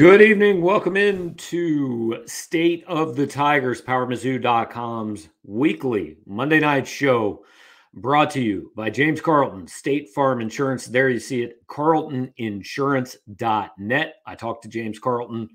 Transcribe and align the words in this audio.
Good 0.00 0.22
evening. 0.22 0.62
Welcome 0.62 0.96
into 0.96 2.26
State 2.26 2.84
of 2.86 3.16
the 3.16 3.26
Tigers, 3.26 3.82
PowerMizzou.com's 3.82 5.28
weekly 5.44 6.16
Monday 6.24 6.58
night 6.58 6.88
show 6.88 7.44
brought 7.92 8.30
to 8.30 8.40
you 8.40 8.72
by 8.74 8.88
James 8.88 9.20
Carlton, 9.20 9.68
State 9.68 10.08
Farm 10.14 10.40
Insurance. 10.40 10.86
There 10.86 11.10
you 11.10 11.20
see 11.20 11.42
it, 11.42 11.66
carltoninsurance.net. 11.66 14.14
I 14.24 14.34
talked 14.34 14.62
to 14.62 14.70
James 14.70 14.98
Carlton 14.98 15.50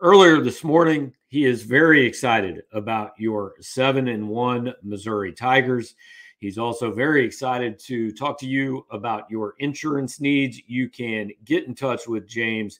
earlier 0.00 0.40
this 0.42 0.62
morning. 0.62 1.12
He 1.26 1.44
is 1.44 1.64
very 1.64 2.06
excited 2.06 2.62
about 2.70 3.14
your 3.18 3.54
7 3.60 4.06
and 4.06 4.28
1 4.28 4.74
Missouri 4.84 5.32
Tigers. 5.32 5.96
He's 6.38 6.56
also 6.56 6.92
very 6.92 7.24
excited 7.24 7.80
to 7.86 8.12
talk 8.12 8.38
to 8.38 8.46
you 8.46 8.86
about 8.92 9.28
your 9.28 9.56
insurance 9.58 10.20
needs. 10.20 10.60
You 10.68 10.88
can 10.88 11.32
get 11.44 11.66
in 11.66 11.74
touch 11.74 12.06
with 12.06 12.28
James 12.28 12.78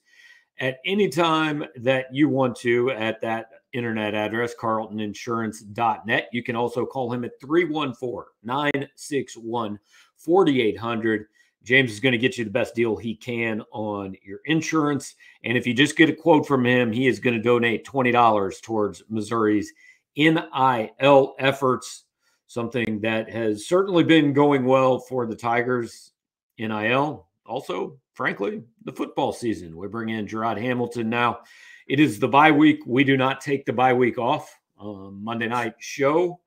at 0.60 0.78
any 0.84 1.08
time 1.08 1.64
that 1.76 2.06
you 2.12 2.28
want 2.28 2.56
to 2.56 2.90
at 2.90 3.20
that 3.20 3.50
internet 3.72 4.14
address, 4.14 4.54
carltoninsurance.net. 4.60 6.28
You 6.32 6.42
can 6.42 6.56
also 6.56 6.86
call 6.86 7.12
him 7.12 7.24
at 7.24 7.40
314 7.40 8.24
961 8.42 9.78
4800. 10.16 11.26
James 11.64 11.92
is 11.92 12.00
going 12.00 12.12
to 12.12 12.18
get 12.18 12.38
you 12.38 12.44
the 12.44 12.50
best 12.50 12.74
deal 12.74 12.96
he 12.96 13.14
can 13.14 13.62
on 13.72 14.16
your 14.24 14.40
insurance. 14.46 15.16
And 15.44 15.58
if 15.58 15.66
you 15.66 15.74
just 15.74 15.96
get 15.96 16.08
a 16.08 16.14
quote 16.14 16.46
from 16.46 16.64
him, 16.64 16.92
he 16.92 17.06
is 17.06 17.20
going 17.20 17.36
to 17.36 17.42
donate 17.42 17.86
$20 17.86 18.62
towards 18.62 19.02
Missouri's 19.08 19.72
NIL 20.16 21.34
efforts 21.38 22.04
something 22.48 23.00
that 23.02 23.30
has 23.30 23.66
certainly 23.66 24.02
been 24.02 24.32
going 24.32 24.64
well 24.64 24.98
for 24.98 25.26
the 25.26 25.36
Tigers 25.36 26.12
NIL. 26.58 27.27
Also, 27.48 27.98
frankly, 28.12 28.62
the 28.84 28.92
football 28.92 29.32
season. 29.32 29.76
We 29.76 29.88
bring 29.88 30.10
in 30.10 30.26
Jarod 30.26 30.60
Hamilton 30.60 31.08
now. 31.08 31.40
It 31.88 31.98
is 31.98 32.18
the 32.18 32.28
bye 32.28 32.52
week. 32.52 32.80
We 32.86 33.02
do 33.02 33.16
not 33.16 33.40
take 33.40 33.64
the 33.64 33.72
bye 33.72 33.94
week 33.94 34.18
off 34.18 34.54
um, 34.78 35.24
Monday 35.24 35.48
night 35.48 35.74
show 35.78 36.40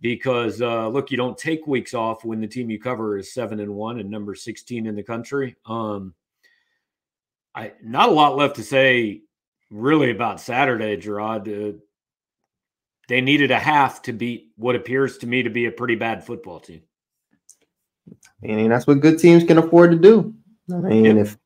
because 0.00 0.60
uh, 0.60 0.88
look, 0.88 1.10
you 1.10 1.16
don't 1.16 1.38
take 1.38 1.66
weeks 1.66 1.94
off 1.94 2.24
when 2.24 2.40
the 2.40 2.48
team 2.48 2.70
you 2.70 2.80
cover 2.80 3.16
is 3.16 3.32
seven 3.32 3.60
and 3.60 3.72
one 3.72 4.00
and 4.00 4.10
number 4.10 4.34
sixteen 4.34 4.86
in 4.86 4.96
the 4.96 5.02
country. 5.02 5.56
Um, 5.64 6.14
I 7.54 7.72
not 7.82 8.08
a 8.08 8.12
lot 8.12 8.36
left 8.36 8.56
to 8.56 8.64
say 8.64 9.22
really 9.70 10.10
about 10.10 10.40
Saturday, 10.40 10.96
Jarod. 10.96 11.46
Uh, 11.46 11.78
they 13.08 13.20
needed 13.20 13.50
a 13.50 13.58
half 13.58 14.02
to 14.02 14.12
beat 14.12 14.50
what 14.56 14.76
appears 14.76 15.18
to 15.18 15.26
me 15.26 15.42
to 15.42 15.50
be 15.50 15.66
a 15.66 15.72
pretty 15.72 15.94
bad 15.94 16.24
football 16.24 16.60
team. 16.60 16.82
Mean, 18.40 18.68
that's 18.68 18.86
what 18.86 19.00
good 19.00 19.18
teams 19.18 19.44
can 19.44 19.58
afford 19.58 19.90
to 19.92 19.98
do. 19.98 20.34
I 20.72 20.76
mean, 20.76 21.04
yep. 21.04 21.16
if 21.16 21.38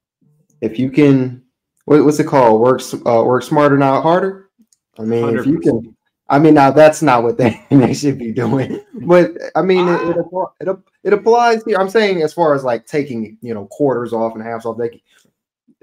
if 0.61 0.79
you 0.79 0.91
can, 0.91 1.43
what, 1.85 2.05
what's 2.05 2.21
it 2.21 2.27
called? 2.27 2.61
Work 2.61 2.83
uh, 3.07 3.23
work 3.25 3.43
smarter, 3.43 3.77
not 3.77 4.03
harder. 4.03 4.51
I 4.99 5.03
mean, 5.03 5.25
100%. 5.25 5.41
if 5.41 5.47
you 5.47 5.61
can, 5.61 5.97
I 6.29 6.39
mean, 6.39 6.55
now 6.55 6.71
that's 6.71 7.03
not 7.03 7.23
what 7.23 7.39
they, 7.39 7.65
they 7.71 7.95
should 7.95 8.19
be 8.19 8.33
doing. 8.33 8.85
But 8.95 9.33
I 9.55 9.63
mean, 9.63 9.89
it, 9.89 10.17
it, 10.17 10.17
it, 10.61 10.79
it 11.05 11.13
applies 11.13 11.65
here. 11.65 11.79
I'm 11.79 11.89
saying 11.89 12.23
as 12.23 12.33
far 12.33 12.55
as 12.55 12.65
like 12.65 12.87
taking 12.87 13.39
you 13.43 13.55
know 13.55 13.67
quarters 13.67 14.13
off 14.13 14.35
and 14.35 14.43
halves 14.43 14.67
off, 14.67 14.79
they 14.79 15.03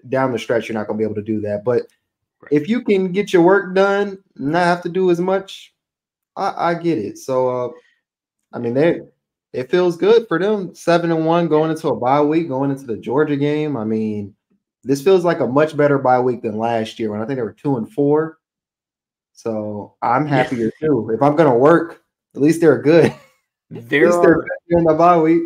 down 0.08 0.32
the 0.32 0.40
stretch, 0.40 0.70
you're 0.70 0.78
not 0.78 0.88
gonna 0.88 0.98
be 0.98 1.04
able 1.04 1.16
to 1.16 1.22
do 1.22 1.42
that. 1.42 1.64
But 1.64 1.84
Right. 2.42 2.54
If 2.54 2.70
you 2.70 2.82
can 2.82 3.12
get 3.12 3.34
your 3.34 3.42
work 3.42 3.76
done, 3.76 4.20
not 4.36 4.64
have 4.64 4.82
to 4.84 4.90
do 4.90 5.12
as 5.12 5.20
much, 5.20 5.74
I, 6.38 6.72
I 6.72 6.74
get 6.76 6.98
it. 6.98 7.18
So, 7.18 7.50
uh, 7.50 7.70
I 8.54 8.60
mean, 8.60 8.74
they 8.74 9.02
it 9.54 9.70
feels 9.70 9.98
good 9.98 10.28
for 10.28 10.40
them. 10.40 10.74
Seven 10.76 11.12
and 11.12 11.26
one 11.26 11.48
going 11.48 11.72
into 11.72 11.90
a 11.90 11.96
bye 11.96 12.22
week, 12.22 12.48
going 12.48 12.72
into 12.72 12.86
the 12.86 12.98
Georgia 12.98 13.36
game. 13.36 13.76
I 13.76 13.84
mean, 13.84 14.36
this 14.84 15.02
feels 15.02 15.26
like 15.26 15.40
a 15.40 15.48
much 15.48 15.76
better 15.76 15.98
bye 15.98 16.20
week 16.20 16.42
than 16.42 16.58
last 16.58 17.00
year 17.00 17.12
when 17.12 17.22
I 17.22 17.26
think 17.26 17.38
they 17.38 17.44
were 17.44 17.54
two 17.54 17.78
and 17.78 17.92
four. 17.92 18.38
So 19.34 19.96
I'm 20.02 20.26
happier 20.26 20.72
too. 20.80 21.10
If 21.14 21.22
I'm 21.22 21.36
gonna 21.36 21.58
work, 21.58 22.02
at 22.36 22.42
least 22.42 22.62
they're 22.62 22.82
good. 22.82 23.14
There 23.72 24.12
are 24.12 24.48
in 24.70 24.84
the 24.84 24.96
bye 24.96 25.20
week. 25.20 25.44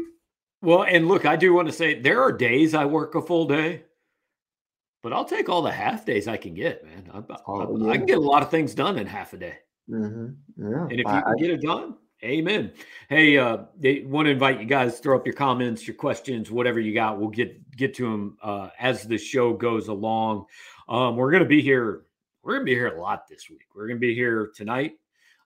Well, 0.62 0.84
and 0.84 1.10
look, 1.10 1.26
I 1.26 1.36
do 1.36 1.54
want 1.54 1.68
to 1.68 1.74
say 1.74 2.00
there 2.00 2.22
are 2.22 2.32
days 2.32 2.74
I 2.74 2.86
work 2.86 3.16
a 3.16 3.22
full 3.22 3.48
day 3.48 3.84
but 5.04 5.12
I'll 5.12 5.26
take 5.26 5.50
all 5.50 5.62
the 5.62 5.72
half 5.72 6.06
days 6.06 6.28
I 6.30 6.38
can 6.38 6.54
get, 6.54 6.84
man. 6.86 7.10
I, 7.14 7.22
oh, 7.46 7.78
yeah. 7.78 7.92
I 7.92 7.98
can 7.98 8.06
get 8.06 8.18
a 8.18 8.22
lot 8.22 8.42
of 8.42 8.50
things 8.50 8.74
done 8.74 8.98
in 8.98 9.06
half 9.06 9.34
a 9.34 9.38
day. 9.38 9.58
Mm-hmm. 9.90 10.28
Yeah. 10.58 10.84
And 10.84 10.94
if 10.94 11.00
you 11.00 11.06
I, 11.08 11.22
can 11.22 11.36
get 11.36 11.50
it 11.50 11.62
done, 11.62 11.96
amen. 12.24 12.72
Hey, 13.10 13.38
uh, 13.38 13.66
they 13.78 14.02
want 14.02 14.28
to 14.28 14.32
invite 14.32 14.60
you 14.60 14.66
guys 14.66 15.00
throw 15.00 15.16
up 15.16 15.26
your 15.26 15.36
comments, 15.36 15.88
your 15.88 15.96
questions, 15.96 16.50
whatever 16.50 16.80
you 16.80 16.94
got. 16.94 17.20
We'll 17.20 17.30
get 17.30 17.60
get 17.76 17.94
to 17.96 18.10
them 18.10 18.38
uh, 18.42 18.70
as 18.80 19.04
the 19.04 19.18
show 19.18 19.54
goes 19.54 19.88
along. 19.88 20.46
Um, 20.88 21.16
we're 21.18 21.32
to 21.44 21.50
be 21.50 21.62
here. 21.62 22.04
We're 22.44 22.60
to 22.60 22.66
be 22.66 22.74
here 22.74 22.96
a 22.96 23.02
lot 23.02 23.28
this 23.28 23.50
week. 23.50 23.66
We're 23.76 23.88
to 23.90 23.96
be 23.96 24.14
here 24.14 24.52
tonight. 24.56 24.94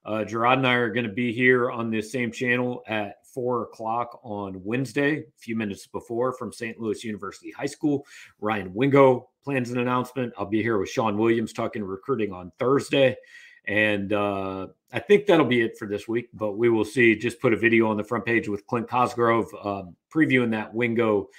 Uh, 0.05 0.23
Jarod 0.23 0.57
and 0.57 0.67
I 0.67 0.73
are 0.75 0.93
to 0.93 1.11
be 1.11 1.33
here 1.33 1.69
on 1.69 1.91
this 1.91 2.11
same 2.11 2.31
channel 2.31 2.81
at 2.87 3.17
four 3.25 3.63
o'clock 3.63 4.21
on 4.23 4.63
Wednesday, 4.63 5.19
a 5.19 5.23
few 5.37 5.55
minutes 5.55 5.85
before 5.85 6.31
from 6.31 6.53
St. 6.53 6.79
Louis 6.79 7.03
University 7.03 7.51
High 7.51 7.65
School. 7.65 8.05
Ryan 8.39 8.73
Wingo 8.73 9.29
plans 9.43 9.69
an 9.69 9.79
announcement. 9.79 10.33
I'll 10.37 10.45
be 10.45 10.63
here 10.63 10.77
with 10.77 10.89
Sean 10.89 11.17
Williams 11.17 11.51
talking 11.53 11.83
recruiting 11.83 12.31
on 12.31 12.51
Thursday. 12.57 13.17
And 13.65 14.13
uh, 14.13 14.67
I 14.93 14.99
think 14.99 15.25
that'll 15.25 15.45
be 15.45 15.61
it 15.61 15.77
for 15.77 15.87
this 15.87 16.07
week, 16.07 16.29
but 16.33 16.53
we 16.53 16.69
will 16.69 16.85
see. 16.85 17.15
Just 17.15 17.41
put 17.41 17.53
a 17.53 17.57
video 17.57 17.89
on 17.89 17.97
the 17.97 18.03
front 18.03 18.25
page 18.25 18.47
with 18.47 18.65
Clint 18.67 18.87
Cosgrove 18.87 19.53
um, 19.63 19.95
previewing 20.13 20.51
that 20.51 20.73
Wingo 20.73 21.29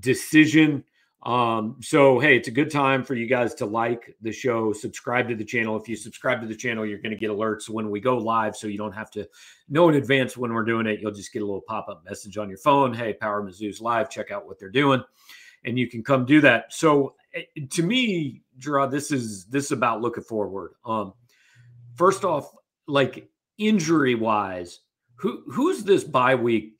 decision. 0.00 0.84
Um, 1.22 1.78
so 1.80 2.20
hey, 2.20 2.36
it's 2.36 2.48
a 2.48 2.52
good 2.52 2.70
time 2.70 3.02
for 3.02 3.14
you 3.14 3.26
guys 3.26 3.54
to 3.54 3.66
like 3.66 4.14
the 4.22 4.30
show, 4.30 4.72
subscribe 4.72 5.28
to 5.28 5.34
the 5.34 5.44
channel. 5.44 5.76
If 5.76 5.88
you 5.88 5.96
subscribe 5.96 6.40
to 6.40 6.46
the 6.46 6.54
channel, 6.54 6.86
you're 6.86 7.00
going 7.00 7.10
to 7.10 7.18
get 7.18 7.30
alerts 7.30 7.68
when 7.68 7.90
we 7.90 8.00
go 8.00 8.16
live, 8.16 8.56
so 8.56 8.68
you 8.68 8.78
don't 8.78 8.92
have 8.92 9.10
to 9.12 9.28
know 9.68 9.88
in 9.88 9.96
advance 9.96 10.36
when 10.36 10.52
we're 10.52 10.64
doing 10.64 10.86
it. 10.86 11.00
You'll 11.00 11.12
just 11.12 11.32
get 11.32 11.42
a 11.42 11.44
little 11.44 11.62
pop-up 11.66 12.04
message 12.04 12.36
on 12.38 12.48
your 12.48 12.58
phone. 12.58 12.94
Hey, 12.94 13.12
Power 13.12 13.42
Mizzou's 13.42 13.80
live. 13.80 14.08
Check 14.08 14.30
out 14.30 14.46
what 14.46 14.60
they're 14.60 14.68
doing, 14.68 15.02
and 15.64 15.78
you 15.78 15.88
can 15.88 16.04
come 16.04 16.26
do 16.26 16.40
that. 16.42 16.72
So 16.72 17.14
eh, 17.34 17.42
to 17.70 17.82
me, 17.82 18.42
Jarod, 18.60 18.92
this 18.92 19.10
is 19.10 19.46
this 19.46 19.66
is 19.66 19.72
about 19.72 20.02
looking 20.02 20.24
forward. 20.24 20.74
Um, 20.84 21.12
first 21.96 22.24
off, 22.24 22.52
like 22.86 23.28
injury 23.58 24.14
wise, 24.14 24.80
who 25.16 25.42
who's 25.50 25.82
this 25.82 26.04
bye 26.04 26.34
week 26.34 26.74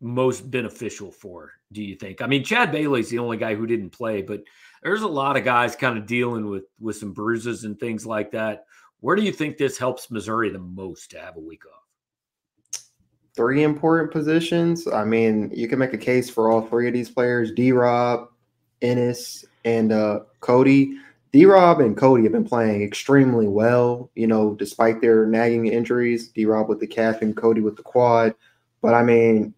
most 0.00 0.50
beneficial 0.50 1.10
for, 1.10 1.52
do 1.72 1.82
you 1.82 1.94
think? 1.94 2.22
I 2.22 2.26
mean, 2.26 2.44
Chad 2.44 2.72
Bailey's 2.72 3.10
the 3.10 3.18
only 3.18 3.36
guy 3.36 3.54
who 3.54 3.66
didn't 3.66 3.90
play, 3.90 4.22
but 4.22 4.42
there's 4.82 5.02
a 5.02 5.08
lot 5.08 5.36
of 5.36 5.44
guys 5.44 5.76
kind 5.76 5.98
of 5.98 6.06
dealing 6.06 6.48
with 6.48 6.64
with 6.80 6.96
some 6.96 7.12
bruises 7.12 7.64
and 7.64 7.78
things 7.78 8.06
like 8.06 8.30
that. 8.32 8.64
Where 9.00 9.16
do 9.16 9.22
you 9.22 9.32
think 9.32 9.56
this 9.56 9.78
helps 9.78 10.10
Missouri 10.10 10.50
the 10.50 10.58
most 10.58 11.10
to 11.12 11.20
have 11.20 11.36
a 11.36 11.40
week 11.40 11.62
off? 11.66 12.82
Three 13.34 13.62
important 13.62 14.10
positions. 14.10 14.86
I 14.86 15.04
mean, 15.04 15.50
you 15.54 15.68
can 15.68 15.78
make 15.78 15.94
a 15.94 15.98
case 15.98 16.28
for 16.28 16.50
all 16.50 16.66
three 16.66 16.88
of 16.88 16.94
these 16.94 17.10
players: 17.10 17.52
D. 17.52 17.72
Rob, 17.72 18.28
Ennis, 18.82 19.44
and 19.64 19.92
uh, 19.92 20.20
Cody. 20.40 20.98
D. 21.32 21.46
Rob 21.46 21.80
and 21.80 21.96
Cody 21.96 22.24
have 22.24 22.32
been 22.32 22.44
playing 22.44 22.82
extremely 22.82 23.46
well. 23.46 24.10
You 24.14 24.26
know, 24.26 24.54
despite 24.54 25.00
their 25.00 25.26
nagging 25.26 25.66
injuries. 25.66 26.28
D. 26.28 26.44
Rob 26.46 26.68
with 26.68 26.80
the 26.80 26.86
calf 26.86 27.22
and 27.22 27.36
Cody 27.36 27.60
with 27.60 27.76
the 27.76 27.82
quad. 27.82 28.34
But 28.82 28.94
I 28.94 29.02
mean, 29.02 29.54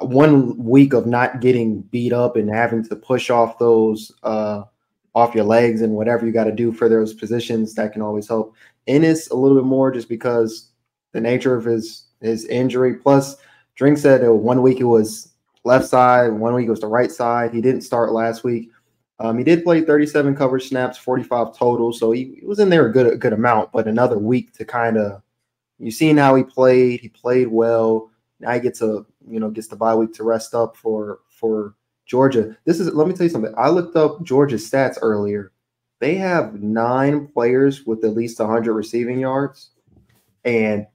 one 0.00 0.56
week 0.58 0.92
of 0.92 1.06
not 1.06 1.40
getting 1.40 1.82
beat 1.82 2.12
up 2.12 2.36
and 2.36 2.48
having 2.50 2.84
to 2.88 2.96
push 2.96 3.30
off 3.30 3.58
those 3.58 4.12
uh, 4.22 4.64
off 5.14 5.34
your 5.34 5.44
legs 5.44 5.82
and 5.82 5.94
whatever 5.94 6.26
you 6.26 6.32
got 6.32 6.44
to 6.44 6.52
do 6.52 6.72
for 6.72 6.88
those 6.88 7.14
positions 7.14 7.74
that 7.74 7.92
can 7.92 8.02
always 8.02 8.28
help. 8.28 8.54
Ennis 8.86 9.30
a 9.30 9.34
little 9.34 9.56
bit 9.56 9.66
more 9.66 9.90
just 9.90 10.08
because 10.08 10.70
the 11.12 11.20
nature 11.20 11.54
of 11.54 11.64
his 11.64 12.06
his 12.20 12.44
injury. 12.46 12.94
Plus, 12.94 13.36
Drink 13.76 13.98
said 13.98 14.26
one 14.28 14.62
week 14.62 14.80
it 14.80 14.84
was 14.84 15.32
left 15.64 15.86
side, 15.86 16.32
one 16.32 16.54
week 16.54 16.66
it 16.66 16.70
was 16.70 16.80
the 16.80 16.86
right 16.86 17.10
side. 17.10 17.54
He 17.54 17.60
didn't 17.60 17.82
start 17.82 18.12
last 18.12 18.44
week. 18.44 18.70
Um, 19.20 19.38
he 19.38 19.44
did 19.44 19.62
play 19.62 19.80
37 19.80 20.34
coverage 20.34 20.68
snaps, 20.68 20.98
45 20.98 21.56
total, 21.56 21.92
so 21.92 22.10
he, 22.10 22.36
he 22.40 22.46
was 22.46 22.58
in 22.58 22.68
there 22.68 22.86
a 22.86 22.92
good 22.92 23.06
a 23.06 23.16
good 23.16 23.32
amount. 23.32 23.70
But 23.72 23.86
another 23.86 24.18
week 24.18 24.52
to 24.54 24.64
kind 24.64 24.96
of 24.96 25.22
you've 25.78 25.94
seen 25.94 26.16
how 26.16 26.34
he 26.34 26.42
played. 26.42 27.00
He 27.00 27.08
played 27.08 27.48
well. 27.48 28.10
Now 28.40 28.52
he 28.52 28.60
gets 28.60 28.82
a 28.82 29.04
you 29.28 29.40
know 29.40 29.50
gets 29.50 29.68
the 29.68 29.76
bye 29.76 29.94
week 29.94 30.12
to 30.14 30.24
rest 30.24 30.54
up 30.54 30.76
for 30.76 31.20
for 31.28 31.74
Georgia. 32.06 32.56
This 32.64 32.80
is 32.80 32.92
let 32.92 33.06
me 33.06 33.14
tell 33.14 33.24
you 33.24 33.30
something. 33.30 33.54
I 33.56 33.68
looked 33.68 33.96
up 33.96 34.22
Georgia's 34.24 34.68
stats 34.68 34.98
earlier. 35.00 35.52
They 36.00 36.16
have 36.16 36.60
nine 36.60 37.28
players 37.28 37.86
with 37.86 38.04
at 38.04 38.14
least 38.14 38.40
100 38.40 38.72
receiving 38.72 39.20
yards, 39.20 39.70
and 40.44 40.86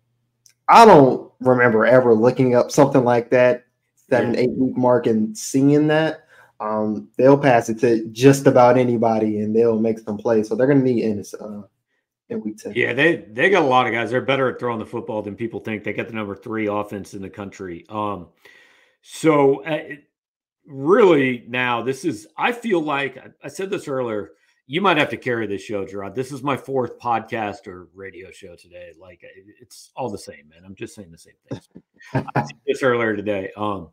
I 0.68 0.86
don't 0.86 1.32
remember 1.40 1.86
ever 1.86 2.14
looking 2.14 2.54
up 2.54 2.70
something 2.70 3.04
like 3.04 3.30
that, 3.32 3.66
seven 4.10 4.36
eight 4.36 4.52
week 4.52 4.78
mark, 4.78 5.08
and 5.08 5.38
seeing 5.38 5.88
that. 5.88 6.26
Um, 6.60 7.10
they'll 7.18 7.38
pass 7.38 7.70
it 7.70 7.80
to 7.80 8.06
just 8.10 8.48
about 8.48 8.78
anybody, 8.78 9.40
and 9.40 9.56
they'll 9.56 9.80
make 9.80 10.00
some 10.00 10.18
plays. 10.18 10.50
So 10.50 10.56
they're 10.56 10.68
going 10.68 10.80
to 10.80 10.86
need 10.86 11.04
Ennis 11.04 11.34
uh, 11.34 11.62
in 12.30 12.42
week 12.42 12.58
10. 12.58 12.74
Yeah, 12.76 12.94
they 12.94 13.18
they 13.32 13.50
got 13.50 13.64
a 13.64 13.68
lot 13.68 13.88
of 13.88 13.94
guys. 13.94 14.12
They're 14.12 14.22
better 14.22 14.50
at 14.50 14.60
throwing 14.60 14.80
the 14.80 14.86
football 14.86 15.22
than 15.22 15.36
people 15.36 15.60
think. 15.60 15.84
They 15.84 15.94
got 15.94 16.08
the 16.08 16.14
number 16.14 16.36
three 16.36 16.68
offense 16.68 17.14
in 17.14 17.22
the 17.22 17.30
country. 17.30 17.86
Um, 17.90 18.28
so 19.02 19.64
uh, 19.64 19.84
really 20.66 21.46
now 21.48 21.82
this 21.82 22.06
is 22.06 22.28
I 22.38 22.52
feel 22.52 22.82
like 22.82 23.18
I 23.44 23.48
said 23.48 23.70
this 23.70 23.88
earlier. 23.88 24.32
you 24.68 24.82
might 24.82 24.98
have 24.98 25.10
to 25.10 25.18
carry 25.18 25.48
this 25.48 25.64
show, 25.64 25.84
Jarod. 25.84 26.14
This 26.14 26.32
is 26.32 26.44
my 26.44 26.56
fourth 26.56 27.00
podcast 27.00 27.66
or 27.66 27.90
radio 27.96 28.30
show 28.32 28.56
today. 28.56 28.92
Like 29.00 29.24
it's 29.60 29.90
all 29.96 30.12
the 30.12 30.18
same, 30.18 30.48
man. 30.50 30.64
I'm 30.64 30.76
just 30.76 30.94
saying 30.94 31.12
the 31.12 31.18
same 31.18 31.34
things. 31.50 31.70
I 32.14 32.44
said 32.44 32.60
this 32.68 32.84
earlier 32.84 33.16
today. 33.16 33.50
Um, 33.58 33.90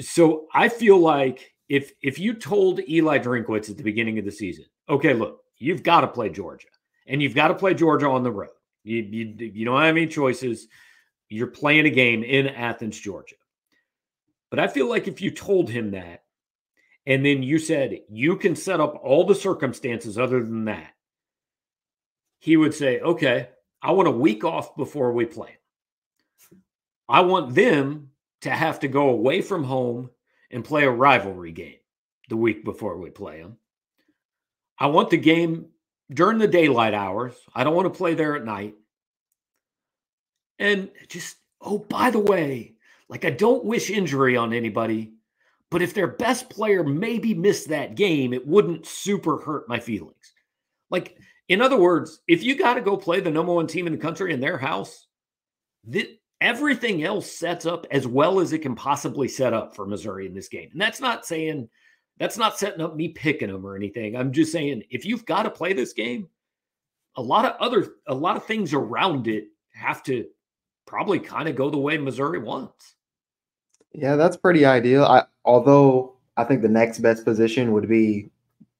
so 0.00 0.46
I 0.52 0.68
feel 0.68 0.98
like 0.98 1.52
if 1.68 1.92
if 2.02 2.18
you 2.18 2.34
told 2.34 2.80
Eli 2.88 3.18
Drinkwitz 3.18 3.70
at 3.70 3.76
the 3.76 3.82
beginning 3.82 4.18
of 4.18 4.24
the 4.24 4.32
season, 4.32 4.64
okay, 4.88 5.14
look, 5.14 5.42
you've 5.58 5.82
got 5.82 6.00
to 6.02 6.08
play 6.08 6.28
Georgia, 6.28 6.68
and 7.06 7.22
you've 7.22 7.34
got 7.34 7.48
to 7.48 7.54
play 7.54 7.74
Georgia 7.74 8.08
on 8.08 8.22
the 8.22 8.30
road. 8.30 8.50
You, 8.84 8.96
you 8.98 9.34
you 9.38 9.64
don't 9.64 9.80
have 9.80 9.96
any 9.96 10.06
choices. 10.06 10.68
You're 11.28 11.46
playing 11.46 11.86
a 11.86 11.90
game 11.90 12.24
in 12.24 12.48
Athens, 12.48 12.98
Georgia. 12.98 13.36
But 14.50 14.58
I 14.58 14.66
feel 14.66 14.88
like 14.88 15.06
if 15.06 15.20
you 15.20 15.30
told 15.30 15.70
him 15.70 15.92
that 15.92 16.24
and 17.06 17.24
then 17.24 17.42
you 17.42 17.58
said 17.58 18.00
you 18.10 18.36
can 18.36 18.56
set 18.56 18.80
up 18.80 19.00
all 19.02 19.24
the 19.24 19.34
circumstances 19.34 20.18
other 20.18 20.42
than 20.42 20.64
that, 20.64 20.92
he 22.40 22.56
would 22.56 22.74
say, 22.74 22.98
okay, 23.00 23.48
I 23.80 23.92
want 23.92 24.08
a 24.08 24.12
week 24.12 24.44
off 24.44 24.76
before 24.76 25.12
we 25.12 25.24
play. 25.24 25.56
I 27.08 27.20
want 27.20 27.54
them 27.54 28.09
to 28.42 28.50
have 28.50 28.80
to 28.80 28.88
go 28.88 29.10
away 29.10 29.42
from 29.42 29.64
home 29.64 30.10
and 30.50 30.64
play 30.64 30.84
a 30.84 30.90
rivalry 30.90 31.52
game 31.52 31.76
the 32.28 32.36
week 32.36 32.64
before 32.64 32.96
we 32.96 33.10
play 33.10 33.40
them. 33.40 33.56
I 34.78 34.86
want 34.86 35.10
the 35.10 35.18
game 35.18 35.66
during 36.12 36.38
the 36.38 36.48
daylight 36.48 36.94
hours. 36.94 37.34
I 37.54 37.64
don't 37.64 37.74
want 37.74 37.92
to 37.92 37.96
play 37.96 38.14
there 38.14 38.36
at 38.36 38.44
night. 38.44 38.74
And 40.58 40.90
just, 41.08 41.36
oh, 41.60 41.78
by 41.78 42.10
the 42.10 42.18
way, 42.18 42.74
like 43.08 43.24
I 43.24 43.30
don't 43.30 43.64
wish 43.64 43.90
injury 43.90 44.36
on 44.36 44.52
anybody, 44.52 45.12
but 45.70 45.82
if 45.82 45.94
their 45.94 46.06
best 46.06 46.50
player 46.50 46.82
maybe 46.82 47.34
missed 47.34 47.68
that 47.68 47.94
game, 47.94 48.32
it 48.32 48.46
wouldn't 48.46 48.86
super 48.86 49.38
hurt 49.38 49.68
my 49.68 49.78
feelings. 49.78 50.34
Like, 50.90 51.16
in 51.48 51.60
other 51.60 51.76
words, 51.76 52.20
if 52.28 52.42
you 52.42 52.56
got 52.56 52.74
to 52.74 52.80
go 52.80 52.96
play 52.96 53.20
the 53.20 53.30
number 53.30 53.52
one 53.52 53.66
team 53.66 53.86
in 53.86 53.92
the 53.92 53.98
country 53.98 54.32
in 54.32 54.40
their 54.40 54.58
house, 54.58 55.06
everything 56.40 57.04
else 57.04 57.30
sets 57.30 57.66
up 57.66 57.86
as 57.90 58.06
well 58.06 58.40
as 58.40 58.52
it 58.52 58.60
can 58.60 58.74
possibly 58.74 59.28
set 59.28 59.52
up 59.52 59.74
for 59.74 59.86
Missouri 59.86 60.26
in 60.26 60.34
this 60.34 60.48
game. 60.48 60.70
And 60.72 60.80
that's 60.80 61.00
not 61.00 61.26
saying 61.26 61.68
that's 62.18 62.38
not 62.38 62.58
setting 62.58 62.80
up 62.80 62.96
me 62.96 63.08
picking 63.08 63.50
them 63.50 63.64
or 63.66 63.76
anything. 63.76 64.16
I'm 64.16 64.32
just 64.32 64.52
saying 64.52 64.84
if 64.90 65.04
you've 65.04 65.26
got 65.26 65.44
to 65.44 65.50
play 65.50 65.72
this 65.72 65.92
game, 65.92 66.28
a 67.16 67.22
lot 67.22 67.44
of 67.44 67.56
other 67.60 67.94
a 68.06 68.14
lot 68.14 68.36
of 68.36 68.44
things 68.44 68.74
around 68.74 69.28
it 69.28 69.48
have 69.72 70.02
to 70.04 70.26
probably 70.86 71.18
kind 71.18 71.48
of 71.48 71.56
go 71.56 71.70
the 71.70 71.78
way 71.78 71.98
Missouri 71.98 72.38
wants. 72.38 72.94
Yeah, 73.92 74.16
that's 74.16 74.36
pretty 74.36 74.64
ideal. 74.64 75.04
I 75.04 75.24
although 75.44 76.16
I 76.36 76.44
think 76.44 76.62
the 76.62 76.68
next 76.68 77.00
best 77.00 77.24
position 77.24 77.72
would 77.72 77.88
be 77.88 78.30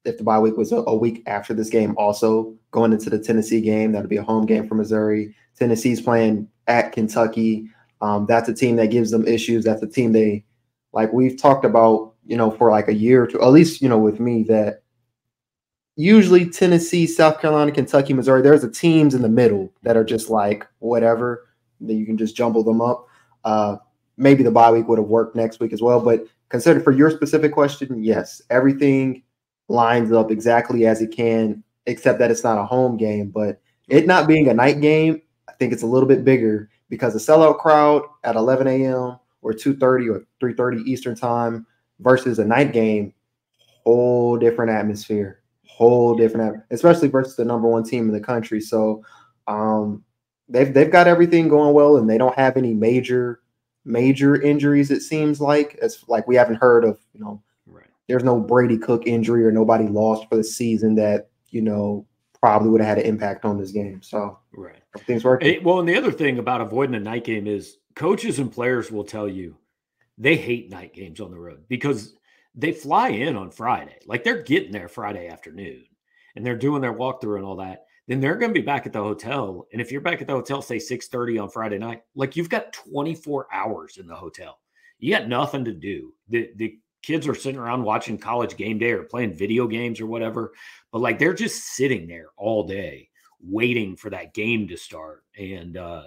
if 0.04 0.16
the 0.16 0.24
bye 0.24 0.38
week 0.38 0.56
was 0.56 0.72
a, 0.72 0.76
a, 0.76 0.96
week 0.96 1.22
after 1.26 1.52
this 1.52 1.68
game, 1.68 1.94
also 1.98 2.54
going 2.70 2.92
into 2.92 3.10
the 3.10 3.18
Tennessee 3.18 3.60
game. 3.60 3.92
That'd 3.92 4.08
be 4.08 4.16
a 4.16 4.22
home 4.22 4.46
game 4.46 4.66
for 4.66 4.74
Missouri. 4.74 5.34
Tennessee's 5.58 6.00
playing 6.00 6.48
at 6.70 6.92
Kentucky. 6.92 7.68
Um, 8.00 8.24
that's 8.26 8.48
a 8.48 8.54
team 8.54 8.76
that 8.76 8.90
gives 8.90 9.10
them 9.10 9.26
issues. 9.26 9.64
That's 9.64 9.82
a 9.82 9.86
team 9.86 10.12
they 10.12 10.44
like 10.92 11.12
we've 11.12 11.40
talked 11.40 11.64
about, 11.64 12.14
you 12.26 12.36
know, 12.36 12.50
for 12.50 12.70
like 12.70 12.88
a 12.88 12.94
year 12.94 13.24
or 13.24 13.26
two, 13.26 13.42
at 13.42 13.48
least, 13.48 13.82
you 13.82 13.88
know, 13.88 13.98
with 13.98 14.20
me 14.20 14.44
that 14.44 14.82
usually 15.96 16.48
Tennessee, 16.48 17.06
South 17.06 17.40
Carolina, 17.40 17.72
Kentucky, 17.72 18.14
Missouri, 18.14 18.42
there's 18.42 18.62
the 18.62 18.70
teams 18.70 19.14
in 19.14 19.22
the 19.22 19.28
middle 19.28 19.72
that 19.82 19.96
are 19.96 20.04
just 20.04 20.30
like 20.30 20.66
whatever, 20.78 21.46
that 21.80 21.94
you 21.94 22.06
can 22.06 22.16
just 22.16 22.36
jumble 22.36 22.64
them 22.64 22.80
up. 22.80 23.06
Uh, 23.44 23.76
maybe 24.16 24.42
the 24.42 24.50
bye 24.50 24.70
week 24.70 24.88
would 24.88 24.98
have 24.98 25.08
worked 25.08 25.36
next 25.36 25.60
week 25.60 25.72
as 25.72 25.82
well. 25.82 26.00
But 26.00 26.24
consider 26.48 26.80
for 26.80 26.92
your 26.92 27.10
specific 27.10 27.52
question, 27.52 28.02
yes, 28.02 28.42
everything 28.50 29.22
lines 29.68 30.12
up 30.12 30.30
exactly 30.30 30.86
as 30.86 31.00
it 31.00 31.12
can, 31.12 31.62
except 31.86 32.18
that 32.18 32.30
it's 32.30 32.44
not 32.44 32.58
a 32.58 32.64
home 32.64 32.96
game. 32.96 33.28
But 33.28 33.60
it 33.88 34.06
not 34.06 34.28
being 34.28 34.48
a 34.48 34.54
night 34.54 34.80
game, 34.80 35.22
I 35.50 35.52
think 35.58 35.72
it's 35.72 35.82
a 35.82 35.86
little 35.86 36.08
bit 36.08 36.24
bigger 36.24 36.70
because 36.88 37.12
the 37.12 37.18
sellout 37.18 37.58
crowd 37.58 38.02
at 38.24 38.36
11 38.36 38.66
a.m. 38.66 39.18
or 39.42 39.52
2:30 39.52 40.14
or 40.14 40.24
3:30 40.40 40.86
Eastern 40.86 41.16
time 41.16 41.66
versus 41.98 42.38
a 42.38 42.44
night 42.44 42.72
game, 42.72 43.12
whole 43.84 44.38
different 44.38 44.70
atmosphere, 44.70 45.40
whole 45.66 46.14
different, 46.14 46.62
especially 46.70 47.08
versus 47.08 47.36
the 47.36 47.44
number 47.44 47.68
one 47.68 47.84
team 47.84 48.06
in 48.08 48.12
the 48.12 48.20
country. 48.20 48.60
So 48.60 49.04
um, 49.48 50.04
they've 50.48 50.72
they've 50.72 50.90
got 50.90 51.08
everything 51.08 51.48
going 51.48 51.74
well, 51.74 51.96
and 51.96 52.08
they 52.08 52.18
don't 52.18 52.36
have 52.36 52.56
any 52.56 52.74
major 52.74 53.40
major 53.84 54.40
injuries. 54.40 54.90
It 54.90 55.00
seems 55.00 55.40
like 55.40 55.78
it's 55.82 56.08
like 56.08 56.28
we 56.28 56.36
haven't 56.36 56.56
heard 56.56 56.84
of. 56.84 56.98
You 57.12 57.20
know, 57.20 57.42
right. 57.66 57.88
there's 58.08 58.24
no 58.24 58.38
Brady 58.38 58.78
Cook 58.78 59.06
injury 59.06 59.44
or 59.44 59.50
nobody 59.50 59.88
lost 59.88 60.28
for 60.28 60.36
the 60.36 60.44
season 60.44 60.94
that 60.96 61.28
you 61.50 61.62
know 61.62 62.06
probably 62.40 62.70
would 62.70 62.80
have 62.80 62.96
had 62.96 62.98
an 62.98 63.04
impact 63.04 63.44
on 63.44 63.58
this 63.58 63.70
game. 63.70 64.02
So 64.02 64.38
right, 64.52 64.82
things 65.06 65.24
working. 65.24 65.62
well, 65.62 65.80
and 65.80 65.88
the 65.88 65.96
other 65.96 66.12
thing 66.12 66.38
about 66.38 66.60
avoiding 66.60 66.94
a 66.94 67.00
night 67.00 67.24
game 67.24 67.46
is 67.46 67.78
coaches 67.94 68.38
and 68.38 68.52
players 68.52 68.90
will 68.90 69.04
tell 69.04 69.28
you 69.28 69.56
they 70.18 70.36
hate 70.36 70.70
night 70.70 70.94
games 70.94 71.20
on 71.20 71.30
the 71.30 71.38
road 71.38 71.64
because 71.68 72.14
they 72.54 72.72
fly 72.72 73.08
in 73.08 73.36
on 73.36 73.50
Friday. 73.50 73.98
Like 74.06 74.24
they're 74.24 74.42
getting 74.42 74.72
there 74.72 74.88
Friday 74.88 75.28
afternoon 75.28 75.84
and 76.36 76.44
they're 76.44 76.56
doing 76.56 76.80
their 76.80 76.94
walkthrough 76.94 77.36
and 77.36 77.44
all 77.44 77.56
that 77.56 77.84
then 78.10 78.18
they're 78.18 78.34
going 78.34 78.52
to 78.52 78.60
be 78.60 78.66
back 78.66 78.86
at 78.86 78.92
the 78.92 78.98
hotel. 78.98 79.68
And 79.72 79.80
if 79.80 79.92
you're 79.92 80.00
back 80.00 80.20
at 80.20 80.26
the 80.26 80.32
hotel, 80.32 80.60
say 80.60 80.78
6:30 80.78 81.40
on 81.40 81.48
Friday 81.48 81.78
night, 81.78 82.02
like 82.16 82.34
you've 82.34 82.48
got 82.48 82.72
24 82.72 83.46
hours 83.52 83.98
in 83.98 84.08
the 84.08 84.16
hotel. 84.16 84.58
You 84.98 85.16
got 85.16 85.28
nothing 85.28 85.64
to 85.66 85.72
do. 85.72 86.12
The 86.28 86.50
the 86.56 86.76
kids 87.02 87.26
are 87.26 87.34
sitting 87.34 87.58
around 87.58 87.82
watching 87.82 88.18
college 88.18 88.56
game 88.56 88.78
day 88.78 88.92
or 88.92 89.02
playing 89.04 89.34
video 89.34 89.66
games 89.66 90.00
or 90.00 90.06
whatever, 90.06 90.52
but 90.92 91.00
like 91.00 91.18
they're 91.18 91.34
just 91.34 91.64
sitting 91.74 92.06
there 92.06 92.28
all 92.36 92.66
day 92.66 93.08
waiting 93.42 93.96
for 93.96 94.10
that 94.10 94.34
game 94.34 94.68
to 94.68 94.76
start 94.76 95.24
and 95.38 95.78
uh 95.78 96.02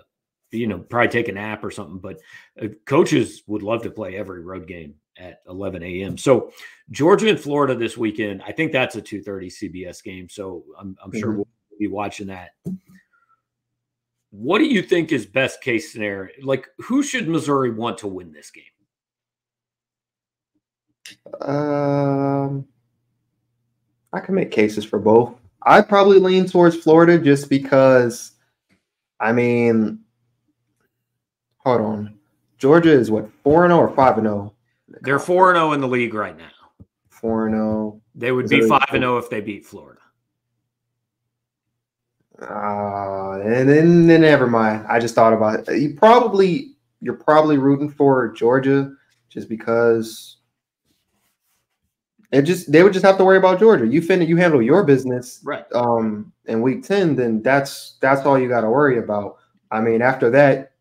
you 0.52 0.68
know 0.68 0.78
probably 0.78 1.08
take 1.08 1.28
a 1.30 1.32
nap 1.32 1.64
or 1.64 1.72
something 1.72 1.98
but 1.98 2.20
uh, 2.62 2.68
coaches 2.86 3.42
would 3.48 3.64
love 3.64 3.82
to 3.82 3.90
play 3.90 4.16
every 4.16 4.40
road 4.40 4.68
game 4.68 4.94
at 5.18 5.40
11 5.48 5.82
a.m 5.82 6.16
so 6.16 6.52
georgia 6.92 7.28
and 7.28 7.40
florida 7.40 7.74
this 7.74 7.98
weekend 7.98 8.40
i 8.46 8.52
think 8.52 8.72
that's 8.72 8.96
a 8.98 9.02
2.30 9.02 9.52
cbs 9.52 10.04
game 10.04 10.30
so 10.30 10.64
i'm, 10.80 10.96
I'm 11.04 11.10
mm-hmm. 11.10 11.20
sure 11.20 11.32
we'll 11.32 11.48
be 11.80 11.88
watching 11.88 12.28
that. 12.28 12.52
What 14.32 14.60
do 14.60 14.66
you 14.66 14.82
think 14.82 15.12
is 15.12 15.26
best 15.26 15.62
case 15.62 15.92
scenario? 15.92 16.34
Like, 16.42 16.68
who 16.80 17.04
should 17.04 17.28
Missouri 17.28 17.72
want 17.72 18.00
to 18.00 18.08
win 18.08 18.32
this 18.32 18.50
game? 18.50 18.64
Um, 21.42 22.66
I 24.12 24.20
can 24.20 24.36
make 24.36 24.52
cases 24.52 24.86
for 24.86 25.00
both. 25.00 25.36
I'd 25.64 25.88
probably 25.88 26.20
lean 26.20 26.46
towards 26.46 26.76
Florida 26.76 27.18
just 27.18 27.50
because, 27.50 28.32
I 29.20 29.32
mean, 29.32 30.00
hold 31.58 31.82
on. 31.82 32.20
Georgia 32.58 32.92
is 32.92 33.12
what, 33.12 33.30
4 33.44 33.68
0 33.68 33.78
or 33.78 33.90
5 33.96 34.16
0? 34.22 34.54
They're 35.02 35.20
4 35.20 35.56
0 35.56 35.74
in 35.74 35.82
the 35.82 35.88
league 35.88 36.14
right 36.14 36.38
now. 36.38 36.52
4 37.10 37.50
0. 37.50 38.02
They 38.16 38.32
would 38.32 38.50
be 38.50 38.68
5 38.68 38.82
0 38.92 39.18
if 39.18 39.30
they 39.30 39.42
beat 39.42 39.66
Florida. 39.66 40.00
Uh, 42.42 43.40
and 43.44 43.70
then, 43.70 44.08
then 44.08 44.22
never 44.22 44.48
mind. 44.48 44.86
I 44.88 45.00
just 45.00 45.16
thought 45.16 45.34
about 45.34 45.68
it. 45.68 45.80
You 45.80 45.96
probably 45.96 46.76
you're 47.02 47.16
probably 47.16 47.58
rooting 47.58 47.90
for 47.90 48.32
Georgia 48.34 48.94
just 49.30 49.50
because 49.50 50.38
it 52.34 52.42
just 52.44 52.72
they 52.72 52.84
would 52.84 52.94
just 52.94 53.06
have 53.06 53.18
to 53.18 53.26
worry 53.26 53.38
about 53.38 53.60
Georgia. 53.60 53.88
You 53.88 54.02
fin 54.02 54.22
you 54.22 54.38
handle 54.38 54.62
your 54.62 54.84
business 54.84 55.40
right 55.44 55.66
um 55.74 56.32
in 56.46 56.62
week 56.62 56.84
10, 56.84 57.16
then 57.16 57.42
that's 57.42 57.98
that's 58.02 58.22
all 58.22 58.40
you 58.40 58.50
got 58.50 58.62
to 58.62 58.70
worry 58.70 58.98
about. 58.98 59.38
I 59.72 59.82
mean, 59.82 60.02
after 60.02 60.30
that, 60.32 60.74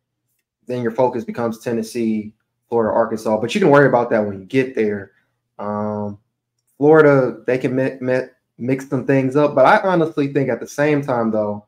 then 0.67 0.83
your 0.83 0.93
focus 0.93 1.25
becomes 1.25 1.59
Tennessee, 1.59 2.33
Florida, 2.69 2.95
Arkansas. 2.95 3.41
But 3.41 3.55
you 3.55 3.61
can 3.61 3.71
worry 3.71 3.87
about 3.87 4.11
that 4.11 4.25
when 4.25 4.41
you 4.41 4.47
get 4.47 4.75
there. 4.75 5.13
Um, 5.59 6.19
Florida, 6.79 7.43
they 7.47 7.59
can 7.59 7.77
met, 7.77 8.03
met 8.03 8.37
mix 8.59 8.89
some 8.89 9.07
things 9.07 9.37
up. 9.37 9.55
But 9.55 9.67
I 9.67 9.79
honestly 9.79 10.33
think 10.33 10.49
at 10.49 10.61
the 10.61 10.67
same 10.67 11.03
time, 11.03 11.31
though, 11.31 11.67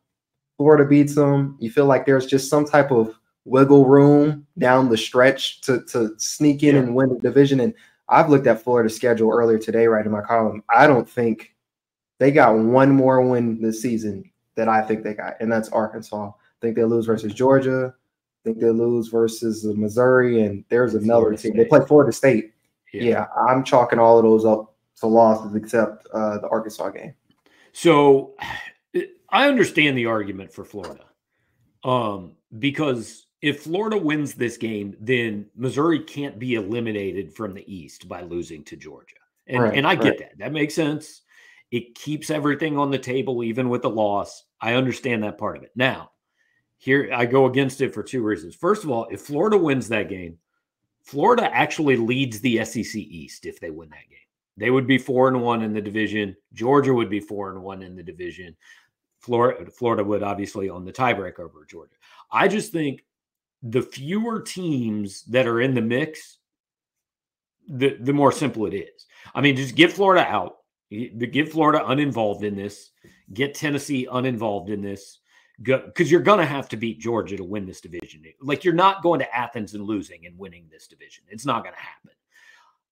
Florida 0.56 0.84
beats 0.84 1.14
them. 1.14 1.56
You 1.60 1.70
feel 1.70 1.86
like 1.86 2.06
there's 2.06 2.26
just 2.26 2.50
some 2.50 2.64
type 2.64 2.90
of 2.90 3.14
wiggle 3.44 3.86
room 3.86 4.46
down 4.58 4.88
the 4.88 4.96
stretch 4.96 5.60
to 5.62 5.82
to 5.84 6.14
sneak 6.18 6.62
in 6.62 6.74
yeah. 6.74 6.82
and 6.82 6.94
win 6.94 7.10
the 7.10 7.20
division. 7.20 7.60
And 7.60 7.74
I've 8.08 8.28
looked 8.28 8.46
at 8.46 8.62
Florida's 8.62 8.96
schedule 8.96 9.30
earlier 9.30 9.58
today, 9.58 9.86
right 9.86 10.04
in 10.04 10.12
my 10.12 10.20
column. 10.20 10.62
I 10.74 10.86
don't 10.86 11.08
think 11.08 11.54
they 12.18 12.30
got 12.30 12.56
one 12.56 12.90
more 12.92 13.20
win 13.22 13.60
this 13.60 13.80
season 13.82 14.30
that 14.56 14.68
I 14.68 14.82
think 14.82 15.02
they 15.02 15.14
got, 15.14 15.34
and 15.40 15.50
that's 15.50 15.68
Arkansas. 15.70 16.28
I 16.28 16.32
think 16.60 16.76
they 16.76 16.84
lose 16.84 17.06
versus 17.06 17.34
Georgia. 17.34 17.94
I 17.94 18.40
think 18.44 18.60
they 18.60 18.70
lose 18.70 19.08
versus 19.08 19.64
Missouri, 19.64 20.42
and 20.42 20.64
there's 20.68 20.94
another 20.94 21.22
Florida 21.22 21.38
team. 21.38 21.52
State. 21.52 21.62
They 21.62 21.68
play 21.68 21.86
Florida 21.86 22.12
State. 22.12 22.52
Yeah. 22.92 23.02
yeah, 23.02 23.26
I'm 23.48 23.64
chalking 23.64 23.98
all 23.98 24.18
of 24.18 24.24
those 24.24 24.44
up 24.44 24.74
to 25.00 25.06
losses 25.06 25.54
except 25.56 26.06
uh, 26.14 26.38
the 26.38 26.48
Arkansas 26.48 26.90
game. 26.90 27.14
So 27.72 28.34
I 29.30 29.48
understand 29.48 29.98
the 29.98 30.06
argument 30.06 30.52
for 30.52 30.64
Florida 30.64 31.04
um, 31.82 32.36
because 32.58 33.26
if 33.44 33.60
Florida 33.60 33.98
wins 33.98 34.32
this 34.32 34.56
game, 34.56 34.96
then 34.98 35.44
Missouri 35.54 36.00
can't 36.00 36.38
be 36.38 36.54
eliminated 36.54 37.30
from 37.30 37.52
the 37.52 37.72
East 37.72 38.08
by 38.08 38.22
losing 38.22 38.64
to 38.64 38.74
Georgia. 38.74 39.16
And, 39.46 39.62
right, 39.62 39.76
and 39.76 39.86
I 39.86 39.96
get 39.96 40.04
right. 40.04 40.18
that. 40.20 40.38
That 40.38 40.52
makes 40.54 40.74
sense. 40.74 41.20
It 41.70 41.94
keeps 41.94 42.30
everything 42.30 42.78
on 42.78 42.90
the 42.90 42.98
table, 42.98 43.44
even 43.44 43.68
with 43.68 43.82
the 43.82 43.90
loss. 43.90 44.44
I 44.62 44.72
understand 44.72 45.24
that 45.24 45.36
part 45.36 45.58
of 45.58 45.62
it. 45.62 45.72
Now, 45.76 46.12
here 46.78 47.10
I 47.14 47.26
go 47.26 47.44
against 47.44 47.82
it 47.82 47.92
for 47.92 48.02
two 48.02 48.22
reasons. 48.22 48.54
First 48.54 48.82
of 48.82 48.90
all, 48.90 49.08
if 49.10 49.20
Florida 49.20 49.58
wins 49.58 49.88
that 49.88 50.08
game, 50.08 50.38
Florida 51.02 51.54
actually 51.54 51.98
leads 51.98 52.40
the 52.40 52.64
SEC 52.64 52.94
East 52.94 53.44
if 53.44 53.60
they 53.60 53.68
win 53.68 53.90
that 53.90 54.08
game. 54.08 54.18
They 54.56 54.70
would 54.70 54.86
be 54.86 54.96
four 54.96 55.28
and 55.28 55.42
one 55.42 55.60
in 55.60 55.74
the 55.74 55.82
division. 55.82 56.34
Georgia 56.54 56.94
would 56.94 57.10
be 57.10 57.20
four 57.20 57.50
and 57.50 57.62
one 57.62 57.82
in 57.82 57.94
the 57.94 58.02
division. 58.02 58.56
Florida, 59.20 59.70
Florida 59.70 60.02
would 60.02 60.22
obviously 60.22 60.70
own 60.70 60.86
the 60.86 60.92
tiebreak 60.92 61.38
over 61.38 61.66
Georgia. 61.68 61.96
I 62.32 62.48
just 62.48 62.72
think 62.72 63.04
the 63.64 63.82
fewer 63.82 64.42
teams 64.42 65.22
that 65.24 65.46
are 65.46 65.60
in 65.60 65.74
the 65.74 65.80
mix, 65.82 66.36
the 67.66 67.96
the 67.98 68.12
more 68.12 68.30
simple 68.30 68.66
it 68.66 68.74
is. 68.74 69.06
I 69.34 69.40
mean, 69.40 69.56
just 69.56 69.74
get 69.74 69.90
Florida 69.90 70.26
out, 70.26 70.58
get 70.90 71.50
Florida 71.50 71.82
uninvolved 71.86 72.44
in 72.44 72.54
this, 72.54 72.90
get 73.32 73.54
Tennessee 73.54 74.06
uninvolved 74.10 74.68
in 74.68 74.82
this, 74.82 75.18
because 75.62 76.10
you're 76.10 76.20
going 76.20 76.40
to 76.40 76.44
have 76.44 76.68
to 76.68 76.76
beat 76.76 77.00
Georgia 77.00 77.38
to 77.38 77.44
win 77.44 77.64
this 77.64 77.80
division. 77.80 78.22
Like 78.42 78.64
you're 78.64 78.74
not 78.74 79.02
going 79.02 79.20
to 79.20 79.34
Athens 79.34 79.72
and 79.72 79.84
losing 79.84 80.26
and 80.26 80.38
winning 80.38 80.68
this 80.70 80.86
division. 80.86 81.24
It's 81.30 81.46
not 81.46 81.64
going 81.64 81.74
to 81.74 81.80
happen. 81.80 82.10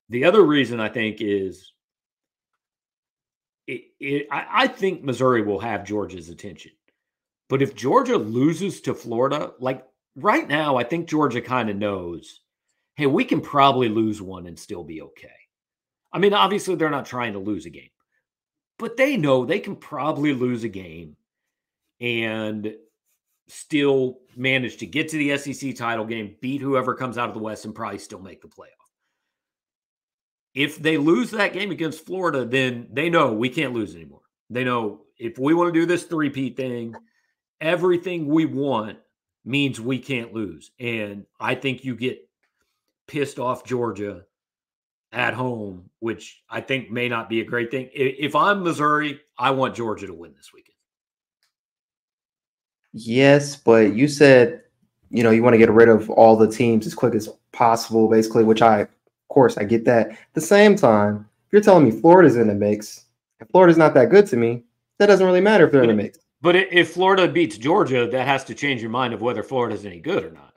The 0.08 0.24
other 0.24 0.42
reason 0.42 0.80
I 0.80 0.88
think 0.88 1.18
is 1.20 1.72
it, 3.66 3.82
it, 4.00 4.26
I, 4.30 4.46
I 4.50 4.66
think 4.68 5.04
Missouri 5.04 5.42
will 5.42 5.60
have 5.60 5.84
Georgia's 5.84 6.30
attention. 6.30 6.72
But 7.48 7.60
if 7.60 7.74
Georgia 7.74 8.16
loses 8.16 8.80
to 8.82 8.94
Florida, 8.94 9.52
like 9.60 9.86
right 10.16 10.46
now, 10.46 10.76
I 10.76 10.84
think 10.84 11.08
Georgia 11.08 11.40
kind 11.40 11.70
of 11.70 11.76
knows, 11.76 12.40
hey, 12.96 13.06
we 13.06 13.24
can 13.24 13.40
probably 13.40 13.88
lose 13.88 14.20
one 14.20 14.46
and 14.46 14.58
still 14.58 14.84
be 14.84 15.02
okay. 15.02 15.28
I 16.12 16.18
mean, 16.18 16.34
obviously, 16.34 16.74
they're 16.74 16.90
not 16.90 17.06
trying 17.06 17.32
to 17.32 17.38
lose 17.38 17.66
a 17.66 17.70
game, 17.70 17.90
but 18.78 18.96
they 18.96 19.16
know 19.16 19.44
they 19.44 19.60
can 19.60 19.76
probably 19.76 20.34
lose 20.34 20.64
a 20.64 20.68
game 20.68 21.16
and 22.00 22.74
still 23.48 24.18
manage 24.36 24.76
to 24.78 24.86
get 24.86 25.08
to 25.08 25.16
the 25.16 25.36
SEC 25.36 25.74
title 25.74 26.04
game, 26.04 26.36
beat 26.40 26.60
whoever 26.60 26.94
comes 26.94 27.18
out 27.18 27.28
of 27.28 27.34
the 27.34 27.40
West, 27.40 27.64
and 27.64 27.74
probably 27.74 27.98
still 27.98 28.20
make 28.20 28.42
the 28.42 28.48
playoff. 28.48 28.68
If 30.54 30.78
they 30.78 30.98
lose 30.98 31.30
that 31.30 31.54
game 31.54 31.70
against 31.70 32.04
Florida, 32.04 32.44
then 32.44 32.88
they 32.92 33.08
know 33.08 33.32
we 33.32 33.48
can't 33.48 33.72
lose 33.72 33.94
anymore. 33.94 34.20
They 34.50 34.64
know 34.64 35.02
if 35.18 35.38
we 35.38 35.54
want 35.54 35.72
to 35.72 35.80
do 35.80 35.86
this 35.86 36.04
three-peat 36.04 36.56
thing, 36.56 36.94
everything 37.60 38.26
we 38.26 38.44
want 38.44 38.98
means 39.44 39.80
we 39.80 39.98
can't 39.98 40.32
lose. 40.32 40.70
And 40.78 41.26
I 41.40 41.54
think 41.54 41.84
you 41.84 41.96
get 41.96 42.28
pissed 43.06 43.38
off 43.38 43.64
Georgia 43.64 44.24
at 45.12 45.34
home, 45.34 45.90
which 45.98 46.42
I 46.48 46.60
think 46.60 46.90
may 46.90 47.08
not 47.08 47.28
be 47.28 47.40
a 47.40 47.44
great 47.44 47.70
thing. 47.70 47.90
If 47.92 48.34
I'm 48.34 48.62
Missouri, 48.62 49.20
I 49.38 49.50
want 49.50 49.74
Georgia 49.74 50.06
to 50.06 50.14
win 50.14 50.32
this 50.34 50.52
weekend. 50.54 50.76
Yes, 52.92 53.56
but 53.56 53.94
you 53.94 54.08
said, 54.08 54.62
you 55.10 55.22
know, 55.22 55.30
you 55.30 55.42
want 55.42 55.54
to 55.54 55.58
get 55.58 55.70
rid 55.70 55.88
of 55.88 56.08
all 56.10 56.36
the 56.36 56.50
teams 56.50 56.86
as 56.86 56.94
quick 56.94 57.14
as 57.14 57.28
possible, 57.52 58.08
basically, 58.08 58.44
which 58.44 58.62
I, 58.62 58.80
of 58.80 58.88
course, 59.28 59.58
I 59.58 59.64
get 59.64 59.84
that. 59.84 60.10
At 60.10 60.18
the 60.34 60.40
same 60.40 60.76
time, 60.76 61.26
if 61.46 61.52
you're 61.52 61.62
telling 61.62 61.84
me 61.84 61.90
Florida's 61.90 62.36
in 62.36 62.48
the 62.48 62.54
mix, 62.54 63.04
if 63.40 63.48
Florida's 63.48 63.76
not 63.76 63.94
that 63.94 64.10
good 64.10 64.26
to 64.28 64.36
me, 64.36 64.62
that 64.98 65.06
doesn't 65.06 65.26
really 65.26 65.40
matter 65.40 65.66
if 65.66 65.72
they're 65.72 65.82
in 65.82 65.88
the 65.88 65.94
mix. 65.94 66.18
But 66.42 66.56
if 66.56 66.90
Florida 66.90 67.28
beats 67.28 67.56
Georgia, 67.56 68.08
that 68.08 68.26
has 68.26 68.44
to 68.44 68.54
change 68.54 68.82
your 68.82 68.90
mind 68.90 69.14
of 69.14 69.22
whether 69.22 69.44
Florida's 69.44 69.86
any 69.86 70.00
good 70.00 70.24
or 70.24 70.32
not. 70.32 70.54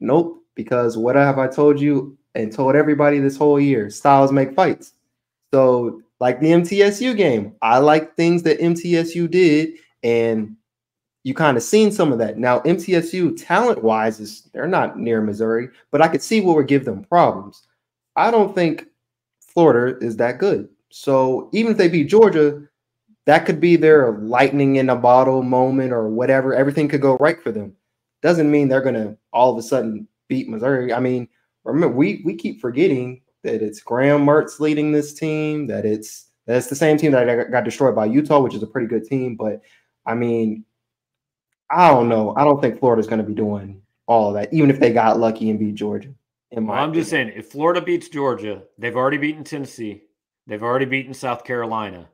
Nope, 0.00 0.42
because 0.54 0.96
what 0.96 1.14
have 1.14 1.38
I 1.38 1.46
told 1.46 1.78
you 1.78 2.16
and 2.34 2.50
told 2.50 2.74
everybody 2.74 3.18
this 3.18 3.36
whole 3.36 3.60
year? 3.60 3.90
Styles 3.90 4.32
make 4.32 4.54
fights. 4.54 4.94
So, 5.52 6.00
like 6.20 6.40
the 6.40 6.48
MTSU 6.48 7.16
game, 7.16 7.54
I 7.60 7.78
like 7.78 8.16
things 8.16 8.42
that 8.44 8.60
MTSU 8.60 9.30
did, 9.30 9.74
and 10.02 10.56
you 11.22 11.34
kind 11.34 11.56
of 11.56 11.62
seen 11.62 11.92
some 11.92 12.12
of 12.12 12.18
that. 12.18 12.38
Now, 12.38 12.60
MTSU 12.60 13.42
talent 13.44 13.82
wise 13.82 14.20
is 14.20 14.48
they're 14.54 14.66
not 14.66 14.98
near 14.98 15.20
Missouri, 15.20 15.68
but 15.90 16.00
I 16.00 16.08
could 16.08 16.22
see 16.22 16.40
what 16.40 16.56
would 16.56 16.68
give 16.68 16.86
them 16.86 17.04
problems. 17.04 17.66
I 18.16 18.30
don't 18.30 18.54
think 18.54 18.86
Florida 19.40 19.98
is 20.04 20.16
that 20.16 20.38
good. 20.38 20.68
So 20.88 21.50
even 21.52 21.72
if 21.72 21.78
they 21.78 21.88
beat 21.88 22.04
Georgia, 22.04 22.62
that 23.30 23.46
could 23.46 23.60
be 23.60 23.76
their 23.76 24.18
lightning 24.18 24.74
in 24.76 24.90
a 24.90 24.96
bottle 24.96 25.44
moment 25.44 25.92
or 25.92 26.08
whatever. 26.08 26.52
Everything 26.52 26.88
could 26.88 27.00
go 27.00 27.16
right 27.18 27.40
for 27.40 27.52
them. 27.52 27.76
Doesn't 28.22 28.50
mean 28.50 28.68
they're 28.68 28.82
gonna 28.82 29.16
all 29.32 29.52
of 29.52 29.58
a 29.58 29.62
sudden 29.62 30.08
beat 30.26 30.48
Missouri. 30.48 30.92
I 30.92 30.98
mean, 30.98 31.28
remember 31.62 31.96
we 31.96 32.22
we 32.24 32.34
keep 32.34 32.60
forgetting 32.60 33.22
that 33.44 33.62
it's 33.62 33.80
Graham 33.80 34.26
Mertz 34.26 34.58
leading 34.58 34.90
this 34.90 35.14
team. 35.14 35.68
That 35.68 35.86
it's 35.86 36.26
that's 36.46 36.66
the 36.66 36.74
same 36.74 36.96
team 36.96 37.12
that 37.12 37.52
got 37.52 37.62
destroyed 37.62 37.94
by 37.94 38.06
Utah, 38.06 38.40
which 38.40 38.54
is 38.54 38.64
a 38.64 38.66
pretty 38.66 38.88
good 38.88 39.04
team. 39.04 39.36
But 39.36 39.62
I 40.04 40.14
mean, 40.14 40.64
I 41.70 41.88
don't 41.88 42.08
know. 42.08 42.34
I 42.36 42.42
don't 42.42 42.60
think 42.60 42.80
Florida's 42.80 43.06
going 43.06 43.22
to 43.22 43.26
be 43.26 43.34
doing 43.34 43.80
all 44.06 44.28
of 44.28 44.34
that, 44.34 44.52
even 44.52 44.70
if 44.70 44.80
they 44.80 44.92
got 44.92 45.20
lucky 45.20 45.50
and 45.50 45.58
beat 45.58 45.76
Georgia. 45.76 46.12
In 46.50 46.66
well, 46.66 46.76
I'm 46.76 46.92
just 46.92 47.10
saying, 47.10 47.32
if 47.36 47.46
Florida 47.46 47.80
beats 47.80 48.08
Georgia, 48.08 48.64
they've 48.76 48.96
already 48.96 49.18
beaten 49.18 49.44
Tennessee, 49.44 50.02
they've 50.48 50.64
already 50.64 50.86
beaten 50.86 51.14
South 51.14 51.44
Carolina. 51.44 52.08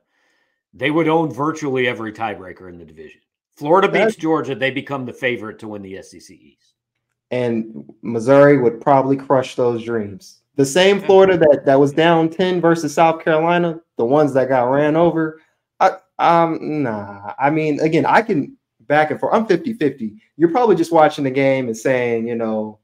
They 0.77 0.91
would 0.91 1.07
own 1.07 1.33
virtually 1.33 1.87
every 1.87 2.13
tiebreaker 2.13 2.69
in 2.69 2.77
the 2.77 2.85
division. 2.85 3.21
Florida 3.55 3.89
beats 3.89 4.15
Georgia, 4.15 4.53
they 4.53 4.69
become 4.69 5.05
the 5.05 5.13
favorite 5.13 5.57
to 5.59 5.67
win 5.67 5.81
the 5.81 6.01
SEC 6.03 6.29
East. 6.29 6.75
And 7.31 7.91
Missouri 8.03 8.57
would 8.57 8.79
probably 8.79 9.17
crush 9.17 9.55
those 9.55 9.83
dreams. 9.83 10.41
The 10.55 10.65
same 10.65 11.01
Florida 11.01 11.37
that, 11.37 11.63
that 11.65 11.79
was 11.79 11.91
down 11.91 12.29
10 12.29 12.61
versus 12.61 12.93
South 12.93 13.23
Carolina, 13.23 13.79
the 13.97 14.05
ones 14.05 14.33
that 14.33 14.49
got 14.49 14.69
ran 14.69 14.95
over. 14.95 15.41
I 15.79 15.97
um 16.19 16.83
nah. 16.83 17.33
I 17.37 17.49
mean, 17.49 17.79
again, 17.79 18.05
I 18.05 18.21
can 18.21 18.57
back 18.81 19.11
and 19.11 19.19
forth. 19.19 19.33
I'm 19.35 19.45
50 19.45 19.73
50. 19.73 20.13
You're 20.37 20.51
probably 20.51 20.75
just 20.75 20.91
watching 20.91 21.23
the 21.23 21.31
game 21.31 21.67
and 21.67 21.77
saying, 21.77 22.27
you 22.27 22.35
know, 22.35 22.79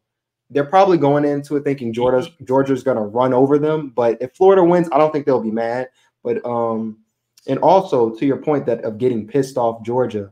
they're 0.49 0.65
probably 0.65 0.97
going 0.97 1.25
into 1.25 1.55
it 1.55 1.63
thinking 1.63 1.93
Georgia's 1.93 2.29
Georgia's 2.43 2.83
going 2.83 2.97
to 2.97 3.03
run 3.03 3.33
over 3.33 3.57
them. 3.57 3.89
But 3.89 4.21
if 4.21 4.35
Florida 4.35 4.63
wins, 4.63 4.89
I 4.91 4.97
don't 4.97 5.11
think 5.11 5.25
they'll 5.25 5.41
be 5.41 5.51
mad. 5.51 5.89
But 6.23 6.45
um, 6.45 7.02
and 7.47 7.59
also 7.59 8.09
to 8.15 8.25
your 8.25 8.37
point 8.37 8.65
that 8.65 8.83
of 8.83 8.97
getting 8.97 9.27
pissed 9.27 9.57
off 9.57 9.83
Georgia, 9.83 10.31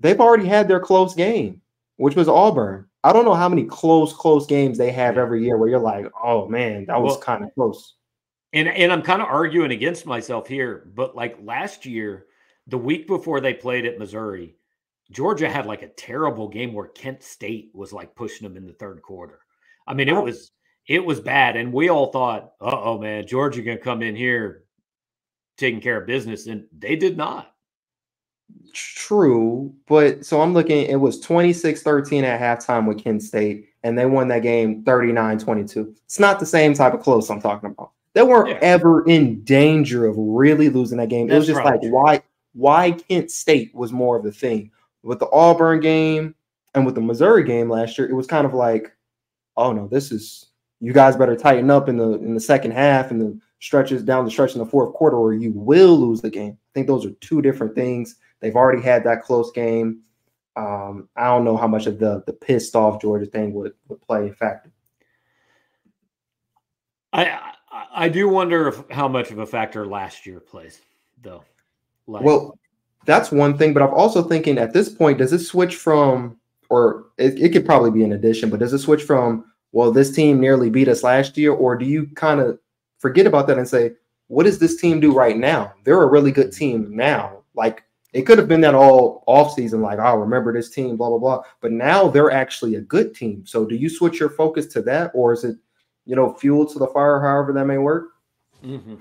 they've 0.00 0.20
already 0.20 0.46
had 0.46 0.68
their 0.68 0.80
close 0.80 1.14
game, 1.14 1.60
which 1.96 2.16
was 2.16 2.28
Auburn. 2.28 2.86
I 3.04 3.12
don't 3.12 3.24
know 3.24 3.34
how 3.34 3.48
many 3.48 3.64
close, 3.64 4.12
close 4.12 4.46
games 4.46 4.78
they 4.78 4.92
have 4.92 5.18
every 5.18 5.44
year 5.44 5.56
where 5.56 5.68
you're 5.68 5.80
like, 5.80 6.06
oh 6.22 6.48
man, 6.48 6.86
that 6.86 7.00
was 7.00 7.14
well, 7.14 7.20
kind 7.20 7.44
of 7.44 7.52
close. 7.54 7.94
And 8.52 8.68
and 8.68 8.92
I'm 8.92 9.02
kind 9.02 9.22
of 9.22 9.28
arguing 9.28 9.72
against 9.72 10.06
myself 10.06 10.46
here, 10.46 10.90
but 10.94 11.16
like 11.16 11.38
last 11.42 11.86
year, 11.86 12.26
the 12.66 12.78
week 12.78 13.06
before 13.08 13.40
they 13.40 13.54
played 13.54 13.86
at 13.86 13.98
Missouri, 13.98 14.56
Georgia 15.10 15.48
had 15.48 15.66
like 15.66 15.82
a 15.82 15.88
terrible 15.88 16.48
game 16.48 16.72
where 16.72 16.86
Kent 16.86 17.22
State 17.22 17.70
was 17.74 17.92
like 17.92 18.14
pushing 18.14 18.46
them 18.46 18.56
in 18.56 18.66
the 18.66 18.74
third 18.74 19.02
quarter. 19.02 19.40
I 19.86 19.94
mean, 19.94 20.08
it 20.08 20.12
was 20.12 20.52
it 20.86 21.04
was 21.04 21.20
bad, 21.20 21.56
and 21.56 21.72
we 21.72 21.88
all 21.88 22.12
thought, 22.12 22.52
"Oh 22.60 22.98
man, 22.98 23.26
Georgia 23.26 23.62
gonna 23.62 23.78
come 23.78 24.02
in 24.02 24.14
here 24.14 24.64
taking 25.62 25.80
care 25.80 26.00
of 26.00 26.06
business," 26.06 26.46
and 26.46 26.66
they 26.78 26.96
did 26.96 27.16
not. 27.16 27.54
True, 28.72 29.74
but 29.86 30.24
so 30.24 30.40
I'm 30.40 30.54
looking, 30.54 30.86
it 30.86 30.96
was 30.96 31.20
26 31.20 31.82
13 31.82 32.24
at 32.24 32.40
halftime 32.40 32.86
with 32.86 33.02
Kent 33.02 33.22
State, 33.22 33.68
and 33.82 33.98
they 33.98 34.06
won 34.06 34.28
that 34.28 34.42
game 34.42 34.82
39 34.84 35.38
22. 35.38 35.94
It's 36.04 36.18
not 36.18 36.40
the 36.40 36.46
same 36.46 36.74
type 36.74 36.94
of 36.94 37.00
close 37.00 37.30
I'm 37.30 37.40
talking 37.40 37.70
about. 37.70 37.92
They 38.14 38.22
weren't 38.22 38.50
yeah. 38.50 38.58
ever 38.60 39.06
in 39.06 39.42
danger 39.44 40.06
of 40.06 40.16
really 40.18 40.68
losing 40.68 40.98
that 40.98 41.08
game. 41.08 41.28
That's 41.28 41.36
it 41.36 41.38
was 41.38 41.46
just 41.48 41.64
like, 41.64 41.80
why? 41.82 42.22
why 42.52 42.92
Kent 42.92 43.30
State 43.30 43.74
was 43.74 43.92
more 43.92 44.16
of 44.16 44.24
the 44.24 44.32
thing. 44.32 44.70
With 45.02 45.18
the 45.18 45.30
Auburn 45.30 45.80
game 45.80 46.34
and 46.74 46.86
with 46.86 46.94
the 46.94 47.00
Missouri 47.00 47.44
game 47.44 47.68
last 47.68 47.98
year, 47.98 48.08
it 48.08 48.14
was 48.14 48.26
kind 48.26 48.46
of 48.46 48.54
like, 48.54 48.94
oh 49.56 49.72
no, 49.72 49.88
this 49.88 50.12
is 50.12 50.46
you 50.80 50.92
guys 50.92 51.16
better 51.16 51.36
tighten 51.36 51.70
up 51.70 51.88
in 51.88 51.96
the 51.96 52.12
in 52.14 52.34
the 52.34 52.40
second 52.40 52.72
half 52.72 53.10
and 53.10 53.20
the 53.20 53.38
stretches 53.62 54.02
down 54.02 54.24
the 54.24 54.30
stretch 54.30 54.54
in 54.54 54.58
the 54.58 54.66
fourth 54.66 54.92
quarter, 54.92 55.16
or 55.16 55.32
you 55.32 55.52
will 55.52 55.96
lose 55.96 56.20
the 56.20 56.28
game. 56.28 56.50
I 56.50 56.70
think 56.74 56.88
those 56.88 57.06
are 57.06 57.12
two 57.20 57.40
different 57.40 57.76
things. 57.76 58.16
They've 58.40 58.56
already 58.56 58.82
had 58.82 59.04
that 59.04 59.22
close 59.22 59.52
game. 59.52 60.00
Um, 60.56 61.08
I 61.16 61.28
don't 61.28 61.44
know 61.44 61.56
how 61.56 61.68
much 61.68 61.86
of 61.86 62.00
the 62.00 62.24
the 62.26 62.32
pissed 62.32 62.74
off 62.74 63.00
Georgia 63.00 63.24
thing 63.24 63.54
would 63.54 63.72
would 63.88 64.02
play 64.02 64.28
a 64.28 64.34
factor. 64.34 64.72
I 67.12 67.52
I 67.94 68.08
do 68.08 68.28
wonder 68.28 68.66
if 68.66 68.82
how 68.90 69.06
much 69.06 69.30
of 69.30 69.38
a 69.38 69.46
factor 69.46 69.86
last 69.86 70.26
year 70.26 70.40
plays, 70.40 70.80
though. 71.22 71.44
Like, 72.08 72.24
well, 72.24 72.58
that's 73.06 73.30
one 73.30 73.56
thing, 73.56 73.72
but 73.72 73.82
I'm 73.82 73.94
also 73.94 74.22
thinking 74.22 74.58
at 74.58 74.72
this 74.72 74.88
point, 74.88 75.18
does 75.18 75.32
it 75.32 75.38
switch 75.38 75.76
from, 75.76 76.36
or 76.68 77.06
it, 77.16 77.38
it 77.38 77.52
could 77.52 77.64
probably 77.64 77.92
be 77.92 78.02
an 78.02 78.12
addition, 78.12 78.50
but 78.50 78.58
does 78.58 78.72
it 78.72 78.80
switch 78.80 79.04
from, 79.04 79.44
well, 79.70 79.92
this 79.92 80.10
team 80.10 80.40
nearly 80.40 80.68
beat 80.68 80.88
us 80.88 81.04
last 81.04 81.38
year, 81.38 81.52
or 81.52 81.76
do 81.76 81.86
you 81.86 82.08
kind 82.16 82.40
of 82.40 82.58
forget 83.02 83.26
about 83.26 83.48
that 83.48 83.58
and 83.58 83.68
say, 83.68 83.92
what 84.28 84.44
does 84.44 84.58
this 84.58 84.80
team 84.80 85.00
do 85.00 85.12
right 85.12 85.36
now? 85.36 85.74
They're 85.84 86.02
a 86.02 86.06
really 86.06 86.30
good 86.30 86.52
team 86.52 86.96
now. 86.96 87.42
Like 87.54 87.84
it 88.14 88.22
could 88.22 88.38
have 88.38 88.48
been 88.48 88.60
that 88.62 88.74
all 88.74 89.24
off 89.26 89.54
season, 89.54 89.82
like, 89.82 89.98
oh, 89.98 90.14
remember 90.16 90.52
this 90.52 90.70
team, 90.70 90.96
blah, 90.96 91.08
blah, 91.08 91.18
blah. 91.18 91.42
But 91.60 91.72
now 91.72 92.08
they're 92.08 92.30
actually 92.30 92.76
a 92.76 92.80
good 92.80 93.14
team. 93.14 93.44
So 93.44 93.66
do 93.66 93.74
you 93.74 93.90
switch 93.90 94.20
your 94.20 94.30
focus 94.30 94.66
to 94.68 94.82
that, 94.82 95.10
or 95.12 95.32
is 95.32 95.44
it, 95.44 95.56
you 96.06 96.14
know, 96.16 96.32
fuel 96.32 96.64
to 96.66 96.78
the 96.78 96.86
fire, 96.86 97.20
however 97.20 97.52
that 97.52 97.66
may 97.66 97.78
work? 97.78 98.10
Mm-hmm. 98.64 98.96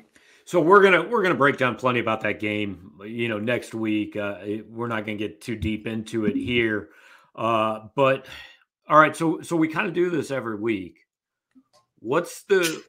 So 0.45 0.59
we're 0.59 0.81
gonna 0.81 1.03
we're 1.03 1.23
gonna 1.23 1.35
break 1.35 1.57
down 1.57 1.75
plenty 1.75 1.99
about 1.99 2.21
that 2.21 2.39
game. 2.39 2.91
You 3.05 3.29
know, 3.29 3.39
next 3.39 3.73
week. 3.73 4.15
Uh, 4.17 4.39
we're 4.69 4.87
not 4.87 5.05
gonna 5.05 5.17
get 5.17 5.39
too 5.39 5.55
deep 5.55 5.87
into 5.87 6.25
it 6.25 6.35
here, 6.35 6.89
uh, 7.35 7.87
but 7.95 8.25
all 8.89 8.99
right. 8.99 9.15
So 9.15 9.41
so 9.41 9.55
we 9.55 9.67
kind 9.67 9.87
of 9.87 9.93
do 9.93 10.09
this 10.09 10.31
every 10.31 10.55
week. 10.55 11.05
What's 11.99 12.43
the 12.43 12.83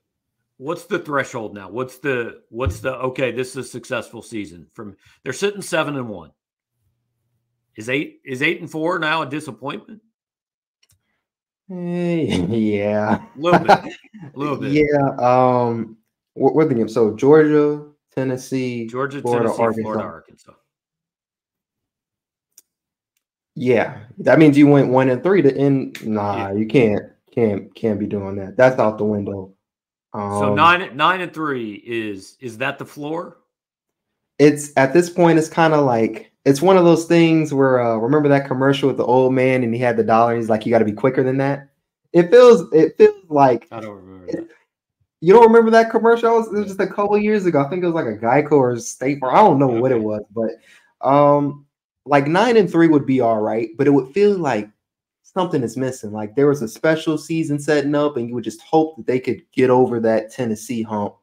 what's 0.62 0.84
the 0.84 0.98
threshold 0.98 1.54
now? 1.54 1.68
What's 1.68 1.98
the 1.98 2.42
what's 2.48 2.80
the 2.80 2.94
okay? 2.94 3.32
This 3.32 3.50
is 3.50 3.56
a 3.56 3.68
successful 3.68 4.22
season. 4.22 4.68
From 4.72 4.96
they're 5.24 5.32
sitting 5.32 5.62
seven 5.62 5.96
and 5.96 6.08
one. 6.08 6.30
Is 7.76 7.88
eight 7.88 8.20
is 8.24 8.42
eight 8.42 8.60
and 8.60 8.70
four 8.70 8.98
now 8.98 9.22
a 9.22 9.26
disappointment? 9.26 10.00
yeah, 11.68 13.22
a 13.22 13.40
little 13.40 13.60
bit, 13.60 13.70
a 13.70 14.38
little 14.38 14.56
bit. 14.56 14.72
Yeah. 14.72 15.16
Um, 15.18 15.96
what, 16.34 16.54
what 16.54 16.68
the 16.68 16.74
game? 16.74 16.88
So 16.88 17.16
Georgia, 17.16 17.86
Tennessee, 18.14 18.86
Georgia, 18.86 19.20
Florida, 19.20 19.48
Tennessee, 19.48 19.62
Arkansas. 19.62 19.82
Florida, 19.82 20.04
Arkansas. 20.04 20.52
Yeah, 23.54 24.04
that 24.18 24.38
means 24.38 24.56
you 24.56 24.66
went 24.66 24.88
one 24.88 25.10
and 25.10 25.22
three 25.22 25.42
to 25.42 25.54
end. 25.54 26.06
Nah, 26.06 26.48
yeah. 26.48 26.52
you 26.54 26.66
can't, 26.66 27.02
can't, 27.34 27.74
can't 27.74 27.98
be 27.98 28.06
doing 28.06 28.36
that. 28.36 28.56
That's 28.56 28.78
out 28.78 28.96
the 28.96 29.04
window. 29.04 29.52
Um, 30.14 30.38
so 30.38 30.54
nine, 30.54 30.96
nine 30.96 31.20
and 31.20 31.32
three 31.32 31.74
is 31.86 32.36
is 32.40 32.58
that 32.58 32.78
the 32.78 32.84
floor? 32.84 33.38
It's 34.38 34.72
at 34.76 34.92
this 34.92 35.08
point. 35.08 35.38
It's 35.38 35.48
kind 35.48 35.74
of 35.74 35.84
like 35.84 36.32
it's 36.44 36.62
one 36.62 36.76
of 36.76 36.84
those 36.84 37.04
things 37.04 37.54
where 37.54 37.80
uh, 37.80 37.96
remember 37.96 38.28
that 38.28 38.46
commercial 38.46 38.88
with 38.88 38.96
the 38.96 39.04
old 39.04 39.32
man 39.32 39.62
and 39.62 39.74
he 39.74 39.80
had 39.80 39.96
the 39.96 40.04
dollar. 40.04 40.32
And 40.32 40.40
he's 40.40 40.50
like, 40.50 40.66
you 40.66 40.70
got 40.70 40.80
to 40.80 40.84
be 40.84 40.92
quicker 40.92 41.22
than 41.22 41.38
that. 41.38 41.68
It 42.12 42.30
feels, 42.30 42.70
it 42.72 42.96
feels 42.98 43.24
like 43.28 43.68
I 43.70 43.80
don't 43.80 43.96
remember. 43.96 44.26
It, 44.26 44.48
you 45.20 45.32
don't 45.32 45.46
remember 45.46 45.70
that 45.70 45.90
commercial? 45.90 46.36
It 46.36 46.52
was, 46.52 46.66
just 46.66 46.80
a 46.80 46.86
couple 46.86 47.16
years 47.16 47.46
ago. 47.46 47.64
I 47.64 47.70
think 47.70 47.82
it 47.82 47.86
was 47.86 47.94
like 47.94 48.06
a 48.06 48.18
Geico 48.18 48.52
or 48.52 48.76
State 48.78 49.20
Farm. 49.20 49.34
I 49.34 49.40
don't 49.40 49.58
know 49.58 49.70
okay. 49.70 49.80
what 49.80 49.92
it 49.92 50.02
was, 50.02 50.22
but 50.34 50.50
um, 51.00 51.64
like 52.04 52.26
nine 52.26 52.56
and 52.56 52.70
three 52.70 52.88
would 52.88 53.06
be 53.06 53.20
all 53.20 53.40
right, 53.40 53.70
but 53.78 53.86
it 53.86 53.90
would 53.90 54.12
feel 54.12 54.36
like 54.36 54.68
something 55.34 55.62
is 55.62 55.76
missing. 55.76 56.12
Like 56.12 56.34
there 56.34 56.48
was 56.48 56.62
a 56.62 56.68
special 56.68 57.18
season 57.18 57.58
setting 57.58 57.94
up, 57.94 58.16
and 58.16 58.28
you 58.28 58.34
would 58.34 58.44
just 58.44 58.62
hope 58.62 58.96
that 58.96 59.06
they 59.06 59.20
could 59.20 59.42
get 59.52 59.70
over 59.70 60.00
that 60.00 60.32
Tennessee 60.32 60.82
hump. 60.82 61.14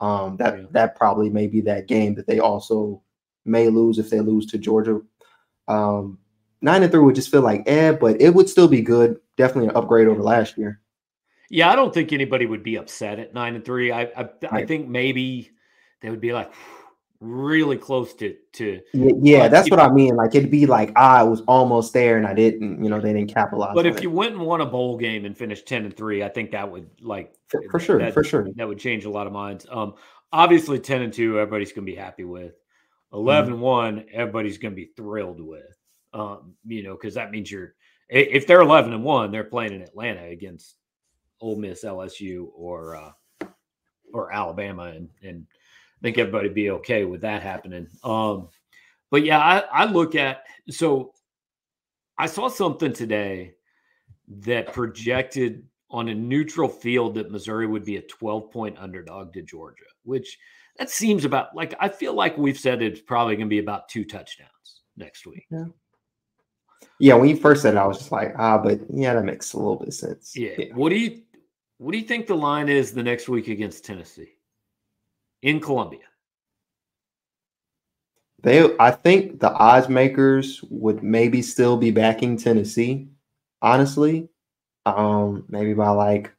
Um, 0.00 0.36
that 0.38 0.58
yeah. 0.58 0.64
that 0.72 0.96
probably 0.96 1.30
may 1.30 1.46
be 1.46 1.60
that 1.62 1.86
game 1.86 2.14
that 2.16 2.26
they 2.26 2.40
also 2.40 3.02
may 3.44 3.68
lose 3.68 3.98
if 3.98 4.10
they 4.10 4.20
lose 4.20 4.46
to 4.46 4.58
Georgia. 4.58 5.00
Um, 5.68 6.18
nine 6.60 6.82
and 6.82 6.90
three 6.90 7.00
would 7.00 7.14
just 7.14 7.30
feel 7.30 7.42
like 7.42 7.62
eh, 7.66 7.92
but 7.92 8.20
it 8.20 8.34
would 8.34 8.48
still 8.48 8.68
be 8.68 8.82
good. 8.82 9.18
Definitely 9.36 9.68
an 9.68 9.76
upgrade 9.76 10.08
over 10.08 10.22
last 10.22 10.58
year. 10.58 10.80
Yeah, 11.50 11.70
I 11.70 11.76
don't 11.76 11.94
think 11.94 12.12
anybody 12.12 12.46
would 12.46 12.62
be 12.62 12.76
upset 12.76 13.18
at 13.18 13.34
nine 13.34 13.54
and 13.54 13.64
three. 13.64 13.92
I 13.92 14.02
I. 14.16 14.28
I 14.50 14.66
think 14.66 14.88
maybe 14.88 15.52
they 16.00 16.10
would 16.10 16.20
be 16.20 16.32
like 16.32 16.52
really 17.24 17.76
close 17.76 18.14
to 18.14 18.36
to. 18.54 18.80
Yeah, 18.92 19.12
yeah 19.20 19.48
that's 19.48 19.70
what 19.70 19.80
I 19.80 19.90
mean. 19.90 20.16
Like 20.16 20.34
it'd 20.34 20.50
be 20.50 20.66
like 20.66 20.96
I 20.96 21.22
was 21.22 21.42
almost 21.42 21.92
there 21.92 22.16
and 22.16 22.26
I 22.26 22.34
didn't. 22.34 22.82
You 22.82 22.90
know, 22.90 23.00
they 23.00 23.12
didn't 23.12 23.32
capitalize. 23.32 23.74
But 23.74 23.86
if 23.86 23.98
it. 23.98 24.02
you 24.02 24.10
went 24.10 24.32
and 24.32 24.42
won 24.42 24.60
a 24.60 24.66
bowl 24.66 24.96
game 24.96 25.24
and 25.24 25.36
finished 25.36 25.66
ten 25.66 25.84
and 25.84 25.96
three, 25.96 26.22
I 26.22 26.28
think 26.28 26.50
that 26.52 26.70
would 26.70 26.88
like 27.00 27.34
for, 27.48 27.62
for 27.70 27.80
sure, 27.80 27.98
that, 27.98 28.14
for 28.14 28.24
sure, 28.24 28.48
that 28.56 28.68
would 28.68 28.78
change 28.78 29.04
a 29.04 29.10
lot 29.10 29.26
of 29.26 29.32
minds. 29.32 29.66
Um, 29.70 29.94
obviously 30.32 30.78
ten 30.78 31.02
and 31.02 31.12
two, 31.12 31.38
everybody's 31.38 31.72
gonna 31.72 31.84
be 31.84 31.94
happy 31.94 32.24
with. 32.24 32.54
11 33.12 33.52
mm-hmm. 33.52 33.62
1, 33.62 34.04
everybody's 34.12 34.58
gonna 34.58 34.74
be 34.74 34.90
thrilled 34.96 35.40
with. 35.40 35.78
Um, 36.12 36.54
you 36.66 36.82
know, 36.82 36.94
because 36.94 37.14
that 37.14 37.30
means 37.30 37.50
you're 37.50 37.74
if 38.08 38.46
they're 38.46 38.60
11 38.60 38.92
and 38.92 39.02
1, 39.02 39.30
they're 39.30 39.44
playing 39.44 39.72
in 39.72 39.82
Atlanta 39.82 40.24
against 40.24 40.76
Ole 41.40 41.56
Miss, 41.56 41.84
LSU, 41.84 42.48
or 42.54 42.96
uh, 42.96 43.46
or 44.12 44.32
Alabama, 44.32 44.84
and 44.84 45.08
and 45.22 45.46
think 46.04 46.18
everybody 46.18 46.50
be 46.50 46.70
okay 46.70 47.06
with 47.06 47.22
that 47.22 47.42
happening. 47.42 47.88
Um, 48.04 48.48
but 49.10 49.24
yeah, 49.24 49.38
I, 49.38 49.58
I 49.72 49.84
look 49.86 50.14
at 50.14 50.44
so 50.68 51.12
I 52.18 52.26
saw 52.26 52.48
something 52.48 52.92
today 52.92 53.54
that 54.40 54.72
projected 54.74 55.66
on 55.90 56.10
a 56.10 56.14
neutral 56.14 56.68
field 56.68 57.14
that 57.14 57.30
Missouri 57.30 57.66
would 57.66 57.86
be 57.86 57.96
a 57.96 58.02
12 58.02 58.50
point 58.50 58.76
underdog 58.78 59.32
to 59.32 59.42
Georgia, 59.42 59.84
which 60.02 60.38
that 60.78 60.90
seems 60.90 61.24
about 61.24 61.56
like 61.56 61.74
I 61.80 61.88
feel 61.88 62.12
like 62.12 62.36
we've 62.36 62.58
said 62.58 62.82
it's 62.82 63.00
probably 63.00 63.36
going 63.36 63.46
to 63.46 63.50
be 63.50 63.58
about 63.58 63.88
two 63.88 64.04
touchdowns 64.04 64.82
next 64.98 65.26
week. 65.26 65.46
Yeah. 65.50 65.64
Yeah, 67.00 67.14
when 67.14 67.30
you 67.30 67.36
first 67.36 67.62
said 67.62 67.74
it, 67.74 67.78
I 67.78 67.86
was 67.86 67.98
just 67.98 68.12
like, 68.12 68.34
ah, 68.38 68.58
but 68.58 68.78
yeah, 68.92 69.14
that 69.14 69.24
makes 69.24 69.54
a 69.54 69.56
little 69.56 69.76
bit 69.76 69.88
of 69.88 69.94
sense. 69.94 70.36
Yeah. 70.36 70.52
yeah. 70.58 70.74
What 70.74 70.90
do 70.90 70.96
you 70.96 71.22
what 71.78 71.92
do 71.92 71.98
you 71.98 72.04
think 72.04 72.26
the 72.26 72.36
line 72.36 72.68
is 72.68 72.92
the 72.92 73.02
next 73.02 73.26
week 73.26 73.48
against 73.48 73.86
Tennessee 73.86 74.33
in 75.44 75.60
Columbia? 75.60 76.00
They, 78.42 78.76
I 78.78 78.90
think 78.90 79.40
the 79.40 79.52
odds 79.52 79.88
makers 79.88 80.60
would 80.68 81.02
maybe 81.02 81.40
still 81.42 81.76
be 81.76 81.90
backing 81.90 82.36
Tennessee. 82.36 83.08
Honestly, 83.62 84.28
um, 84.84 85.44
maybe 85.48 85.72
by 85.72 85.90
like 85.90 86.32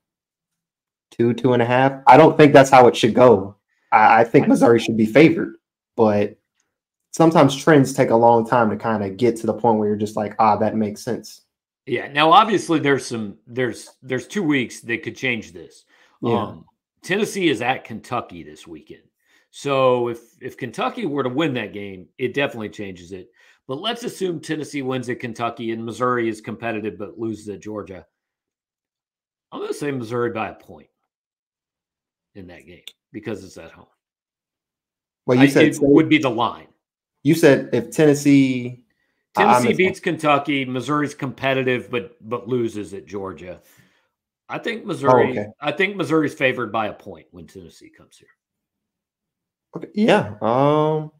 two, 1.11 1.33
two 1.33 1.53
and 1.53 1.61
a 1.61 1.65
half. 1.65 2.01
I 2.05 2.17
don't 2.17 2.35
think 2.37 2.51
that's 2.51 2.69
how 2.69 2.87
it 2.87 2.95
should 2.95 3.13
go. 3.15 3.55
I, 3.91 4.21
I 4.21 4.23
think 4.23 4.47
Missouri 4.47 4.79
should 4.79 4.97
be 4.97 5.05
favored, 5.05 5.55
but 5.95 6.37
sometimes 7.11 7.55
trends 7.55 7.93
take 7.93 8.09
a 8.09 8.15
long 8.15 8.45
time 8.45 8.69
to 8.69 8.75
kind 8.75 9.03
of 9.03 9.17
get 9.17 9.37
to 9.37 9.47
the 9.47 9.53
point 9.53 9.79
where 9.79 9.87
you're 9.87 9.97
just 9.97 10.15
like, 10.15 10.35
ah, 10.37 10.57
that 10.57 10.75
makes 10.75 11.01
sense. 11.01 11.41
Yeah. 11.87 12.07
Now, 12.11 12.31
obviously, 12.31 12.79
there's 12.79 13.05
some 13.05 13.37
there's 13.47 13.91
there's 14.03 14.27
two 14.27 14.43
weeks 14.43 14.81
that 14.81 15.01
could 15.01 15.15
change 15.15 15.53
this. 15.53 15.85
Yeah. 16.21 16.39
Um, 16.39 16.65
Tennessee 17.05 17.49
is 17.49 17.61
at 17.61 17.83
Kentucky 17.83 18.43
this 18.43 18.67
weekend. 18.67 19.03
So 19.51 20.09
if 20.09 20.19
if 20.41 20.57
Kentucky 20.57 21.05
were 21.05 21.23
to 21.23 21.29
win 21.29 21.53
that 21.53 21.71
game, 21.71 22.07
it 22.17 22.33
definitely 22.33 22.69
changes 22.69 23.11
it. 23.11 23.29
But 23.67 23.79
let's 23.79 24.03
assume 24.03 24.39
Tennessee 24.39 24.81
wins 24.81 25.07
at 25.09 25.19
Kentucky 25.19 25.71
and 25.71 25.85
Missouri 25.85 26.27
is 26.27 26.41
competitive 26.41 26.97
but 26.97 27.17
loses 27.17 27.47
at 27.49 27.61
Georgia. 27.61 28.05
I'm 29.51 29.59
going 29.59 29.71
to 29.71 29.77
say 29.77 29.91
Missouri 29.91 30.31
by 30.31 30.49
a 30.49 30.55
point 30.55 30.89
in 32.33 32.47
that 32.47 32.65
game 32.65 32.83
because 33.13 33.43
it's 33.43 33.57
at 33.57 33.71
home. 33.71 33.85
Well, 35.25 35.37
you 35.37 35.47
said 35.47 35.65
it 35.65 35.77
would 35.81 36.09
be 36.09 36.17
the 36.17 36.29
line. 36.29 36.67
You 37.23 37.33
said 37.35 37.69
if 37.71 37.91
Tennessee 37.91 38.83
Tennessee 39.35 39.73
beats 39.73 39.99
Kentucky, 39.99 40.65
Missouri's 40.65 41.13
competitive 41.13 41.89
but 41.89 42.17
but 42.27 42.47
loses 42.47 42.93
at 42.93 43.05
Georgia. 43.05 43.61
I 44.47 44.59
think 44.59 44.85
Missouri. 44.85 45.27
Oh, 45.37 45.41
okay. 45.41 45.47
I 45.59 45.71
think 45.71 45.95
Missouri's 45.95 46.33
favored 46.33 46.71
by 46.71 46.87
a 46.87 46.93
point 46.93 47.27
when 47.31 47.47
Tennessee 47.47 47.89
comes 47.89 48.17
here. 48.17 48.29
Okay. 49.75 49.89
Yeah. 49.93 50.35
Um. 50.41 51.11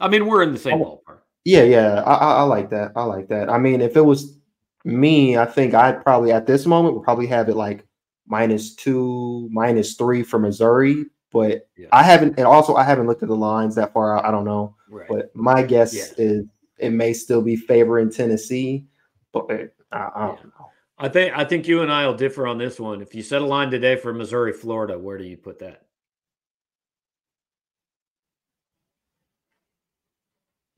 I 0.00 0.08
mean, 0.08 0.26
we're 0.26 0.42
in 0.42 0.52
the 0.52 0.58
same 0.58 0.80
oh, 0.80 1.02
ballpark. 1.08 1.18
Yeah, 1.44 1.64
yeah. 1.64 2.02
I, 2.02 2.14
I, 2.14 2.32
I 2.36 2.42
like 2.42 2.70
that. 2.70 2.92
I 2.94 3.04
like 3.04 3.28
that. 3.28 3.50
I 3.50 3.58
mean, 3.58 3.80
if 3.80 3.96
it 3.96 4.04
was 4.04 4.38
me, 4.84 5.36
I 5.36 5.44
think 5.44 5.74
I'd 5.74 6.02
probably 6.04 6.30
at 6.30 6.46
this 6.46 6.66
moment 6.66 6.94
would 6.94 7.02
probably 7.02 7.26
have 7.26 7.48
it 7.48 7.56
like 7.56 7.84
minus 8.26 8.74
two, 8.74 9.48
minus 9.50 9.94
three 9.94 10.22
for 10.22 10.38
Missouri. 10.38 11.06
But 11.32 11.68
yeah. 11.76 11.88
I 11.92 12.02
haven't, 12.02 12.38
and 12.38 12.46
also 12.46 12.76
I 12.76 12.84
haven't 12.84 13.06
looked 13.06 13.22
at 13.22 13.28
the 13.28 13.36
lines 13.36 13.74
that 13.74 13.92
far 13.92 14.16
out. 14.16 14.24
I 14.24 14.30
don't 14.30 14.44
know. 14.44 14.76
Right. 14.88 15.08
But 15.08 15.34
my 15.34 15.62
guess 15.62 15.94
yeah. 15.94 16.04
is 16.16 16.46
it 16.78 16.90
may 16.90 17.12
still 17.12 17.42
be 17.42 17.56
favoring 17.56 18.10
Tennessee, 18.10 18.86
but 19.32 19.46
I, 19.92 20.08
I 20.14 20.26
don't 20.28 20.44
know. 20.44 20.70
I 20.98 21.08
think 21.08 21.36
I 21.36 21.44
think 21.44 21.68
you 21.68 21.82
and 21.82 21.92
I 21.92 22.06
will 22.06 22.14
differ 22.14 22.46
on 22.46 22.58
this 22.58 22.80
one. 22.80 23.00
If 23.00 23.14
you 23.14 23.22
set 23.22 23.40
a 23.40 23.46
line 23.46 23.70
today 23.70 23.96
for 23.96 24.12
Missouri, 24.12 24.52
Florida, 24.52 24.98
where 24.98 25.16
do 25.16 25.24
you 25.24 25.36
put 25.36 25.60
that? 25.60 25.82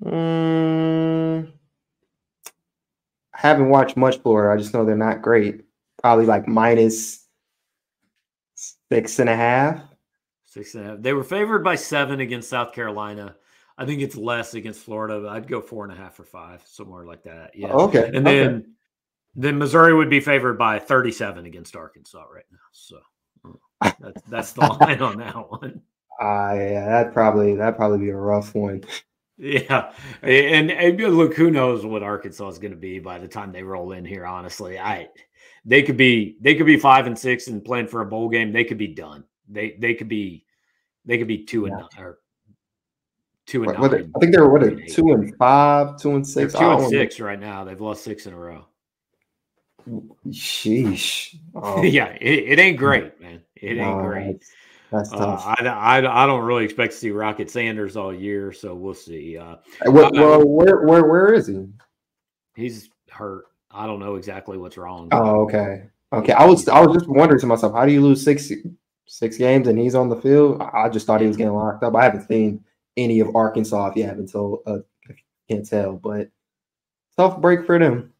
Mm, 0.04 1.50
I 3.34 3.38
haven't 3.38 3.68
watched 3.70 3.96
much 3.96 4.18
Florida. 4.18 4.52
I 4.52 4.62
just 4.62 4.74
know 4.74 4.84
they're 4.84 4.96
not 4.96 5.22
great. 5.22 5.62
Probably 6.02 6.26
like 6.26 6.48
minus 6.48 7.26
six 8.90 9.18
and 9.18 9.28
a 9.28 9.36
half. 9.36 9.82
Six 10.44 10.74
and 10.74 10.84
a 10.84 10.88
half. 10.90 11.00
They 11.00 11.12
were 11.12 11.24
favored 11.24 11.64
by 11.64 11.76
seven 11.76 12.20
against 12.20 12.50
South 12.50 12.72
Carolina. 12.72 13.36
I 13.78 13.86
think 13.86 14.02
it's 14.02 14.16
less 14.16 14.52
against 14.52 14.80
Florida. 14.80 15.26
I'd 15.30 15.48
go 15.48 15.62
four 15.62 15.84
and 15.84 15.92
a 15.92 15.96
half 15.96 16.20
or 16.20 16.24
five, 16.24 16.62
somewhere 16.66 17.06
like 17.06 17.22
that. 17.22 17.52
Yeah. 17.54 17.68
okay. 17.68 18.10
And 18.12 18.26
then 18.26 18.54
okay. 18.56 18.66
Then 19.34 19.58
Missouri 19.58 19.94
would 19.94 20.10
be 20.10 20.20
favored 20.20 20.58
by 20.58 20.78
37 20.78 21.46
against 21.46 21.76
Arkansas 21.76 22.24
right 22.32 22.44
now. 22.50 22.58
So 22.72 22.98
that's 24.00 24.22
that's 24.28 24.52
the 24.52 24.60
line 24.80 25.00
on 25.00 25.18
that 25.18 25.50
one. 25.50 25.82
Uh, 26.20 26.54
yeah, 26.54 26.86
that 26.86 27.12
probably 27.12 27.54
that 27.56 27.76
probably 27.76 27.98
be 27.98 28.10
a 28.10 28.16
rough 28.16 28.54
one. 28.54 28.84
Yeah, 29.42 29.92
and, 30.20 30.70
and 30.70 31.00
look, 31.16 31.34
who 31.34 31.50
knows 31.50 31.86
what 31.86 32.02
Arkansas 32.02 32.48
is 32.48 32.58
going 32.58 32.72
to 32.72 32.76
be 32.76 32.98
by 32.98 33.18
the 33.18 33.26
time 33.26 33.52
they 33.52 33.62
roll 33.62 33.92
in 33.92 34.04
here. 34.04 34.26
Honestly, 34.26 34.78
I 34.78 35.08
they 35.64 35.82
could 35.82 35.96
be 35.96 36.36
they 36.42 36.54
could 36.54 36.66
be 36.66 36.76
five 36.76 37.06
and 37.06 37.18
six 37.18 37.48
and 37.48 37.64
playing 37.64 37.86
for 37.86 38.02
a 38.02 38.06
bowl 38.06 38.28
game. 38.28 38.52
They 38.52 38.64
could 38.64 38.76
be 38.76 38.88
done. 38.88 39.24
They 39.48 39.76
they 39.78 39.94
could 39.94 40.08
be 40.08 40.44
they 41.06 41.16
could 41.16 41.26
be 41.26 41.44
two 41.44 41.64
and 41.64 41.74
nine, 41.74 41.88
or 41.98 42.18
two 43.46 43.64
and 43.64 43.78
what, 43.78 43.92
nine. 43.92 44.12
I 44.14 44.18
think 44.18 44.34
they 44.34 44.40
were 44.40 44.50
what 44.50 44.88
two 44.88 45.12
and 45.12 45.34
five, 45.38 45.98
two 45.98 46.16
and 46.16 46.26
6 46.26 46.52
They're 46.52 46.60
two 46.60 46.70
and 46.70 46.90
six 46.90 47.18
right 47.18 47.40
now. 47.40 47.64
They've 47.64 47.80
lost 47.80 48.04
six 48.04 48.26
in 48.26 48.34
a 48.34 48.38
row. 48.38 48.66
Sheesh. 50.28 51.36
Oh. 51.54 51.82
yeah, 51.82 52.16
it, 52.20 52.52
it, 52.52 52.58
ain't 52.60 52.78
great, 52.78 53.20
man. 53.20 53.42
It 53.56 53.76
ain't 53.76 54.02
great. 54.02 54.44
That's 54.92 55.12
Uh, 55.12 55.16
tough. 55.16 55.44
I, 55.46 55.66
I, 55.66 56.22
I 56.24 56.26
don't 56.26 56.44
really 56.44 56.64
expect 56.64 56.92
to 56.92 56.98
see 56.98 57.10
Rocket 57.10 57.50
Sanders 57.50 57.96
all 57.96 58.14
year, 58.14 58.52
so 58.52 58.74
we'll 58.74 58.94
see. 58.94 59.36
Uh, 59.36 59.56
well, 59.86 60.06
uh, 60.06 60.10
well, 60.12 60.48
where 60.48 60.86
where 60.86 61.04
where 61.04 61.34
is 61.34 61.48
he? 61.48 61.66
he's 62.54 62.88
hurt. 63.10 63.46
I 63.70 63.86
don't 63.86 64.00
know 64.00 64.16
exactly 64.16 64.58
what's 64.58 64.76
wrong. 64.76 65.08
Oh, 65.12 65.42
okay. 65.42 65.84
Okay. 66.12 66.32
I 66.32 66.44
was 66.44 66.68
I 66.68 66.80
was 66.80 66.96
just 66.96 67.08
wondering 67.08 67.40
to 67.40 67.46
myself, 67.46 67.72
how 67.72 67.86
do 67.86 67.92
you 67.92 68.00
lose 68.00 68.22
six 68.24 68.50
six 69.06 69.36
games 69.36 69.68
and 69.68 69.78
he's 69.78 69.94
on 69.94 70.08
the 70.08 70.16
field? 70.16 70.60
I 70.60 70.84
I 70.84 70.88
just 70.88 71.06
thought 71.06 71.20
he 71.20 71.26
was 71.26 71.36
getting 71.36 71.54
locked 71.54 71.82
up. 71.82 71.94
I 71.94 72.04
haven't 72.04 72.26
seen 72.26 72.64
any 72.96 73.20
of 73.20 73.34
Arkansas 73.34 73.90
if 73.90 73.96
you 73.96 74.04
haven't 74.04 74.30
told 74.30 74.60
uh, 74.66 74.78
can't 75.48 75.66
tell, 75.66 75.92
but 75.92 76.30
tough 77.16 77.40
break 77.40 77.64
for 77.64 77.78
them. 77.78 78.12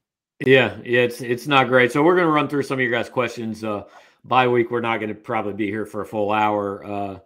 Yeah, 0.47 0.79
yeah, 0.85 1.01
it's 1.03 1.21
it's 1.21 1.47
not 1.47 1.69
great. 1.69 1.93
So 1.93 2.03
we're 2.03 2.17
gonna 2.17 2.29
run 2.31 2.49
through 2.49 2.63
some 2.63 2.79
of 2.79 2.81
your 2.81 2.91
guys' 2.91 3.11
questions. 3.11 3.63
Uh 3.63 3.85
bye 4.25 4.49
week, 4.49 4.71
we're 4.71 4.81
not 4.81 4.99
gonna 5.01 5.15
probably 5.15 5.53
be 5.53 5.67
here 5.67 5.85
for 5.85 6.01
a 6.01 6.07
full 6.07 6.33
hour. 6.33 6.85
Uh 6.85 7.19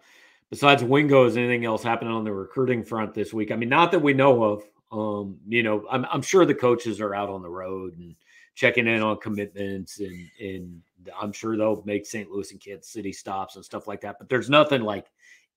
besides 0.50 0.82
Wingo, 0.82 1.24
is 1.26 1.36
anything 1.36 1.64
else 1.64 1.82
happening 1.82 2.12
on 2.12 2.24
the 2.24 2.32
recruiting 2.32 2.82
front 2.82 3.14
this 3.14 3.32
week? 3.32 3.52
I 3.52 3.56
mean, 3.56 3.68
not 3.68 3.92
that 3.92 4.00
we 4.00 4.14
know 4.14 4.42
of. 4.42 4.64
Um, 4.92 5.38
you 5.48 5.62
know, 5.62 5.86
I'm 5.90 6.04
I'm 6.06 6.22
sure 6.22 6.44
the 6.44 6.54
coaches 6.54 7.00
are 7.00 7.14
out 7.14 7.28
on 7.28 7.42
the 7.42 7.48
road 7.50 7.96
and 7.98 8.14
checking 8.56 8.86
in 8.86 9.00
on 9.02 9.18
commitments 9.18 10.00
and 10.00 10.28
and 10.40 10.82
I'm 11.20 11.32
sure 11.32 11.56
they'll 11.56 11.82
make 11.84 12.06
St. 12.06 12.30
Louis 12.30 12.50
and 12.50 12.60
Kansas 12.60 12.90
City 12.90 13.12
stops 13.12 13.56
and 13.56 13.64
stuff 13.64 13.86
like 13.86 14.00
that. 14.02 14.16
But 14.18 14.28
there's 14.28 14.50
nothing 14.50 14.82
like 14.82 15.06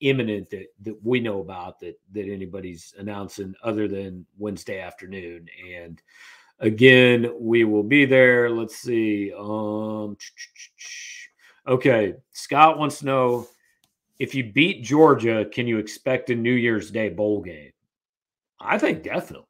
imminent 0.01 0.49
that 0.51 0.67
that 0.83 1.03
we 1.03 1.19
know 1.19 1.41
about 1.41 1.79
that 1.79 1.99
that 2.11 2.29
anybody's 2.31 2.93
announcing 2.99 3.55
other 3.63 3.87
than 3.87 4.25
Wednesday 4.37 4.79
afternoon. 4.79 5.47
And 5.75 6.01
again, 6.59 7.31
we 7.39 7.63
will 7.63 7.83
be 7.83 8.05
there. 8.05 8.49
Let's 8.49 8.77
see. 8.77 9.31
Um 9.37 10.17
okay. 11.67 12.15
Scott 12.31 12.77
wants 12.77 12.99
to 12.99 13.05
know 13.05 13.47
if 14.19 14.33
you 14.33 14.51
beat 14.51 14.83
Georgia, 14.83 15.45
can 15.45 15.67
you 15.67 15.77
expect 15.77 16.29
a 16.29 16.35
New 16.35 16.53
Year's 16.53 16.89
Day 16.91 17.09
bowl 17.09 17.41
game? 17.41 17.71
I 18.59 18.77
think 18.77 19.03
definitely. 19.03 19.43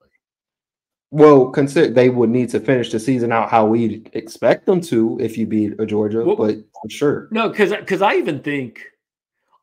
Well, 1.09 1.51
consider 1.51 1.93
they 1.93 2.09
would 2.09 2.29
need 2.29 2.49
to 2.49 2.59
finish 2.59 2.91
the 2.91 2.99
season 2.99 3.31
out 3.31 3.49
how 3.49 3.65
we 3.65 4.03
expect 4.11 4.65
them 4.65 4.81
to 4.81 5.17
if 5.21 5.37
you 5.37 5.47
beat 5.47 5.79
a 5.79 5.85
Georgia, 5.85 6.21
Well- 6.25 6.35
but 6.35 6.55
for 6.57 6.89
sure. 6.89 7.27
No, 7.31 7.47
because 7.47 7.71
because 7.71 8.01
I 8.01 8.15
even 8.15 8.41
think, 8.41 8.83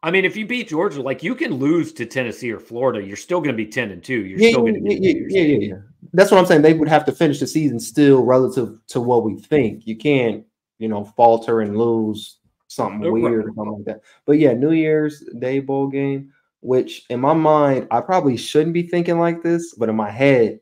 I 0.02 0.10
mean, 0.10 0.24
if 0.24 0.36
you 0.38 0.46
beat 0.46 0.68
Georgia, 0.68 1.02
like 1.02 1.22
you 1.22 1.34
can 1.34 1.52
lose 1.52 1.92
to 1.94 2.06
Tennessee 2.06 2.50
or 2.50 2.58
Florida, 2.58 3.06
you're 3.06 3.18
still 3.18 3.40
going 3.40 3.54
to 3.54 3.56
be 3.56 3.66
ten 3.66 3.90
and 3.90 4.02
two. 4.02 4.24
You're 4.24 4.38
Yeah, 4.38 4.48
still 4.50 4.62
going 4.62 4.82
to 4.82 4.90
yeah, 4.90 4.98
yeah, 4.98 5.26
yeah, 5.28 5.42
yeah, 5.42 5.58
yeah. 5.68 5.74
That's 6.12 6.30
what 6.30 6.38
I'm 6.38 6.46
saying. 6.46 6.62
They 6.62 6.74
would 6.74 6.88
have 6.88 7.04
to 7.06 7.12
finish 7.12 7.40
the 7.40 7.46
season 7.46 7.80
still 7.80 8.22
relative 8.24 8.78
to 8.88 9.00
what 9.00 9.24
we 9.24 9.36
think. 9.36 9.86
You 9.86 9.96
can't, 9.96 10.44
you 10.78 10.88
know, 10.88 11.04
falter 11.04 11.60
and 11.60 11.78
lose 11.78 12.38
something 12.68 13.10
weird 13.10 13.46
or 13.46 13.48
something 13.54 13.72
like 13.72 13.84
that. 13.86 14.00
But 14.26 14.38
yeah, 14.38 14.52
New 14.52 14.72
Year's 14.72 15.20
Day 15.38 15.60
bowl 15.60 15.86
game, 15.86 16.32
which 16.60 17.04
in 17.10 17.20
my 17.20 17.32
mind, 17.34 17.88
I 17.90 18.00
probably 18.00 18.36
shouldn't 18.36 18.74
be 18.74 18.82
thinking 18.88 19.18
like 19.18 19.42
this, 19.42 19.74
but 19.74 19.88
in 19.88 19.96
my 19.96 20.10
head, 20.10 20.60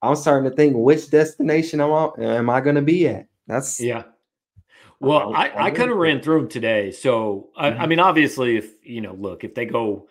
I'm 0.00 0.14
starting 0.14 0.48
to 0.48 0.56
think 0.56 0.74
which 0.76 1.10
destination 1.10 1.80
am 1.80 1.92
I 1.92 2.10
am 2.18 2.48
I 2.50 2.60
gonna 2.60 2.82
be 2.82 3.08
at? 3.08 3.26
That's 3.48 3.80
Yeah. 3.80 4.04
Well, 5.00 5.32
I- 5.34 5.48
I, 5.48 5.66
I 5.66 5.70
kind 5.70 5.90
of 5.90 5.96
ran 5.96 6.20
through 6.20 6.40
them 6.40 6.48
today. 6.48 6.90
So, 6.90 7.50
I, 7.56 7.68
I 7.68 7.72
Mhm. 7.72 7.88
mean, 7.88 7.98
obviously, 8.00 8.56
if, 8.56 8.74
you 8.82 9.00
know, 9.00 9.14
look, 9.14 9.44
if 9.44 9.54
they 9.54 9.64
go, 9.64 10.08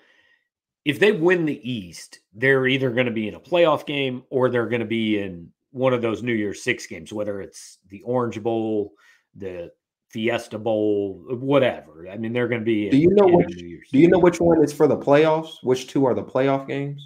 if 0.88 1.00
they 1.00 1.12
win 1.12 1.44
the 1.44 1.70
East, 1.70 2.22
they're 2.34 2.66
either 2.66 2.90
going 2.90 3.08
to 3.08 3.12
be 3.12 3.28
in 3.28 3.36
a 3.36 3.40
playoff 3.42 3.86
game 3.86 4.24
or 4.30 4.50
they're 4.50 4.70
going 4.70 4.80
to 4.80 4.86
be 4.88 5.20
in 5.20 5.52
one 5.72 5.94
of 5.94 6.02
those 6.02 6.24
New 6.24 6.32
Year's 6.34 6.64
Six 6.64 6.88
games, 6.88 7.12
whether 7.12 7.42
it's 7.42 7.80
the 7.90 8.02
Orange 8.04 8.42
Bowl, 8.42 8.94
the 9.36 9.70
Fiesta 10.08 10.58
Bowl, 10.58 11.26
whatever. 11.28 12.08
I 12.10 12.16
mean, 12.16 12.32
they're 12.32 12.48
going 12.48 12.62
to 12.62 12.66
be. 12.66 12.90
Do 12.90 12.98
you 12.98 13.10
know 13.10 13.28
in 13.28 13.36
which- 13.36 13.58
New 13.58 13.68
Year's 13.68 13.90
do 13.92 14.00
you 14.00 14.08
know 14.08 14.18
which 14.18 14.40
one 14.40 14.64
is 14.64 14.72
for 14.72 14.88
the 14.88 14.96
playoffs? 14.96 15.56
Which 15.62 15.88
two 15.88 16.06
are 16.06 16.14
the 16.14 16.24
playoff 16.24 16.66
games? 16.70 17.06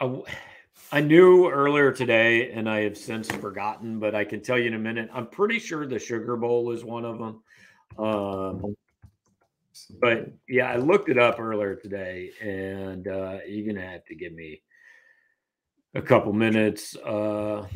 I 0.94 1.00
knew 1.00 1.48
earlier 1.48 1.92
today, 1.92 2.50
and 2.50 2.68
I 2.68 2.80
have 2.80 2.98
since 2.98 3.30
forgotten, 3.30 4.00
but 4.00 4.16
I 4.16 4.24
can 4.24 4.42
tell 4.42 4.58
you 4.58 4.66
in 4.66 4.74
a 4.74 4.78
minute. 4.78 5.08
I'm 5.14 5.28
pretty 5.28 5.60
sure 5.60 5.86
the 5.86 6.00
Sugar 6.00 6.36
Bowl 6.36 6.72
is 6.72 6.84
one 6.84 7.04
of 7.04 7.18
them. 7.18 7.42
Um, 8.04 8.76
but 10.00 10.30
yeah, 10.48 10.70
I 10.70 10.76
looked 10.76 11.08
it 11.08 11.18
up 11.18 11.40
earlier 11.40 11.74
today, 11.74 12.30
and 12.40 13.08
uh, 13.08 13.38
you're 13.46 13.72
gonna 13.72 13.86
have 13.86 14.04
to 14.06 14.14
give 14.14 14.32
me 14.32 14.62
a 15.94 16.02
couple 16.02 16.32
minutes. 16.32 16.96
Uh, 16.96 17.66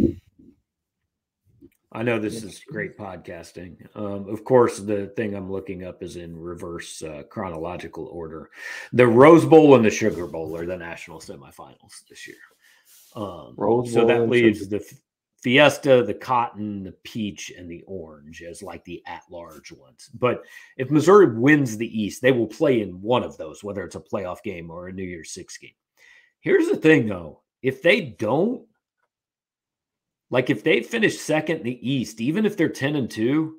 I 1.93 2.03
know 2.03 2.19
this 2.19 2.43
is 2.43 2.61
great 2.69 2.99
podcasting. 2.99 3.77
Um, 3.97 4.29
of 4.29 4.45
course, 4.45 4.79
the 4.79 5.07
thing 5.17 5.35
I'm 5.35 5.51
looking 5.51 5.85
up 5.85 6.03
is 6.03 6.17
in 6.17 6.39
reverse 6.39 7.03
uh, 7.03 7.23
chronological 7.31 8.07
order. 8.09 8.51
The 8.93 9.07
Rose 9.07 9.47
Bowl 9.47 9.77
and 9.77 9.85
the 9.85 9.91
Sugar 9.91 10.27
Bowl 10.27 10.55
are 10.57 10.67
the 10.67 10.77
national 10.77 11.21
semifinals 11.21 12.07
this 12.11 12.27
year. 12.27 12.37
Um, 13.15 13.55
so 13.87 14.05
that 14.07 14.29
leaves 14.29 14.69
the 14.69 14.85
Fiesta, 15.42 16.03
the 16.03 16.14
Cotton, 16.14 16.83
the 16.83 16.92
Peach, 17.05 17.53
and 17.57 17.70
the 17.70 17.85
Orange 17.87 18.42
as 18.42 18.62
like 18.62 18.85
the 18.85 19.03
at-large 19.07 19.70
ones. 19.72 20.11
But 20.14 20.42
if 20.77 20.90
Missouri 20.90 21.38
wins 21.38 21.77
the 21.77 22.03
East, 22.03 22.22
they 22.22 22.33
will 22.33 22.46
play 22.46 22.81
in 22.81 23.01
one 23.03 23.22
of 23.22 23.37
those, 23.37 23.62
whether 23.62 23.85
it's 23.85 23.96
a 23.96 24.01
playoff 24.01 24.42
game 24.42 24.70
or 24.70 24.88
a 24.88 24.92
New 24.92 25.05
Year's 25.05 25.33
Six 25.33 25.59
game. 25.59 25.75
Here's 26.40 26.68
the 26.68 26.77
thing, 26.77 27.07
though: 27.07 27.42
if 27.62 27.83
they 27.83 28.01
don't, 28.01 28.66
like 30.31 30.51
if 30.51 30.64
they 30.64 30.83
finish 30.83 31.18
second 31.18 31.59
in 31.59 31.64
the 31.64 31.90
East, 31.90 32.20
even 32.20 32.46
if 32.46 32.57
they're 32.57 32.68
ten 32.68 32.96
and 32.96 33.11
two, 33.11 33.57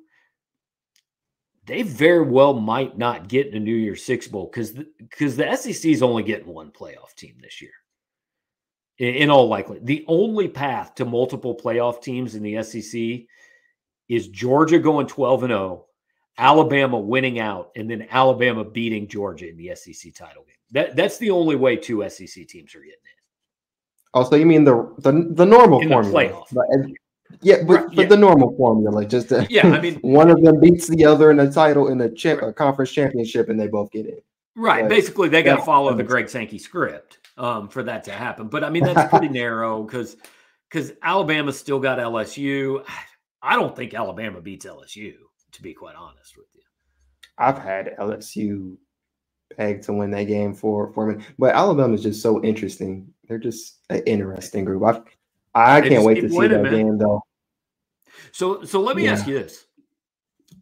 they 1.68 1.82
very 1.82 2.22
well 2.22 2.54
might 2.54 2.98
not 2.98 3.28
get 3.28 3.46
in 3.46 3.54
a 3.54 3.60
New 3.60 3.74
Year's 3.74 4.04
Six 4.04 4.26
bowl 4.26 4.50
because 4.50 4.72
because 4.98 5.36
the, 5.36 5.54
SEC 5.54 5.84
is 5.90 6.02
only 6.02 6.22
getting 6.22 6.48
one 6.48 6.70
playoff 6.70 7.14
team 7.14 7.36
this 7.40 7.62
year. 7.62 7.72
In, 8.98 9.30
all 9.30 9.46
likelihood, 9.46 9.86
the 9.86 10.04
only 10.08 10.48
path 10.48 10.94
to 10.96 11.04
multiple 11.04 11.54
playoff 11.56 12.02
teams 12.02 12.34
in 12.34 12.42
the 12.42 12.60
SEC 12.64 13.26
is 14.08 14.28
Georgia 14.28 14.78
going 14.80 15.06
twelve 15.06 15.44
and 15.44 15.50
zero, 15.52 15.86
Alabama 16.36 16.98
winning 16.98 17.38
out, 17.38 17.70
and 17.76 17.88
then 17.88 18.08
Alabama 18.10 18.64
beating 18.64 19.06
Georgia 19.06 19.48
in 19.48 19.56
the 19.56 19.72
SEC 19.76 20.12
title 20.14 20.42
game. 20.44 20.56
That 20.72 20.96
that's 20.96 21.18
the 21.18 21.30
only 21.30 21.54
way 21.54 21.76
two 21.76 22.02
SEC 22.08 22.48
teams 22.48 22.74
are 22.74 22.80
getting 22.80 22.90
in. 22.90 23.18
Oh, 24.14 24.24
so 24.24 24.34
you 24.34 24.46
mean 24.46 24.64
the 24.64 24.92
the, 24.98 25.28
the 25.30 25.46
normal 25.46 25.80
In 25.80 25.88
the 25.90 25.94
formula? 25.94 26.20
playoff. 26.30 26.46
But- 26.52 26.66
yeah, 27.42 27.56
but, 27.62 27.74
Right, 27.74 27.86
but 27.88 28.02
yeah. 28.04 28.06
the 28.08 28.16
normal 28.16 28.56
formula, 28.56 29.04
just 29.04 29.28
to, 29.28 29.46
Yeah, 29.50 29.66
I 29.68 29.80
mean- 29.82 29.96
one 30.00 30.30
of 30.30 30.40
them 30.42 30.58
beats 30.60 30.88
the 30.88 31.04
other 31.04 31.30
in 31.30 31.36
the 31.36 31.50
title 31.52 31.88
in 31.88 31.98
the 31.98 32.08
cha- 32.08 32.38
uh, 32.38 32.52
conference 32.52 32.90
championship, 32.90 33.50
and 33.50 33.60
they 33.60 33.66
both 33.68 33.90
get 33.90 34.06
in. 34.06 34.14
Right. 34.56 34.80
Right. 34.80 34.88
Basically, 34.88 35.28
they 35.28 35.42
got 35.42 35.56
to 35.56 35.62
follow 35.62 35.94
the 35.94 36.02
Greg 36.02 36.30
Sankey 36.30 36.56
script 36.58 37.18
um, 37.38 37.68
for 37.68 37.82
that 37.84 38.04
to 38.04 38.12
happen. 38.12 38.48
But 38.48 38.64
I 38.64 38.70
mean, 38.70 38.84
that's 38.84 39.04
pretty 39.04 39.28
narrow 39.32 39.82
because 39.82 40.16
because 40.70 40.92
Alabama's 41.02 41.58
still 41.58 41.78
got 41.80 41.98
LSU. 41.98 42.84
I 43.42 43.56
don't 43.56 43.74
think 43.74 43.94
Alabama 43.94 44.40
beats 44.40 44.66
LSU, 44.66 45.14
to 45.52 45.62
be 45.62 45.72
quite 45.72 45.94
honest 45.94 46.36
with 46.36 46.46
you. 46.54 46.62
I've 47.38 47.58
had 47.58 47.96
LSU 47.98 48.76
pegged 49.56 49.84
to 49.84 49.92
win 49.92 50.10
that 50.10 50.24
game 50.24 50.54
for 50.54 50.92
for 50.92 51.06
me, 51.06 51.24
but 51.38 51.54
Alabama 51.54 51.94
is 51.94 52.02
just 52.02 52.20
so 52.20 52.42
interesting. 52.44 53.12
They're 53.28 53.38
just 53.38 53.78
an 53.90 54.02
interesting 54.06 54.64
group. 54.64 54.82
I 54.84 55.00
I 55.54 55.80
They 55.80 55.90
can't 55.90 56.04
wait 56.04 56.20
to 56.20 56.30
see 56.30 56.48
that 56.48 56.62
man. 56.64 56.72
game 56.72 56.98
though. 56.98 57.22
So 58.32 58.64
so 58.64 58.80
let 58.80 58.96
me 58.96 59.04
Yeah. 59.04 59.12
ask 59.12 59.26
you 59.26 59.38
this: 59.38 59.66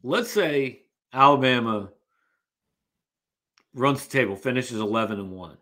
Let's 0.02 0.30
say 0.30 0.82
Alabama 1.12 1.90
runs 3.74 4.06
the 4.06 4.10
table, 4.10 4.36
finishes 4.36 4.78
eleven 4.80 5.18
and 5.18 5.32
one. 5.32 5.56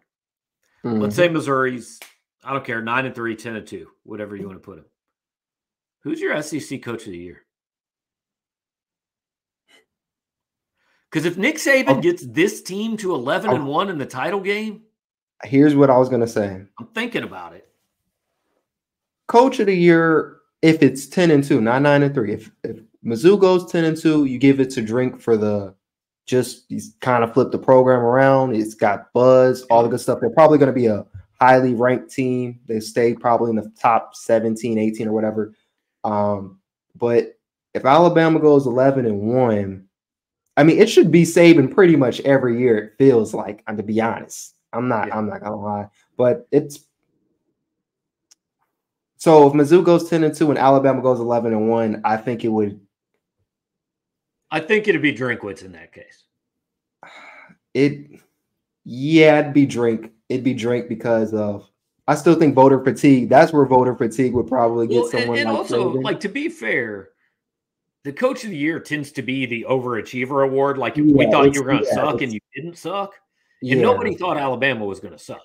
Let's 0.85 1.15
Mhm. 1.15 1.17
say 1.17 1.29
Missouri's, 1.31 1.99
I 2.43 2.53
don't 2.53 2.65
care, 2.65 2.83
nine 2.83 3.07
and 3.07 3.15
three, 3.15 3.37
10 3.37 3.57
and 3.57 3.67
two, 3.67 3.89
whatever 4.03 4.37
you 4.37 4.47
want 4.47 4.57
to 4.57 4.65
put 4.65 4.77
them. 4.77 4.85
Who's 6.03 6.21
your 6.21 6.35
SEC 6.35 6.79
coach 6.83 7.07
of 7.07 7.13
the 7.13 7.19
year? 7.19 7.41
Because 11.11 11.25
if 11.25 11.39
Nick 11.39 11.57
Saban 11.57 11.99
Oh. 11.99 12.01
gets 12.01 12.27
this 12.27 12.63
team 12.63 12.97
to 12.99 13.15
11 13.15 13.51
and 13.51 13.67
one 13.67 13.89
in 13.89 13.99
the 13.99 14.07
title 14.07 14.41
game, 14.41 14.83
Here's 15.43 15.75
what 15.75 15.91
I 15.91 15.99
was 15.99 16.09
gonna 16.09 16.27
say. 16.29 16.65
I'm 16.79 16.87
thinking 16.95 17.23
about 17.23 17.53
it. 17.55 17.69
Coach 19.29 19.61
of 19.61 19.67
the 19.67 19.75
year, 19.75 20.39
if 20.63 20.83
it's 20.83 21.07
ten 21.07 21.31
and 21.31 21.45
two, 21.45 21.61
not 21.61 21.83
nine 21.83 22.03
and 22.03 22.15
three. 22.15 22.33
If 22.33 22.51
if 22.63 22.81
Mizzou 23.05 23.39
goes 23.39 23.71
ten 23.71 23.85
and 23.85 23.97
two, 23.97 24.25
you 24.25 24.39
give 24.39 24.59
it 24.61 24.71
to 24.71 24.81
Drink 24.81 25.21
for 25.21 25.37
the 25.37 25.75
just 26.27 26.65
he's 26.69 26.97
kind 27.01 27.23
of 27.23 27.35
flipped 27.35 27.53
the 27.53 27.59
program 27.59 28.01
around. 28.01 28.55
It's 28.57 28.75
got 28.75 29.13
buzz, 29.13 29.63
all 29.65 29.83
the 29.83 29.89
good 29.89 30.01
stuff. 30.01 30.21
They're 30.21 30.31
probably 30.31 30.59
going 30.59 30.69
to 30.69 30.73
be 30.73 30.87
a 30.87 31.05
highly 31.41 31.75
ranked 31.75 32.11
team. 32.11 32.61
They 32.67 32.81
stay 32.81 33.15
probably 33.15 33.51
in 33.51 33.57
the 33.57 33.71
top 33.79 34.15
17, 34.15 34.79
18 34.79 35.09
or 35.09 35.13
whatever. 35.13 35.55
Um, 36.05 36.61
but 36.97 37.39
if 37.75 37.85
Alabama 37.85 38.39
goes 38.39 38.67
11 38.67 39.07
and 39.07 39.21
1, 39.21 39.85
I 40.57 40.63
mean, 40.63 40.79
it 40.79 40.89
should 40.89 41.11
be 41.11 41.25
Saban 41.25 41.75
pretty 41.75 41.97
much 41.97 42.21
every 42.21 42.59
year. 42.61 42.79
It 42.79 42.93
feels 42.99 43.35
like, 43.35 43.63
and 43.67 43.77
to 43.77 43.83
be 43.83 44.01
honest, 44.01 44.55
I'm 44.73 44.89
not, 44.89 45.09
Yeah. 45.09 45.19
I'm 45.19 45.29
not 45.29 45.43
gonna 45.43 45.61
lie, 45.61 45.89
but 46.17 46.47
it's 46.53 46.87
so 49.17 49.47
if 49.47 49.55
Mizzou 49.55 49.83
goes 49.83 50.11
10 50.11 50.23
and 50.23 50.35
2 50.35 50.51
and 50.51 50.59
Alabama 50.59 51.01
goes 51.01 51.19
11 51.19 51.53
and 51.55 51.71
1, 51.71 52.03
I 52.05 52.19
think 52.19 52.45
it 52.45 52.49
would. 52.49 52.79
I 54.55 54.61
think 54.61 54.87
it'd 54.87 55.03
be 55.03 55.13
Drinkwitz 55.13 55.65
in 55.65 55.73
that 55.73 55.93
case. 55.93 56.23
it 57.75 58.21
yeah, 58.85 59.41
it'd 59.41 59.53
be 59.53 59.67
drink. 59.67 60.13
It'd 60.29 60.45
be 60.45 60.55
drink 60.55 60.89
because 60.89 61.35
of 61.35 61.69
I 62.07 62.15
still 62.15 62.37
think 62.37 62.55
voter 62.55 62.83
fatigue. 62.85 63.29
That's 63.29 63.53
where 63.53 63.67
voter 63.67 63.97
fatigue 63.97 64.33
would 64.33 64.47
probably 64.47 64.87
get 64.87 64.95
well, 64.95 65.11
someone. 65.11 65.39
And, 65.39 65.49
and 65.49 65.49
like 65.49 65.59
also, 65.59 65.89
like 65.95 66.21
to 66.21 66.29
be 66.29 66.49
fair, 66.49 67.09
the 68.05 68.13
coach 68.13 68.45
of 68.45 68.51
the 68.51 68.57
year 68.57 68.79
tends 68.79 69.11
to 69.13 69.23
be 69.23 69.45
the 69.45 69.67
overachiever 69.69 70.45
award. 70.45 70.79
Like 70.79 70.99
yeah, 70.99 71.03
we 71.03 71.29
thought 71.29 71.53
you 71.53 71.61
were 71.61 71.73
going 71.73 71.83
to 71.83 71.89
yeah, 71.89 71.95
suck 71.95 72.23
and 72.23 72.33
you 72.33 72.39
didn't 72.55 72.79
suck, 72.79 73.15
and 73.61 73.71
yeah. 73.71 73.81
nobody 73.81 74.15
thought 74.15 74.37
Alabama 74.37 74.85
was 74.85 75.01
going 75.01 75.15
to 75.15 75.19
suck. 75.19 75.43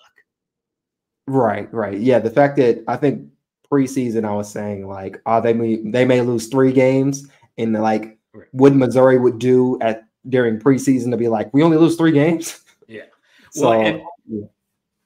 Right, 1.25 1.73
right. 1.73 1.97
Yeah, 1.97 2.19
the 2.19 2.29
fact 2.29 2.57
that 2.57 2.83
I 2.87 2.95
think 2.95 3.27
preseason 3.71 4.23
I 4.23 4.35
was 4.35 4.51
saying 4.51 4.87
like, 4.87 5.19
oh, 5.25 5.41
they 5.41 5.53
may 5.53 5.77
they 5.77 6.05
may 6.05 6.21
lose 6.21 6.45
three 6.45 6.73
games, 6.73 7.27
and 7.57 7.73
like. 7.73 8.17
What 8.51 8.75
Missouri 8.75 9.17
would 9.17 9.39
do 9.39 9.79
at 9.81 10.03
during 10.27 10.59
preseason 10.59 11.11
to 11.11 11.17
be 11.17 11.27
like, 11.27 11.53
we 11.53 11.63
only 11.63 11.77
lose 11.77 11.95
three 11.95 12.11
games. 12.11 12.63
Yeah. 12.87 13.03
so, 13.51 13.69
well, 13.69 13.81
and, 13.81 14.01
yeah. 14.27 14.45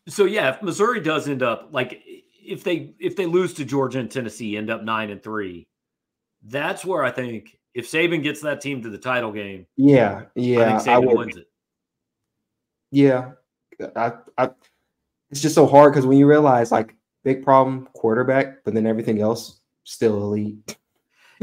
so 0.07 0.25
yeah, 0.25 0.55
if 0.55 0.61
Missouri 0.61 0.99
does 0.99 1.27
end 1.27 1.43
up 1.43 1.69
like 1.71 2.03
if 2.05 2.63
they 2.63 2.93
if 2.99 3.15
they 3.15 3.25
lose 3.25 3.53
to 3.55 3.65
Georgia 3.65 3.99
and 3.99 4.11
Tennessee, 4.11 4.57
end 4.57 4.69
up 4.69 4.83
nine 4.83 5.09
and 5.09 5.21
three, 5.21 5.67
that's 6.43 6.83
where 6.83 7.03
I 7.03 7.11
think 7.11 7.57
if 7.73 7.89
Saban 7.89 8.21
gets 8.21 8.41
that 8.41 8.61
team 8.61 8.81
to 8.83 8.89
the 8.89 8.97
title 8.97 9.31
game, 9.31 9.65
yeah, 9.77 10.23
yeah, 10.35 10.61
I 10.61 10.65
think 10.65 10.81
Saban 10.81 11.11
I 11.11 11.15
wins 11.15 11.37
it. 11.37 11.47
Yeah, 12.91 13.31
I, 13.95 14.13
I, 14.37 14.49
it's 15.31 15.41
just 15.41 15.55
so 15.55 15.65
hard 15.65 15.93
because 15.93 16.05
when 16.05 16.17
you 16.17 16.27
realize 16.27 16.71
like 16.71 16.95
big 17.23 17.43
problem 17.43 17.87
quarterback, 17.93 18.63
but 18.63 18.73
then 18.73 18.85
everything 18.85 19.21
else 19.21 19.61
still 19.83 20.17
elite. 20.17 20.77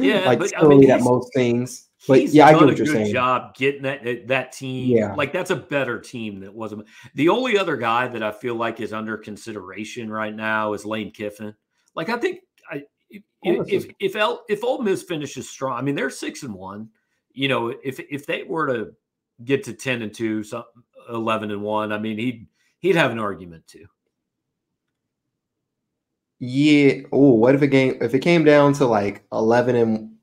Yeah, 0.03 0.25
like 0.27 0.39
but, 0.39 0.53
I 0.57 0.67
mean, 0.67 0.91
at 0.91 1.03
most 1.03 1.33
things. 1.35 1.89
But 2.09 2.29
yeah, 2.29 2.47
I 2.47 2.53
get 2.53 2.63
what 2.63 2.79
you're 2.79 2.87
saying. 2.87 3.13
Job 3.13 3.55
getting 3.55 3.83
that 3.83 4.27
that 4.29 4.53
team. 4.53 4.97
Yeah, 4.97 5.15
like 5.15 5.33
that's 5.33 5.51
a 5.51 5.57
better 5.57 6.01
team 6.01 6.41
that 6.41 6.55
wasn't. 6.55 6.87
The 7.15 7.29
only 7.29 7.59
other 7.59 7.77
guy 7.77 8.09
that 8.09 8.23
I 8.23 8.33
feel 8.33 8.55
like 8.55 8.81
is 8.81 8.93
under 8.93 9.19
consideration 9.19 10.11
right 10.11 10.35
now 10.35 10.73
is 10.73 10.87
Lane 10.87 11.11
Kiffin. 11.11 11.55
Like 11.95 12.09
I 12.09 12.17
think 12.17 12.41
I 12.71 12.85
if 13.11 13.69
if 13.69 13.95
if, 14.01 14.17
El, 14.17 14.45
if 14.49 14.65
Ole 14.65 14.83
Miss 14.83 15.03
finishes 15.03 15.49
strong, 15.49 15.79
I 15.79 15.83
mean 15.83 15.95
they're 15.95 16.11
six 16.11 16.43
and 16.43 16.55
one. 16.55 16.89
You 17.33 17.49
know, 17.49 17.69
if 17.69 18.01
if 18.01 18.27
they 18.27 18.45
were 18.45 18.67
to 18.67 18.93
get 19.45 19.65
to 19.65 19.75
ten 19.75 20.03
and 20.03 20.13
two, 20.13 20.43
some 20.43 20.65
eleven 21.11 21.51
and 21.51 21.63
one, 21.63 21.93
I 21.93 21.99
mean 21.99 22.19
he'd 22.19 22.47
he'd 22.79 22.97
have 22.97 23.11
an 23.11 23.19
argument 23.19 23.67
too. 23.67 23.87
Yeah. 26.41 27.03
Oh, 27.13 27.35
what 27.35 27.55
if 27.55 27.63
it 27.63 27.69
game 27.69 27.99
if 28.01 28.15
it 28.15 28.21
came 28.21 28.45
down 28.45 28.73
to 28.75 28.87
like 28.87 29.23
eleven 29.31 29.77
and 29.77 30.17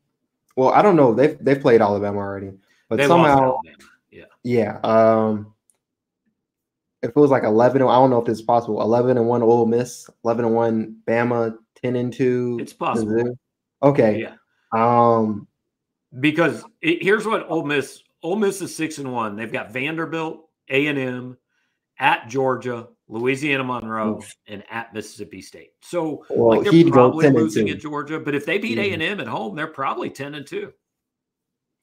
well, 0.55 0.69
I 0.69 0.81
don't 0.81 0.95
know. 0.95 1.13
They've 1.13 1.37
they've 1.39 1.61
played 1.61 1.81
Alabama 1.81 2.17
already, 2.17 2.51
but 2.89 2.97
they 2.97 3.07
somehow, 3.07 3.59
yeah, 4.09 4.25
yeah. 4.43 4.79
Um, 4.83 5.53
if 7.03 7.11
it 7.11 7.15
was 7.15 7.29
like 7.29 7.43
eleven, 7.43 7.83
I 7.83 7.85
don't 7.85 8.09
know 8.09 8.19
if 8.19 8.25
this 8.25 8.39
is 8.39 8.43
possible. 8.43 8.81
Eleven 8.81 9.17
and 9.17 9.27
one 9.27 9.43
Ole 9.43 9.67
Miss, 9.67 10.09
eleven 10.25 10.45
and 10.45 10.55
one 10.55 10.97
Bama, 11.07 11.55
ten 11.75 11.95
and 11.95 12.11
two. 12.11 12.57
It's 12.59 12.73
possible. 12.73 13.37
Okay. 13.83 14.21
Yeah. 14.21 14.33
Um, 14.71 15.47
because 16.19 16.63
it, 16.81 17.03
here's 17.03 17.27
what 17.27 17.47
Ole 17.49 17.63
Miss. 17.63 18.01
Ole 18.23 18.37
Miss 18.37 18.59
is 18.61 18.75
six 18.75 18.97
and 18.97 19.13
one. 19.13 19.35
They've 19.35 19.53
got 19.53 19.71
Vanderbilt, 19.71 20.49
A 20.69 20.87
and 20.87 20.97
M, 20.97 21.37
at 21.99 22.27
Georgia, 22.27 22.87
Louisiana 23.09 23.63
Monroe, 23.63 24.17
Oof. 24.17 24.35
and 24.47 24.63
at 24.69 24.93
Mississippi 24.93 25.41
State. 25.41 25.71
So 25.81 26.25
well, 26.29 26.57
like 26.61 26.69
they're 26.69 26.91
probably 26.91 27.29
losing 27.29 27.69
at 27.69 27.79
Georgia, 27.79 28.19
but 28.19 28.35
if 28.35 28.45
they 28.45 28.57
beat 28.57 28.77
A 28.77 28.91
and 28.91 29.01
M 29.01 29.19
at 29.19 29.27
home, 29.27 29.55
they're 29.55 29.67
probably 29.67 30.09
ten 30.09 30.35
and 30.35 30.45
two. 30.45 30.73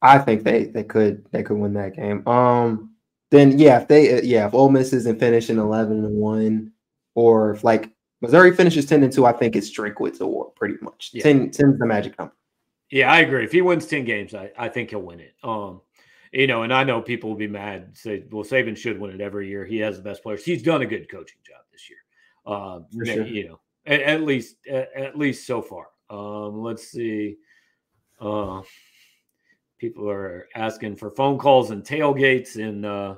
I 0.03 0.19
think 0.19 0.45
they 0.45 0.65
they 0.65 0.85
could 0.85 1.25
they 1.33 1.43
could 1.43 1.57
win 1.57 1.73
that 1.75 1.97
game. 1.97 2.27
Um, 2.29 2.95
then 3.31 3.59
yeah, 3.59 3.81
if 3.81 3.89
they 3.89 4.23
yeah 4.23 4.47
if 4.47 4.55
Ole 4.55 4.69
Miss 4.69 4.93
isn't 4.93 5.19
finishing 5.19 5.59
eleven 5.59 6.05
and 6.05 6.15
one, 6.15 6.73
or 7.15 7.53
if 7.53 7.65
like 7.65 7.91
Missouri 8.21 8.55
finishes 8.55 8.85
ten 8.85 9.03
and 9.03 9.13
two, 9.13 9.25
I 9.25 9.33
think 9.33 9.57
it's 9.57 9.71
Drinkwitz's 9.71 10.21
award 10.21 10.55
pretty 10.57 10.77
much. 10.83 11.11
Yeah. 11.15 11.23
10 11.23 11.51
10's 11.51 11.79
the 11.79 11.87
magic 11.87 12.19
number. 12.19 12.35
Yeah, 12.91 13.11
I 13.11 13.21
agree. 13.21 13.45
If 13.45 13.53
he 13.53 13.63
wins 13.63 13.87
ten 13.87 14.05
games, 14.05 14.35
I, 14.35 14.53
I 14.59 14.69
think 14.69 14.91
he'll 14.91 15.01
win 15.01 15.21
it. 15.21 15.35
Um, 15.43 15.81
you 16.35 16.49
know, 16.49 16.65
and 16.65 16.75
I 16.75 16.83
know 16.83 17.01
people 17.01 17.31
will 17.31 17.37
be 17.37 17.47
mad. 17.47 17.97
Say, 17.97 18.25
well, 18.31 18.43
Saban 18.43 18.77
should 18.77 18.99
win 18.99 19.13
it 19.13 19.21
every 19.21 19.49
year. 19.49 19.65
He 19.65 19.79
has 19.79 19.97
the 19.97 20.03
best 20.03 20.23
players. 20.23 20.45
He's 20.45 20.63
done 20.63 20.83
a 20.83 20.87
good 20.87 21.09
coaching 21.09 21.39
job 21.47 21.63
this 21.71 21.89
year. 21.89 21.99
Uh, 22.45 22.81
sure. 23.05 23.27
You 23.27 23.49
know, 23.49 23.61
at, 23.87 24.01
at 24.03 24.23
least 24.23 24.57
at, 24.69 24.91
at, 24.97 25.17
least 25.17 25.47
so 25.47 25.63
far. 25.63 25.87
Um, 26.11 26.61
let's 26.61 26.89
see. 26.89 27.37
Uh, 28.21 28.63
people 29.79 30.11
are 30.11 30.49
asking 30.57 30.97
for 30.97 31.09
phone 31.09 31.39
calls 31.39 31.71
and 31.71 31.85
tailgates 31.85 32.57
in 32.57 32.85
uh, 32.85 33.15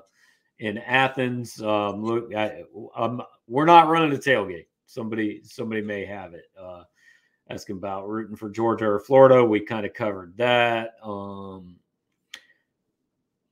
in 0.59 0.77
Athens. 0.79 1.61
Um, 1.63 2.05
look, 2.05 2.35
I, 2.35 2.65
I'm, 2.95 3.23
we're 3.49 3.65
not 3.65 3.89
running 3.89 4.13
a 4.13 4.21
tailgate. 4.21 4.67
Somebody 4.85 5.41
somebody 5.43 5.81
may 5.81 6.05
have 6.05 6.35
it. 6.35 6.45
Uh, 6.61 6.83
asking 7.49 7.77
about 7.77 8.09
rooting 8.09 8.37
for 8.37 8.51
Georgia 8.51 8.87
or 8.87 9.01
Florida. 9.01 9.43
We 9.43 9.61
kind 9.61 9.87
of 9.87 9.95
covered 9.95 10.37
that. 10.37 10.97
Um, 11.03 11.77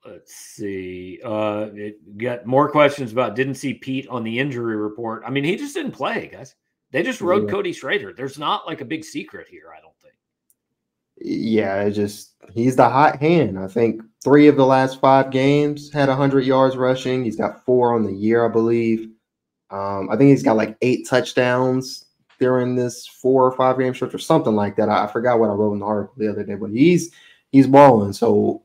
let's 0.06 0.34
see. 0.34 1.20
Uh, 1.24 1.68
it 1.74 2.18
got 2.18 2.46
more 2.46 2.68
questions 2.70 3.12
about 3.12 3.36
didn't 3.36 3.54
see 3.54 3.74
Peat 3.74 4.08
on 4.08 4.24
the 4.24 4.38
injury 4.38 4.76
report. 4.76 5.22
I 5.26 5.30
mean, 5.30 5.44
he 5.44 5.56
just 5.56 5.74
didn't 5.74 5.92
play, 5.92 6.28
guys. 6.32 6.54
They 6.90 7.02
just 7.02 7.20
rode 7.20 7.44
yeah. 7.44 7.50
Cody 7.50 7.72
Schrader. 7.72 8.12
There's 8.12 8.38
not 8.38 8.66
like 8.66 8.80
a 8.80 8.84
big 8.84 9.04
secret 9.04 9.48
here, 9.48 9.72
I 9.76 9.80
don't 9.80 9.98
think. 10.00 10.14
Yeah, 11.16 11.82
it 11.82 11.92
just 11.92 12.34
he's 12.52 12.76
the 12.76 12.88
hot 12.88 13.20
hand. 13.20 13.58
I 13.58 13.66
think 13.66 14.02
three 14.22 14.48
of 14.48 14.56
the 14.56 14.66
last 14.66 15.00
five 15.00 15.30
games 15.30 15.92
had 15.92 16.08
100 16.08 16.44
yards 16.44 16.76
rushing. 16.76 17.24
He's 17.24 17.36
got 17.36 17.64
four 17.64 17.94
on 17.94 18.04
the 18.04 18.12
year, 18.12 18.44
I 18.44 18.48
believe. 18.48 19.10
Um, 19.70 20.08
I 20.10 20.16
think 20.16 20.30
he's 20.30 20.42
got 20.42 20.56
like 20.56 20.76
eight 20.82 21.08
touchdowns 21.08 22.04
during 22.38 22.74
this 22.76 23.06
four 23.06 23.44
or 23.44 23.56
five 23.56 23.78
game 23.78 23.94
stretch 23.94 24.14
or 24.14 24.18
something 24.18 24.54
like 24.54 24.76
that. 24.76 24.88
I, 24.88 25.04
I 25.04 25.06
forgot 25.06 25.40
what 25.40 25.50
I 25.50 25.54
wrote 25.54 25.72
in 25.72 25.80
the 25.80 25.86
article 25.86 26.14
the 26.16 26.30
other 26.30 26.44
day, 26.44 26.54
but 26.54 26.70
he's 26.70 27.10
he's 27.50 27.66
balling. 27.66 28.12
So 28.12 28.63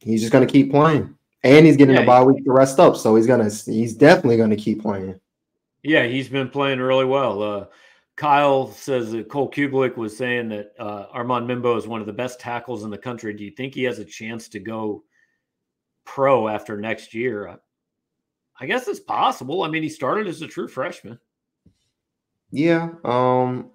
he's 0.00 0.20
just 0.20 0.32
going 0.32 0.46
to 0.46 0.52
keep 0.52 0.70
playing, 0.70 1.14
and 1.42 1.66
he's 1.66 1.76
getting 1.76 1.94
yeah, 1.94 2.02
a 2.02 2.06
bye 2.06 2.22
week 2.22 2.44
to 2.44 2.52
rest 2.52 2.78
up. 2.78 2.96
So 2.96 3.16
he's 3.16 3.26
gonna 3.26 3.50
he's 3.50 3.94
definitely 3.94 4.36
going 4.36 4.50
to 4.50 4.56
keep 4.56 4.82
playing. 4.82 5.18
Yeah, 5.82 6.06
he's 6.06 6.28
been 6.28 6.48
playing 6.48 6.80
really 6.80 7.04
well. 7.04 7.42
Uh, 7.42 7.66
Kyle 8.16 8.70
says 8.72 9.12
that 9.12 9.28
Cole 9.28 9.50
Kublik 9.50 9.96
was 9.96 10.16
saying 10.16 10.48
that 10.48 10.72
uh, 10.78 11.06
Armand 11.12 11.48
Membou 11.48 11.76
is 11.76 11.86
one 11.86 12.00
of 12.00 12.06
the 12.06 12.12
best 12.12 12.40
tackles 12.40 12.82
in 12.82 12.90
the 12.90 12.98
country. 12.98 13.34
Do 13.34 13.44
you 13.44 13.50
think 13.50 13.74
he 13.74 13.84
has 13.84 13.98
a 13.98 14.04
chance 14.04 14.48
to 14.48 14.58
go 14.58 15.04
pro 16.04 16.48
after 16.48 16.78
next 16.78 17.14
year? 17.14 17.48
I, 17.48 17.56
I 18.58 18.66
guess 18.66 18.88
it's 18.88 19.00
possible. 19.00 19.62
I 19.62 19.68
mean, 19.68 19.82
he 19.82 19.90
started 19.90 20.26
as 20.26 20.40
a 20.40 20.46
true 20.46 20.66
freshman. 20.66 21.18
Yeah. 22.50 22.88
Um, 23.04 23.70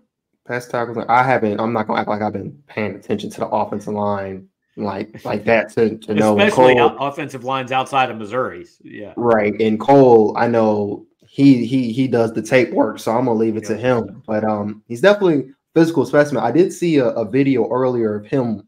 past 0.47 0.71
tackles. 0.71 0.97
I 1.07 1.23
haven't. 1.23 1.60
I'm 1.60 1.71
not 1.71 1.88
gonna 1.88 1.99
act 1.99 2.10
like 2.10 2.23
I've 2.23 2.34
been 2.34 2.63
paying 2.67 2.95
attention 2.95 3.29
to 3.29 3.41
the 3.41 3.47
offensive 3.47 3.93
line 3.93 4.49
like 4.77 5.23
like 5.25 5.43
that 5.45 5.69
to, 5.73 5.97
to 5.97 6.13
know 6.13 6.39
especially 6.39 6.75
Cole, 6.75 6.95
offensive 6.99 7.43
lines 7.43 7.71
outside 7.71 8.10
of 8.10 8.17
Missouri's. 8.17 8.77
Yeah, 8.84 9.13
right. 9.17 9.53
And 9.60 9.79
Cole, 9.79 10.36
I 10.38 10.47
know 10.47 11.05
he 11.27 11.65
he 11.65 11.91
he 11.91 12.07
does 12.07 12.34
the 12.34 12.41
tape 12.41 12.71
work, 12.71 12.99
so 12.99 13.12
I'm 13.12 13.25
gonna 13.25 13.38
leave 13.38 13.57
it 13.57 13.63
yeah. 13.63 13.69
to 13.69 13.77
him. 13.77 14.23
But 14.25 14.43
um, 14.43 14.84
he's 14.88 15.01
definitely 15.01 15.53
physical 15.73 16.05
specimen. 16.05 16.43
I 16.43 16.51
did 16.51 16.71
see 16.73 16.97
a, 16.97 17.07
a 17.07 17.29
video 17.29 17.69
earlier 17.69 18.15
of 18.15 18.25
him 18.25 18.67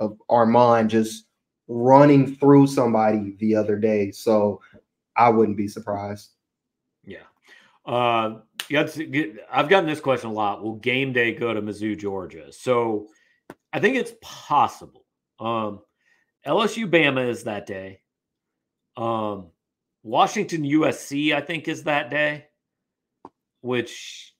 of 0.00 0.18
Armand 0.28 0.90
just 0.90 1.26
running 1.68 2.36
through 2.36 2.66
somebody 2.66 3.36
the 3.38 3.54
other 3.54 3.76
day, 3.76 4.10
so 4.10 4.60
I 5.16 5.28
wouldn't 5.28 5.56
be 5.56 5.68
surprised. 5.68 6.30
Yeah. 7.04 7.18
Uh, 7.86 8.40
I've 8.70 9.68
gotten 9.68 9.86
this 9.86 10.00
question 10.00 10.30
a 10.30 10.32
lot. 10.32 10.62
Will 10.62 10.76
game 10.76 11.12
day 11.12 11.32
go 11.32 11.52
to 11.52 11.62
Mizzou, 11.62 11.98
Georgia? 11.98 12.52
So 12.52 13.08
I 13.72 13.80
think 13.80 13.96
it's 13.96 14.12
possible. 14.20 15.03
Um, 15.44 15.80
LSU 16.46 16.90
Bama 16.90 17.28
is 17.28 17.44
that 17.44 17.66
day. 17.66 18.00
Um, 18.96 19.48
Washington 20.02 20.62
USC, 20.62 21.34
I 21.34 21.40
think, 21.40 21.68
is 21.68 21.84
that 21.84 22.10
day, 22.10 22.46
which 23.60 24.34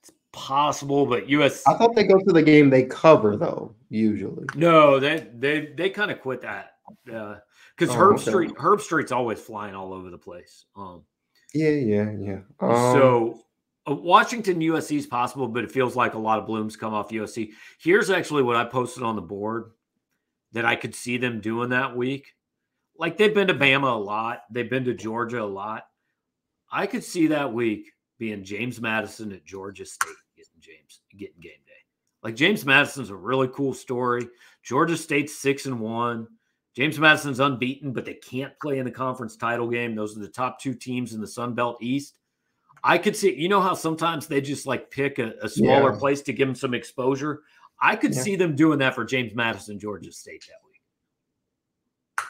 it's 0.00 0.12
possible, 0.32 1.06
but 1.06 1.28
US. 1.28 1.66
I 1.66 1.74
thought 1.74 1.96
they 1.96 2.04
go 2.04 2.18
to 2.18 2.32
the 2.32 2.42
game 2.42 2.70
they 2.70 2.84
cover 2.84 3.36
though. 3.36 3.74
Usually, 3.88 4.46
no, 4.54 5.00
they 5.00 5.28
they 5.34 5.72
they 5.76 5.90
kind 5.90 6.10
of 6.10 6.20
quit 6.20 6.42
that 6.42 6.72
because 7.04 7.90
uh, 7.90 7.92
oh, 7.92 7.96
Herb 7.96 8.14
okay. 8.14 8.30
Street 8.30 8.54
Herbstreit's 8.54 9.12
always 9.12 9.40
flying 9.40 9.74
all 9.74 9.92
over 9.92 10.10
the 10.10 10.18
place. 10.18 10.66
Um, 10.76 11.02
yeah, 11.54 11.70
yeah, 11.70 12.10
yeah. 12.20 12.38
Um, 12.60 12.92
so 12.92 13.40
uh, 13.88 13.94
Washington 13.94 14.60
USC 14.60 14.98
is 14.98 15.06
possible, 15.06 15.48
but 15.48 15.64
it 15.64 15.70
feels 15.70 15.96
like 15.96 16.14
a 16.14 16.18
lot 16.18 16.38
of 16.38 16.46
blooms 16.46 16.76
come 16.76 16.92
off 16.92 17.10
USC. 17.10 17.50
Here's 17.80 18.10
actually 18.10 18.42
what 18.42 18.56
I 18.56 18.64
posted 18.64 19.04
on 19.04 19.16
the 19.16 19.22
board 19.22 19.70
that 20.56 20.64
I 20.64 20.74
could 20.74 20.94
see 20.94 21.18
them 21.18 21.42
doing 21.42 21.68
that 21.68 21.94
week. 21.94 22.34
Like 22.98 23.18
they've 23.18 23.34
been 23.34 23.48
to 23.48 23.54
Bama 23.54 23.92
a 23.92 23.98
lot, 23.98 24.40
they've 24.50 24.70
been 24.70 24.86
to 24.86 24.94
Georgia 24.94 25.42
a 25.42 25.44
lot. 25.44 25.84
I 26.72 26.86
could 26.86 27.04
see 27.04 27.26
that 27.26 27.52
week 27.52 27.92
being 28.18 28.42
James 28.42 28.80
Madison 28.80 29.32
at 29.32 29.44
Georgia 29.44 29.84
State 29.84 30.14
getting 30.34 30.58
James 30.58 31.00
getting 31.10 31.40
game 31.42 31.60
day. 31.66 31.72
Like 32.22 32.36
James 32.36 32.64
Madison's 32.64 33.10
a 33.10 33.14
really 33.14 33.48
cool 33.48 33.74
story. 33.74 34.26
Georgia 34.62 34.96
State's 34.96 35.36
six 35.36 35.66
and 35.66 35.78
one. 35.78 36.26
James 36.74 36.98
Madison's 36.98 37.40
unbeaten, 37.40 37.92
but 37.92 38.06
they 38.06 38.14
can't 38.14 38.58
play 38.58 38.78
in 38.78 38.86
the 38.86 38.90
conference 38.90 39.36
title 39.36 39.68
game. 39.68 39.94
Those 39.94 40.16
are 40.16 40.20
the 40.20 40.28
top 40.28 40.58
two 40.58 40.72
teams 40.72 41.12
in 41.12 41.20
the 41.20 41.26
Sun 41.26 41.54
Belt 41.54 41.76
East. 41.82 42.18
I 42.82 42.96
could 42.96 43.14
see, 43.14 43.34
you 43.34 43.50
know, 43.50 43.60
how 43.60 43.74
sometimes 43.74 44.26
they 44.26 44.40
just 44.40 44.66
like 44.66 44.90
pick 44.90 45.18
a, 45.18 45.34
a 45.42 45.50
smaller 45.50 45.92
yeah. 45.92 45.98
place 45.98 46.22
to 46.22 46.32
give 46.32 46.48
them 46.48 46.54
some 46.54 46.72
exposure. 46.72 47.42
I 47.80 47.96
could 47.96 48.14
yeah. 48.14 48.22
see 48.22 48.36
them 48.36 48.56
doing 48.56 48.78
that 48.78 48.94
for 48.94 49.04
James 49.04 49.34
Madison, 49.34 49.78
Georgia 49.78 50.12
State 50.12 50.44
that 50.48 50.56
week. 50.64 52.26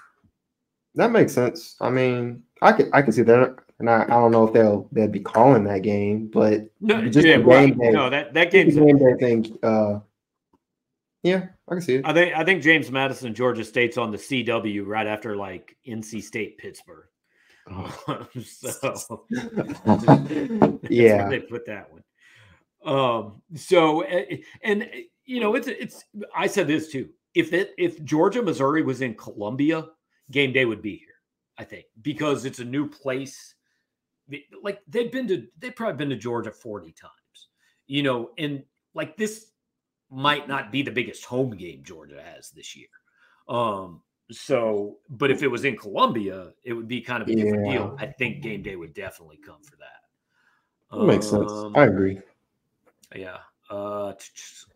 That 0.95 1.13
makes 1.13 1.33
sense. 1.33 1.77
I 1.81 1.91
mean, 1.91 2.43
I 2.63 2.73
could 2.73 2.89
I 2.93 3.03
could 3.03 3.15
see 3.15 3.23
that, 3.23 3.57
and 3.79 3.89
I, 3.89 4.05
I 4.05 4.07
don't 4.07 4.33
know 4.33 4.47
if 4.47 4.53
they'll 4.53 4.89
they'll 4.93 5.09
be 5.09 5.21
calling 5.21 5.65
that 5.65 5.83
game, 5.83 6.29
but 6.33 6.69
no, 6.81 7.07
just 7.09 7.27
yeah, 7.27 7.37
right. 7.37 7.79
Day, 7.79 7.91
no, 7.91 8.11
that 8.11 8.35
that 8.35 8.51
game's 8.51 8.75
game 8.75 8.99
day 8.99 9.15
thing. 9.19 9.59
Uh, 9.63 10.01
yeah, 11.23 11.47
I 11.69 11.75
can 11.75 11.83
see 11.83 11.97
it. 11.97 12.07
I 12.07 12.13
think 12.13 12.35
I 12.35 12.45
think 12.45 12.63
James 12.63 12.91
Madison, 12.91 13.35
Georgia 13.35 13.65
State's 13.65 13.99
on 13.99 14.11
the 14.11 14.17
CW 14.17 14.87
right 14.87 15.07
after 15.07 15.37
like 15.37 15.77
NC 15.87 16.23
State, 16.23 16.59
Pittsburgh. 16.59 17.09
Oh. 17.71 18.27
so 18.43 19.27
yeah, 20.89 21.29
they 21.29 21.41
put 21.41 21.67
that 21.67 21.89
one. 21.91 22.03
Um. 22.85 23.43
So 23.55 24.03
and 24.63 24.89
you 25.27 25.41
know 25.41 25.55
it's 25.55 25.69
it's 25.69 26.05
I 26.35 26.47
said 26.47 26.67
this 26.67 26.89
too. 26.89 27.11
If 27.35 27.53
it 27.53 27.75
if 27.77 28.03
Georgia 28.05 28.43
Missouri 28.43 28.83
was 28.83 29.03
in 29.03 29.15
Columbia, 29.15 29.87
game 30.31 30.53
day 30.53 30.65
would 30.65 30.83
be 30.83 30.97
here. 30.97 31.09
I 31.59 31.65
think 31.65 31.87
because 32.03 32.45
it's 32.45 32.61
a 32.61 32.65
new 32.65 32.89
place. 32.89 33.55
Like 34.63 34.81
they've 34.89 35.13
been 35.13 35.29
to 35.29 35.47
they've 35.59 35.75
probably 35.75 35.99
been 35.99 36.11
to 36.11 36.17
Georgia 36.17 36.51
forty 36.51 36.93
times. 36.93 37.13
You 37.87 38.03
know, 38.03 38.31
and 38.39 38.65
like 38.95 39.17
this 39.17 39.49
might 40.11 40.49
not 40.49 40.73
be 40.73 40.83
the 40.83 40.91
biggest 40.91 41.25
home 41.25 41.51
game 41.57 41.83
Georgia 41.85 42.23
has 42.23 42.51
this 42.51 42.77
year. 42.77 42.89
Um, 43.49 44.03
so, 44.31 44.99
but 45.09 45.31
if 45.31 45.43
it 45.43 45.49
was 45.49 45.65
in 45.65 45.77
Columbia, 45.77 46.53
it 46.65 46.73
would 46.73 46.89
be 46.89 47.01
kind 47.01 47.23
of 47.23 47.29
a 47.29 47.33
yeah. 47.33 47.45
different 47.45 47.71
deal. 47.71 47.97
I 47.99 48.07
think 48.07 48.43
game 48.43 48.63
day 48.63 48.77
would 48.77 48.95
definitely 48.95 49.39
come 49.45 49.63
for 49.63 49.77
that. 49.77 50.99
that 50.99 51.05
makes 51.05 51.33
um, 51.33 51.49
sense. 51.49 51.77
I 51.77 51.85
agree. 51.85 52.19
Yeah. 53.15 53.39
Uh, 53.71 54.13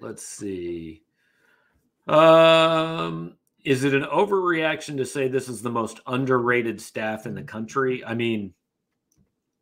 let's 0.00 0.26
see. 0.26 1.02
Um, 2.06 3.36
is 3.64 3.84
it 3.84 3.94
an 3.94 4.04
overreaction 4.04 4.96
to 4.96 5.06
say 5.06 5.28
this 5.28 5.48
is 5.48 5.62
the 5.62 5.70
most 5.70 6.00
underrated 6.06 6.80
staff 6.80 7.26
in 7.26 7.34
the 7.34 7.42
country? 7.42 8.04
I 8.04 8.14
mean, 8.14 8.54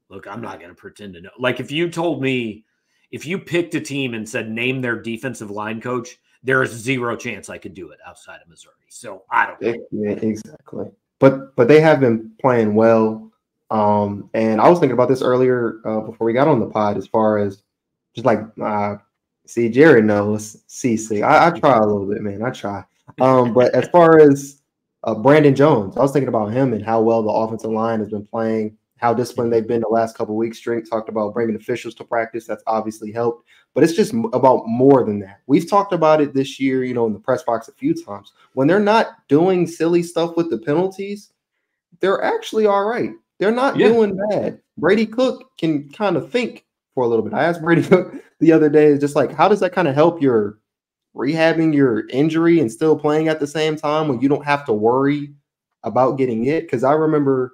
look, 0.08 0.26
I'm 0.26 0.40
not 0.40 0.58
going 0.58 0.70
to 0.70 0.74
pretend 0.74 1.14
to 1.14 1.20
know. 1.20 1.30
Like, 1.38 1.60
if 1.60 1.70
you 1.70 1.90
told 1.90 2.22
me 2.22 2.64
if 3.10 3.26
you 3.26 3.38
picked 3.38 3.74
a 3.74 3.80
team 3.80 4.14
and 4.14 4.28
said 4.28 4.50
name 4.50 4.80
their 4.80 5.00
defensive 5.00 5.50
line 5.50 5.80
coach, 5.80 6.18
there 6.42 6.62
is 6.62 6.70
zero 6.70 7.16
chance 7.16 7.48
I 7.48 7.58
could 7.58 7.74
do 7.74 7.90
it 7.90 7.98
outside 8.06 8.40
of 8.42 8.48
Missouri. 8.48 8.74
So 8.88 9.24
I 9.30 9.46
don't. 9.46 9.60
Know. 9.60 9.74
Yeah, 9.90 10.10
exactly. 10.10 10.90
But 11.18 11.56
but 11.56 11.68
they 11.68 11.80
have 11.80 12.00
been 12.00 12.30
playing 12.40 12.74
well. 12.74 13.30
Um, 13.70 14.30
and 14.32 14.60
I 14.60 14.68
was 14.68 14.78
thinking 14.78 14.94
about 14.94 15.08
this 15.08 15.20
earlier 15.20 15.80
uh, 15.84 16.00
before 16.00 16.26
we 16.26 16.32
got 16.32 16.48
on 16.48 16.60
the 16.60 16.66
pod, 16.66 16.96
as 16.96 17.06
far 17.06 17.38
as 17.38 17.62
just 18.14 18.24
like 18.24 18.40
uh, 18.62 18.96
see, 19.48 19.70
Jarod 19.70 20.04
knows 20.04 20.62
See, 20.66 21.22
I, 21.22 21.48
I 21.48 21.50
try 21.50 21.78
a 21.78 21.86
little 21.86 22.06
bit, 22.06 22.22
man. 22.22 22.42
I 22.42 22.50
try. 22.50 22.84
Um, 23.20 23.52
but 23.52 23.74
as 23.74 23.88
far 23.88 24.20
as 24.20 24.60
uh, 25.04 25.14
Brandon 25.14 25.54
Jones, 25.54 25.96
I 25.96 26.00
was 26.00 26.12
thinking 26.12 26.28
about 26.28 26.52
him 26.52 26.72
and 26.72 26.84
how 26.84 27.00
well 27.00 27.22
the 27.22 27.30
offensive 27.30 27.70
line 27.70 28.00
has 28.00 28.10
been 28.10 28.26
playing 28.26 28.76
how 28.98 29.14
disciplined 29.14 29.52
they've 29.52 29.66
been 29.66 29.80
the 29.80 29.88
last 29.88 30.16
couple 30.16 30.36
weeks. 30.36 30.60
Drink 30.60 30.88
talked 30.88 31.08
about 31.08 31.32
bringing 31.32 31.56
officials 31.56 31.94
to 31.94 32.04
practice. 32.04 32.46
That's 32.46 32.62
obviously 32.66 33.10
helped, 33.10 33.48
but 33.72 33.82
it's 33.82 33.94
just 33.94 34.12
about 34.32 34.66
more 34.66 35.04
than 35.04 35.20
that. 35.20 35.40
We've 35.46 35.68
talked 35.68 35.92
about 35.92 36.20
it 36.20 36.34
this 36.34 36.60
year, 36.60 36.84
you 36.84 36.94
know, 36.94 37.06
in 37.06 37.12
the 37.12 37.20
press 37.20 37.42
box 37.44 37.68
a 37.68 37.72
few 37.72 37.94
times. 37.94 38.32
When 38.52 38.66
they're 38.66 38.80
not 38.80 39.26
doing 39.28 39.66
silly 39.66 40.02
stuff 40.02 40.36
with 40.36 40.50
the 40.50 40.58
penalties, 40.58 41.32
they're 42.00 42.22
actually 42.22 42.66
all 42.66 42.84
right. 42.84 43.12
They're 43.38 43.52
not 43.52 43.76
yeah. 43.76 43.88
doing 43.88 44.18
bad. 44.30 44.60
Brady 44.76 45.06
Cook 45.06 45.56
can 45.56 45.88
kind 45.90 46.16
of 46.16 46.30
think 46.30 46.64
for 46.98 47.04
a 47.04 47.06
little 47.06 47.24
bit. 47.24 47.32
I 47.32 47.44
asked 47.44 47.62
Brady 47.62 47.82
the 48.40 48.50
other 48.50 48.68
day, 48.68 48.98
just 48.98 49.14
like, 49.14 49.32
how 49.32 49.46
does 49.46 49.60
that 49.60 49.72
kind 49.72 49.86
of 49.86 49.94
help 49.94 50.20
your 50.20 50.58
rehabbing 51.14 51.72
your 51.72 52.08
injury 52.08 52.58
and 52.58 52.72
still 52.72 52.98
playing 52.98 53.28
at 53.28 53.38
the 53.38 53.46
same 53.46 53.76
time 53.76 54.08
when 54.08 54.20
you 54.20 54.28
don't 54.28 54.44
have 54.44 54.64
to 54.64 54.72
worry 54.72 55.32
about 55.84 56.18
getting 56.18 56.46
it? 56.46 56.62
Because 56.62 56.82
I 56.82 56.94
remember 56.94 57.52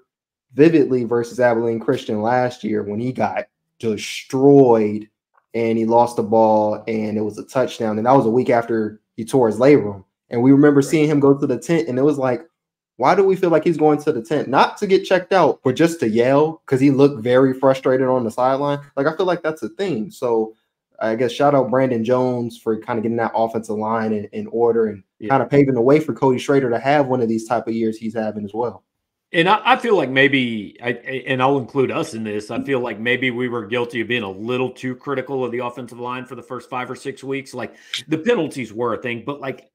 vividly 0.55 1.05
versus 1.05 1.41
Abilene 1.41 1.79
Christian 1.79 2.23
last 2.23 2.65
year 2.65 2.85
when 2.85 2.99
he 2.99 3.13
got 3.13 3.45
destroyed 3.79 5.11
and 5.53 5.77
he 5.77 5.85
lost 5.85 6.17
the 6.17 6.23
ball 6.23 6.83
and 6.89 7.19
it 7.19 7.21
was 7.21 7.37
a 7.37 7.45
touchdown. 7.45 7.99
And 7.99 8.07
that 8.07 8.17
was 8.17 8.25
a 8.25 8.31
week 8.31 8.49
after 8.49 9.03
he 9.15 9.27
tore 9.27 9.49
his 9.49 9.59
labrum. 9.59 10.05
And 10.31 10.43
we 10.43 10.53
remember 10.53 10.81
seeing 10.81 11.07
him 11.07 11.21
go 11.21 11.39
to 11.39 11.47
the 11.47 11.59
tent, 11.59 11.87
and 11.87 11.99
it 11.99 12.03
was 12.03 12.17
like, 12.17 12.49
why 12.97 13.15
do 13.15 13.25
we 13.25 13.37
feel 13.37 13.51
like 13.51 13.65
he's 13.65 13.77
going 13.77 14.01
to 14.03 14.13
the 14.13 14.23
tent? 14.23 14.49
Not 14.49 14.77
to 14.79 14.87
get 14.87 15.05
checked 15.05 15.33
out, 15.33 15.61
but 15.65 15.75
just 15.75 16.01
to 16.01 16.09
yell 16.09 16.63
because 16.65 16.81
he 16.81 16.91
looked 16.91 17.23
very 17.23 17.53
frustrated 17.53 18.07
on 18.07 18.25
the 18.25 18.31
sideline. 18.31 18.81
Like, 18.97 19.07
I 19.07 19.17
feel 19.17 19.27
like 19.27 19.43
that's 19.43 19.63
a 19.63 19.69
thing. 19.71 20.11
So, 20.11 20.55
I 21.01 21.17
guess 21.17 21.33
shout 21.33 21.55
out 21.55 21.71
Brandon 21.71 22.05
Jones 22.05 22.57
for 22.57 22.79
kind 22.79 22.99
of 22.99 23.03
getting 23.03 23.17
that 23.17 23.33
offensive 23.35 23.77
line 23.77 24.13
in, 24.13 24.27
in 24.27 24.47
order 24.47 24.87
and 24.87 25.03
yeah. 25.19 25.29
kind 25.29 25.43
of 25.43 25.51
paving 25.51 25.75
the 25.75 25.81
way 25.81 25.99
for 25.99 26.15
Cody 26.15 26.39
Schrader 26.39 26.71
to 26.71 26.79
have 26.79 27.09
one 27.09 27.21
of 27.21 27.29
these 27.29 27.49
type 27.49 27.67
of 27.67 27.75
years 27.75 27.97
he's 27.97 28.15
having 28.15 28.45
as 28.45 28.55
well. 28.55 28.85
And 29.33 29.49
I, 29.49 29.61
I, 29.65 29.77
feel 29.77 29.97
like 29.97 30.11
maybe, 30.11 30.77
I, 30.81 30.91
and 31.27 31.43
I'll 31.43 31.59
include 31.59 31.91
us 31.91 32.15
in 32.15 32.23
this. 32.23 32.53
I 32.53 32.63
feel 32.63 32.79
like 32.79 33.01
maybe 33.01 33.33
we 33.33 33.49
were 33.49 33.67
guilty 33.67 34.01
of 34.01 34.07
being 34.07 34.23
a 34.23 34.31
little 34.31 34.71
too 34.71 34.95
critical 34.95 35.45
of 35.45 35.51
the 35.51 35.59
offensive 35.59 35.99
line 35.99 36.25
for 36.25 36.37
the 36.37 36.43
first 36.43 36.71
five 36.71 36.89
or 36.89 36.95
six 36.95 37.25
weeks. 37.25 37.53
Like 37.53 37.75
the 38.07 38.19
penalties 38.19 38.73
were 38.73 38.95
a 38.95 39.03
thing, 39.03 39.25
but 39.27 39.41
like 39.41 39.73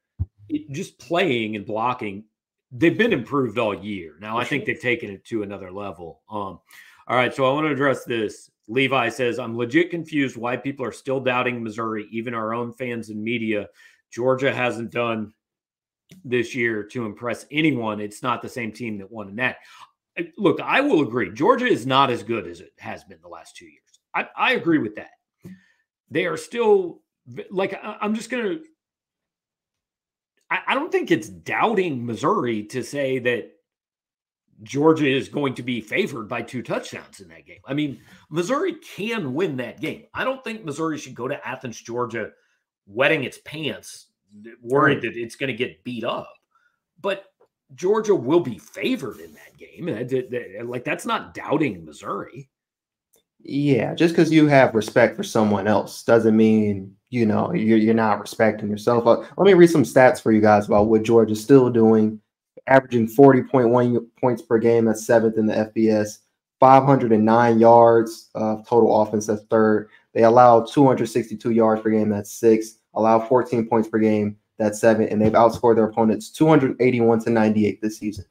it, 0.48 0.72
just 0.72 0.98
playing 0.98 1.58
and 1.58 1.66
blocking, 1.66 2.24
they've 2.72 2.98
been 2.98 3.14
improved 3.14 3.58
all 3.58 3.74
year. 3.74 4.16
Now 4.20 4.38
I 4.38 4.44
think 4.46 4.66
they've 4.66 4.80
taken 4.80 5.10
it 5.10 5.26
to 5.26 5.44
another 5.44 5.72
level. 5.72 6.22
Um, 6.30 6.60
all 7.08 7.16
right, 7.16 7.34
so 7.34 7.46
I 7.46 7.54
want 7.54 7.66
to 7.66 7.72
address 7.72 8.06
this. 8.06 8.52
Levi 8.68 9.10
says, 9.10 9.40
I'm 9.40 9.58
legit 9.58 9.90
confused 9.90 10.38
why 10.38 10.56
people 10.56 10.86
are 10.86 10.92
still 10.92 11.20
doubting 11.20 11.64
Missouri, 11.64 12.08
even 12.12 12.36
our 12.36 12.54
own 12.54 12.72
fans 12.72 13.10
and 13.10 13.22
media. 13.22 13.68
Georgia 14.12 14.54
hasn't 14.54 14.92
done 14.92 15.34
this 16.24 16.54
year 16.54 16.84
to 16.84 17.06
impress 17.06 17.46
anyone. 17.52 18.00
It's 18.00 18.22
not 18.22 18.42
the 18.42 18.50
same 18.50 18.72
team 18.72 19.00
that 19.00 19.12
won 19.12 19.30
in 19.30 19.36
that. 19.38 19.58
Look, 20.38 20.60
I 20.62 20.82
will 20.82 21.02
agree. 21.02 21.34
Georgia 21.34 21.66
is 21.66 21.88
not 21.88 22.12
as 22.12 22.24
good 22.24 22.48
as 22.48 22.60
it 22.60 22.74
has 22.78 23.04
been 23.04 23.20
the 23.22 23.28
last 23.28 23.56
two 23.56 23.66
years. 23.66 24.00
I, 24.14 24.28
I 24.36 24.54
agree 24.54 24.80
with 24.80 24.96
that. 24.96 25.12
They 26.12 26.26
are 26.26 26.38
still 26.38 27.02
like 27.52 27.80
I'm 27.84 28.16
just 28.16 28.30
gonna. 28.30 28.58
I, 30.50 30.60
I 30.68 30.76
don't 30.76 30.92
think 30.92 31.12
it's 31.12 31.30
doubting 31.30 32.06
Missouri 32.06 32.64
to 32.66 32.84
say 32.84 33.20
that 33.20 33.52
Georgia 34.64 35.08
is 35.08 35.30
going 35.30 35.54
to 35.56 35.64
be 35.64 35.80
favored 35.80 36.28
by 36.28 36.42
two 36.42 36.62
touchdowns 36.62 37.22
in 37.22 37.30
that 37.30 37.46
game. 37.46 37.62
I 37.66 37.74
mean, 37.74 38.02
Missouri 38.30 38.76
can 38.76 39.34
win 39.34 39.58
that 39.58 39.80
game. 39.80 40.06
I 40.14 40.24
don't 40.24 40.44
think 40.44 40.66
Missouri 40.66 40.98
should 40.98 41.16
go 41.16 41.28
to 41.28 41.48
Athens, 41.48 41.80
Georgia, 41.80 42.32
wetting 42.86 43.24
its 43.24 43.40
pants 43.46 44.08
worried 44.62 45.02
that 45.02 45.16
it's 45.16 45.36
going 45.36 45.48
to 45.48 45.54
get 45.54 45.84
beat 45.84 46.04
up. 46.04 46.34
But 47.02 47.26
Georgia 47.76 48.16
will 48.16 48.42
be 48.42 48.58
favored 48.58 49.20
in 49.20 49.34
that 49.34 49.58
game. 49.58 50.68
Like 50.68 50.84
that's 50.84 51.06
not 51.06 51.34
doubting 51.34 51.86
Missouri. 51.86 52.50
Yeah, 53.42 53.96
just 53.96 54.14
because 54.14 54.32
you 54.32 54.48
have 54.48 54.76
respect 54.76 55.16
for 55.16 55.24
someone 55.24 55.68
else 55.68 56.04
doesn't 56.04 56.36
mean 56.36 56.96
you 57.10 57.26
know 57.26 57.54
you're, 57.54 57.78
you're 57.78 57.94
not 57.94 58.20
respecting 58.20 58.70
yourself. 58.70 59.06
Uh, 59.06 59.26
let 59.38 59.46
me 59.46 59.54
read 59.54 59.70
some 59.70 59.84
stats 59.84 60.22
for 60.22 60.32
you 60.32 60.42
guys 60.42 60.68
about 60.68 60.88
what 60.88 61.04
George 61.04 61.32
is 61.32 61.42
still 61.42 61.70
doing, 61.70 62.20
averaging 62.68 63.08
40.1 63.08 64.06
points 64.20 64.42
per 64.42 64.58
game. 64.58 64.86
That's 64.86 65.06
seventh 65.06 65.38
in 65.38 65.46
the 65.46 65.72
FBS. 65.76 66.20
509 66.60 67.60
yards 67.60 68.30
of 68.36 68.68
total 68.68 69.02
offense. 69.02 69.28
That's 69.28 69.44
third. 69.44 69.90
They 70.14 70.24
allow 70.24 70.66
262 70.66 71.52
yards 71.52 71.82
per 71.82 71.90
game. 71.90 72.10
That's 72.10 72.32
sixth 72.34 72.80
allow 72.94 73.20
14 73.20 73.68
points 73.68 73.88
per 73.88 74.00
game. 74.00 74.38
That's 74.58 74.80
seven, 74.80 75.08
and 75.08 75.22
they've 75.22 75.32
outscored 75.32 75.76
their 75.76 75.86
opponents 75.86 76.30
281 76.32 77.22
to 77.22 77.30
98 77.30 77.82
this 77.82 77.98
season. 77.98 78.26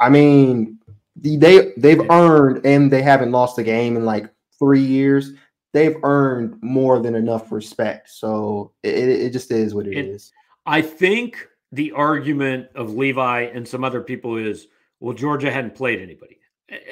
I 0.00 0.08
mean, 0.08 0.78
they 1.16 1.72
they've 1.76 2.10
earned, 2.10 2.64
and 2.64 2.90
they 2.90 3.02
haven't 3.02 3.32
lost 3.32 3.58
a 3.58 3.62
game 3.62 3.96
in 3.96 4.04
like 4.06 4.30
three 4.58 4.82
years. 4.82 5.32
They've 5.72 5.96
earned 6.02 6.58
more 6.62 7.00
than 7.00 7.14
enough 7.14 7.52
respect. 7.52 8.10
So 8.10 8.72
it, 8.82 8.94
it 8.94 9.32
just 9.32 9.50
is 9.50 9.74
what 9.74 9.86
it, 9.86 9.96
it 9.96 10.06
is. 10.06 10.32
I 10.64 10.82
think 10.82 11.46
the 11.72 11.92
argument 11.92 12.68
of 12.74 12.94
Levi 12.94 13.42
and 13.42 13.66
some 13.66 13.84
other 13.84 14.00
people 14.00 14.36
is, 14.36 14.66
well, 15.00 15.14
Georgia 15.14 15.50
hadn't 15.50 15.74
played 15.74 16.00
anybody, 16.00 16.38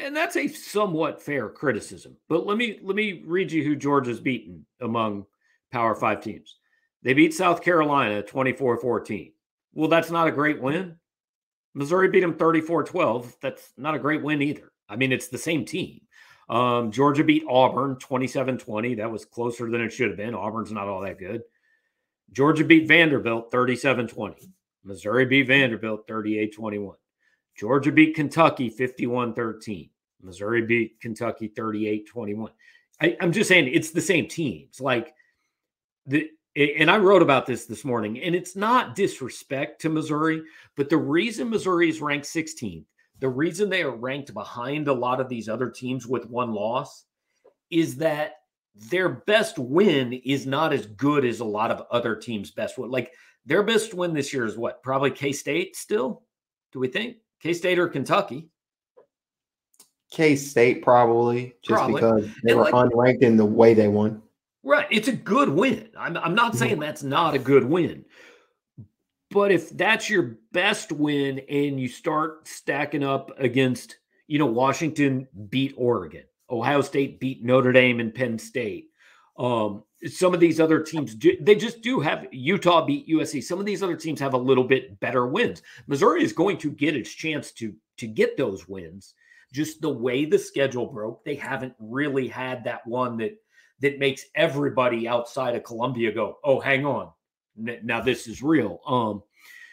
and 0.01 0.15
that's 0.15 0.37
a 0.37 0.49
somewhat 0.49 1.23
fair 1.23 1.49
criticism. 1.49 2.17
But 2.29 2.47
let 2.47 2.57
me 2.57 2.79
let 2.83 2.97
me 2.97 3.23
read 3.25 3.51
you 3.51 3.65
who 3.65 3.77
Georgia's 3.77 4.21
beaten 4.21 4.67
among 4.81 5.27
Power 5.73 5.95
Five 5.95 6.21
teams. 6.23 6.57
They 7.03 7.15
beat 7.15 7.35
South 7.35 7.63
Carolina 7.63 8.23
24 8.23 8.79
14. 8.79 9.33
Well, 9.75 9.89
that's 9.89 10.11
not 10.11 10.29
a 10.29 10.33
great 10.33 10.61
win. 10.61 10.97
Missouri 11.75 12.09
beat 12.09 12.21
them 12.21 12.35
34 12.35 12.85
12. 12.85 13.37
That's 13.43 13.73
not 13.77 13.95
a 13.95 13.99
great 13.99 14.23
win 14.23 14.41
either. 14.43 14.73
I 14.89 14.97
mean, 14.97 15.13
it's 15.13 15.29
the 15.29 15.39
same 15.39 15.65
team. 15.65 16.01
Um, 16.49 16.93
Georgia 16.93 17.25
beat 17.25 17.45
Auburn 17.49 17.97
27 17.97 18.59
20. 18.59 18.95
That 18.97 19.11
was 19.11 19.25
closer 19.25 19.71
than 19.71 19.81
it 19.81 19.93
should 19.93 20.09
have 20.09 20.17
been. 20.17 20.35
Auburn's 20.35 20.73
not 20.73 20.89
all 20.89 21.01
that 21.01 21.19
good. 21.19 21.43
Georgia 22.33 22.65
beat 22.65 22.89
Vanderbilt 22.89 23.51
37 23.51 24.09
20. 24.09 24.51
Missouri 24.85 25.27
beat 25.27 25.49
Vanderbilt 25.49 26.07
38 26.07 26.55
21. 26.55 26.97
Georgia 27.57 27.93
beat 27.93 28.15
Kentucky 28.15 28.69
51 28.69 29.35
13. 29.35 29.91
Missouri 30.23 30.63
beat 30.63 31.01
Kentucky 31.01 31.49
38 31.49 32.07
21. 32.07 32.51
I'm 33.01 33.33
just 33.33 33.49
saying 33.49 33.69
it's 33.73 33.91
the 33.91 34.01
same 34.01 34.27
teams. 34.27 34.81
Like 34.81 35.15
the 36.07 36.31
and 36.57 36.91
I 36.91 36.97
wrote 36.97 37.21
about 37.21 37.45
this 37.45 37.67
this 37.67 37.85
morning, 37.85 38.19
and 38.23 38.35
it's 38.35 38.57
not 38.57 38.95
disrespect 38.95 39.83
to 39.83 39.91
Missouri, 39.91 40.43
but 40.75 40.89
the 40.89 40.97
reason 40.97 41.51
Missouri 41.51 41.91
is 41.91 42.01
ranked 42.01 42.27
16th, 42.27 42.87
the 43.21 43.29
reason 43.29 43.69
they 43.69 43.83
are 43.83 43.95
ranked 43.95 44.35
behind 44.35 44.89
a 44.89 44.93
lot 44.93 45.21
of 45.21 45.29
these 45.29 45.49
other 45.49 45.71
teams 45.71 46.07
with 46.07 46.29
one 46.29 46.53
loss 46.53 47.05
is 47.71 47.97
that 47.97 48.35
their 48.91 49.09
best 49.09 49.59
win 49.59 50.13
is 50.13 50.47
not 50.47 50.73
as 50.73 50.87
good 50.87 51.25
as 51.25 51.41
a 51.41 51.45
lot 51.45 51.71
of 51.71 51.87
other 51.91 52.15
teams' 52.15 52.51
best 52.51 52.79
win. 52.79 52.91
Like 52.91 53.13
their 53.47 53.63
best 53.63 53.95
win 53.95 54.13
this 54.13 54.33
year 54.33 54.45
is 54.45 54.57
what? 54.57 54.83
Probably 54.83 55.11
K 55.11 55.33
State 55.33 55.77
still? 55.77 56.23
Do 56.73 56.81
we 56.81 56.89
think? 56.89 57.17
K 57.41 57.55
State 57.55 57.79
or 57.79 57.89
Kentucky? 57.89 58.49
K 60.11 60.37
State 60.37 60.83
probably, 60.83 61.55
just 61.63 61.79
probably. 61.79 61.95
because 61.95 62.25
they 62.45 62.53
and 62.53 62.59
were 62.59 62.65
like, 62.65 62.75
unranked 62.75 63.23
in 63.23 63.37
the 63.37 63.45
way 63.45 63.75
they 63.75 63.89
won. 63.89 64.23
Right. 64.63 64.87
It's 64.91 65.09
a 65.09 65.13
good 65.13 65.49
win. 65.49 65.91
I'm, 65.97 66.17
I'm 66.17 66.35
not 66.35 66.51
mm-hmm. 66.53 66.59
saying 66.59 66.81
that's 66.81 67.03
not 67.03 67.35
a 67.35 67.39
good 67.39 67.65
win. 67.65 68.05
But 69.37 69.53
if 69.53 69.69
that's 69.77 70.09
your 70.09 70.39
best 70.53 70.93
win 70.93 71.43
and 71.51 71.79
you 71.79 71.89
start 71.89 72.49
stacking 72.49 73.05
up 73.05 73.31
against, 73.39 73.99
you 74.29 74.39
know, 74.39 74.47
Washington 74.47 75.29
beat 75.51 75.75
Oregon, 75.77 76.23
Ohio 76.49 76.81
State 76.81 77.21
beat 77.21 77.45
Notre 77.45 77.71
Dame 77.71 78.01
and 78.01 78.15
Penn 78.15 78.39
State. 78.39 78.89
Um, 79.39 79.85
some 80.07 80.33
of 80.33 80.41
these 80.41 80.59
other 80.59 80.81
teams, 80.81 81.15
do, 81.15 81.37
they 81.39 81.55
just 81.55 81.83
do 81.83 82.01
have 82.01 82.27
Utah 82.33 82.87
beat 82.87 83.07
USC. 83.11 83.45
Some 83.45 83.61
of 83.61 83.67
these 83.67 83.83
other 83.83 83.95
teams 83.95 84.21
have 84.21 84.33
a 84.33 84.39
little 84.39 84.65
bit 84.65 84.99
better 85.01 85.27
wins. 85.27 85.61
Missouri 85.87 86.25
is 86.25 86.33
going 86.33 86.57
to 86.57 86.71
get 86.71 86.97
its 86.97 87.13
chance 87.13 87.53
to 87.53 87.75
to 87.99 88.07
get 88.07 88.39
those 88.39 88.67
wins. 88.67 89.13
Just 89.53 89.83
the 89.83 89.93
way 89.93 90.25
the 90.25 90.39
schedule 90.39 90.87
broke, 90.87 91.27
they 91.27 91.35
haven't 91.35 91.75
really 91.79 92.27
had 92.27 92.65
that 92.65 92.87
one 92.87 93.19
that 93.19 93.37
that 93.83 93.99
makes 93.99 94.25
everybody 94.35 95.07
outside 95.07 95.55
of 95.55 95.63
Columbia 95.63 96.11
go, 96.11 96.39
"Oh, 96.43 96.59
hang 96.59 96.87
on, 96.87 97.11
now 97.57 98.01
this 98.01 98.27
is 98.27 98.43
real." 98.43 98.81
Um, 98.87 99.23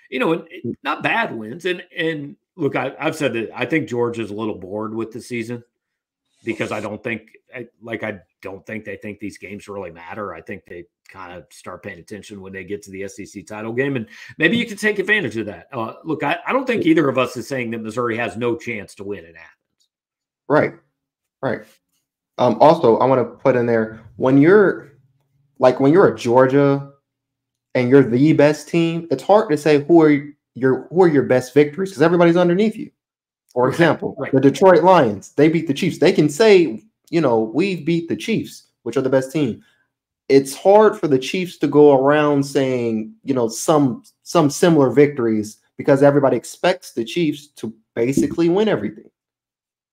you 0.10 0.20
know, 0.20 0.34
and 0.34 0.78
not 0.84 1.04
bad 1.04 1.36
wins. 1.36 1.66
And 1.66 1.84
and 1.96 2.36
look, 2.56 2.76
I, 2.76 2.94
have 3.00 3.16
said 3.16 3.34
that 3.34 3.50
I 3.56 3.66
think 3.66 3.90
George 3.90 4.20
is 4.20 4.30
a 4.30 4.36
little 4.36 4.56
bored 4.56 4.94
with 4.94 5.12
the 5.12 5.22
season 5.22 5.64
because 6.44 6.72
I 6.72 6.80
don't 6.82 7.02
think, 7.04 7.30
I, 7.56 7.68
like, 7.82 8.04
I 8.04 8.20
don't 8.42 8.66
think 8.66 8.86
they 8.86 8.98
think 8.98 9.20
these 9.20 9.38
games 9.38 9.68
really 9.68 9.92
matter. 9.92 10.34
I 10.34 10.42
think 10.42 10.66
they 10.66 10.86
kind 11.08 11.34
of 11.34 11.46
start 11.52 11.84
paying 11.84 12.00
attention 12.00 12.42
when 12.42 12.54
they 12.54 12.64
get 12.64 12.84
to 12.84 12.92
the 12.92 13.08
SEC 13.08 13.46
title 13.46 13.74
game, 13.74 13.96
and 13.96 14.08
maybe 14.38 14.58
you 14.58 14.66
can 14.66 14.78
take 14.78 15.00
advantage 15.00 15.38
of 15.38 15.46
that. 15.48 15.68
Uh, 15.72 15.96
look, 16.04 16.24
I, 16.24 16.38
I 16.46 16.54
don't 16.54 16.68
think 16.68 16.86
either 16.86 17.10
of 17.10 17.18
us 17.18 17.36
is 17.38 17.48
saying 17.48 17.72
that 17.72 17.82
Missouri 17.82 18.18
has 18.18 18.38
no 18.38 18.56
chance 18.56 18.94
to 18.96 19.04
win 19.04 19.26
in 19.26 19.36
Athens. 19.36 19.90
Right, 20.48 20.74
right. 21.42 21.62
Um, 22.38 22.58
also, 22.60 22.98
I 22.98 23.06
want 23.06 23.20
to 23.20 23.36
put 23.36 23.56
in 23.56 23.66
there 23.66 24.02
when 24.18 24.38
you're 24.38 24.92
like 25.60 25.80
when 25.80 25.94
you're 25.94 26.14
a 26.14 26.18
Georgia 26.18 26.93
and 27.76 27.90
you're 27.90 28.04
the 28.04 28.34
best 28.34 28.68
team, 28.68 29.08
it's 29.12 29.24
hard 29.24 29.50
to 29.50 29.58
say 29.58 29.84
who 29.84 30.02
are 30.02 30.26
your 30.56 30.88
who 30.90 31.04
are 31.04 31.08
your 31.08 31.24
best 31.24 31.54
victories 31.54 31.90
because 31.90 32.02
everybody's 32.02 32.38
underneath 32.38 32.76
you. 32.76 32.92
For 33.54 33.70
example, 33.70 34.16
right. 34.18 34.32
the 34.32 34.42
Detroit 34.42 34.84
Lions, 34.84 35.32
they 35.34 35.48
beat 35.48 35.68
the 35.68 35.74
Chiefs. 35.74 36.00
They 36.00 36.12
can 36.12 36.28
say, 36.30 36.84
you 37.10 37.22
know, 37.22 37.40
we 37.40 37.76
beat 37.84 38.10
the 38.10 38.16
Chiefs, 38.16 38.68
which 38.82 38.98
are 38.98 39.02
the 39.02 39.10
best 39.10 39.32
team. 39.32 39.64
It's 40.30 40.56
hard 40.56 40.98
for 41.00 41.08
the 41.08 41.20
Chiefs 41.20 41.58
to 41.60 41.68
go 41.68 41.94
around 41.94 42.44
saying, 42.44 43.14
you 43.24 43.34
know, 43.34 43.48
some 43.48 44.04
some 44.24 44.50
similar 44.50 44.90
victories 44.90 45.58
because 45.78 46.04
everybody 46.04 46.38
expects 46.38 46.94
the 46.94 47.04
Chiefs 47.04 47.48
to 47.48 47.74
basically 47.96 48.50
win 48.50 48.68
everything. 48.68 49.10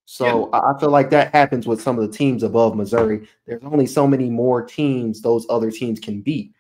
So 0.05 0.51
yeah. 0.53 0.61
I 0.61 0.79
feel 0.81 0.91
like 0.91 1.11
that 1.11 1.33
happens 1.33 1.67
with 1.67 1.81
some 1.81 1.99
of 1.99 2.11
the 2.11 2.17
teams 2.17 2.43
above 2.43 2.75
Missouri. 2.75 3.29
There's 3.47 3.63
only 3.63 3.87
so 3.87 4.07
many 4.07 4.29
more 4.29 4.61
teams 4.63 5.21
those 5.21 5.47
other 5.49 5.71
teams 5.71 6.01
can 6.01 6.21
beat. 6.21 6.53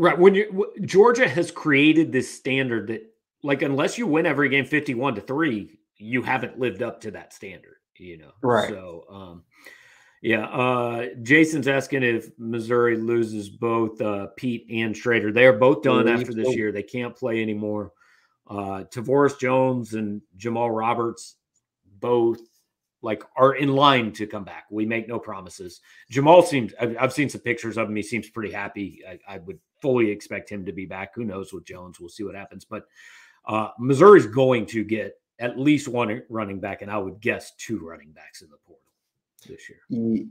Right. 0.00 0.18
When 0.18 0.34
you 0.34 0.72
Georgia 0.86 1.28
has 1.28 1.50
created 1.50 2.10
this 2.10 2.32
standard 2.32 2.86
that 2.86 3.02
like 3.42 3.60
unless 3.60 3.98
you 3.98 4.06
win 4.06 4.24
every 4.24 4.48
game 4.48 4.64
51 4.64 5.16
to 5.16 5.20
3, 5.20 5.78
you 5.98 6.22
haven't 6.22 6.58
lived 6.58 6.82
up 6.82 7.02
to 7.02 7.10
that 7.10 7.34
standard, 7.34 7.76
you 7.98 8.16
know. 8.16 8.30
Right. 8.42 8.70
So 8.70 9.04
um 9.10 9.44
yeah, 10.22 10.46
uh 10.46 11.08
Jason's 11.22 11.68
asking 11.68 12.02
if 12.02 12.30
Missouri 12.38 12.96
loses 12.96 13.50
both 13.50 14.00
uh 14.00 14.28
Peat 14.38 14.66
and 14.70 14.96
Schrader. 14.96 15.32
They 15.32 15.44
are 15.44 15.58
both 15.58 15.82
done 15.82 16.08
after 16.08 16.32
this 16.32 16.56
year. 16.56 16.72
They 16.72 16.82
can't 16.82 17.14
play 17.14 17.42
anymore. 17.42 17.92
Uh 18.48 18.84
Tavorus 18.90 19.38
Jones 19.38 19.92
and 19.92 20.22
Jamal 20.38 20.70
Roberts 20.70 21.36
both 22.00 22.40
like 23.02 23.22
are 23.36 23.54
in 23.54 23.74
line 23.74 24.12
to 24.12 24.26
come 24.26 24.44
back. 24.44 24.64
We 24.70 24.84
make 24.84 25.08
no 25.08 25.18
promises. 25.18 25.80
Jamal 26.10 26.42
seems 26.42 26.72
I've, 26.80 27.12
seen 27.12 27.28
some 27.28 27.40
pictures 27.40 27.78
of 27.78 27.88
him. 27.88 27.96
He 27.96 28.02
seems 28.02 28.28
pretty 28.28 28.52
happy. 28.52 29.02
I, 29.08 29.18
I, 29.34 29.38
would 29.38 29.58
fully 29.80 30.10
expect 30.10 30.50
him 30.50 30.66
to 30.66 30.72
be 30.72 30.86
back. 30.86 31.14
Who 31.14 31.24
knows 31.24 31.52
with 31.52 31.64
Jones? 31.64 31.98
We'll 31.98 32.10
see 32.10 32.24
what 32.24 32.34
happens. 32.34 32.64
But 32.64 32.84
uh, 33.46 33.68
Missouri's 33.78 34.26
going 34.26 34.66
to 34.66 34.84
get 34.84 35.14
at 35.38 35.58
least 35.58 35.88
one 35.88 36.22
running 36.28 36.60
back, 36.60 36.82
and 36.82 36.90
I 36.90 36.98
would 36.98 37.20
guess 37.20 37.52
two 37.56 37.78
running 37.78 38.12
backs 38.12 38.42
in 38.42 38.50
the 38.50 38.58
portal 38.58 38.82
this 39.48 39.62
year. 39.68 40.26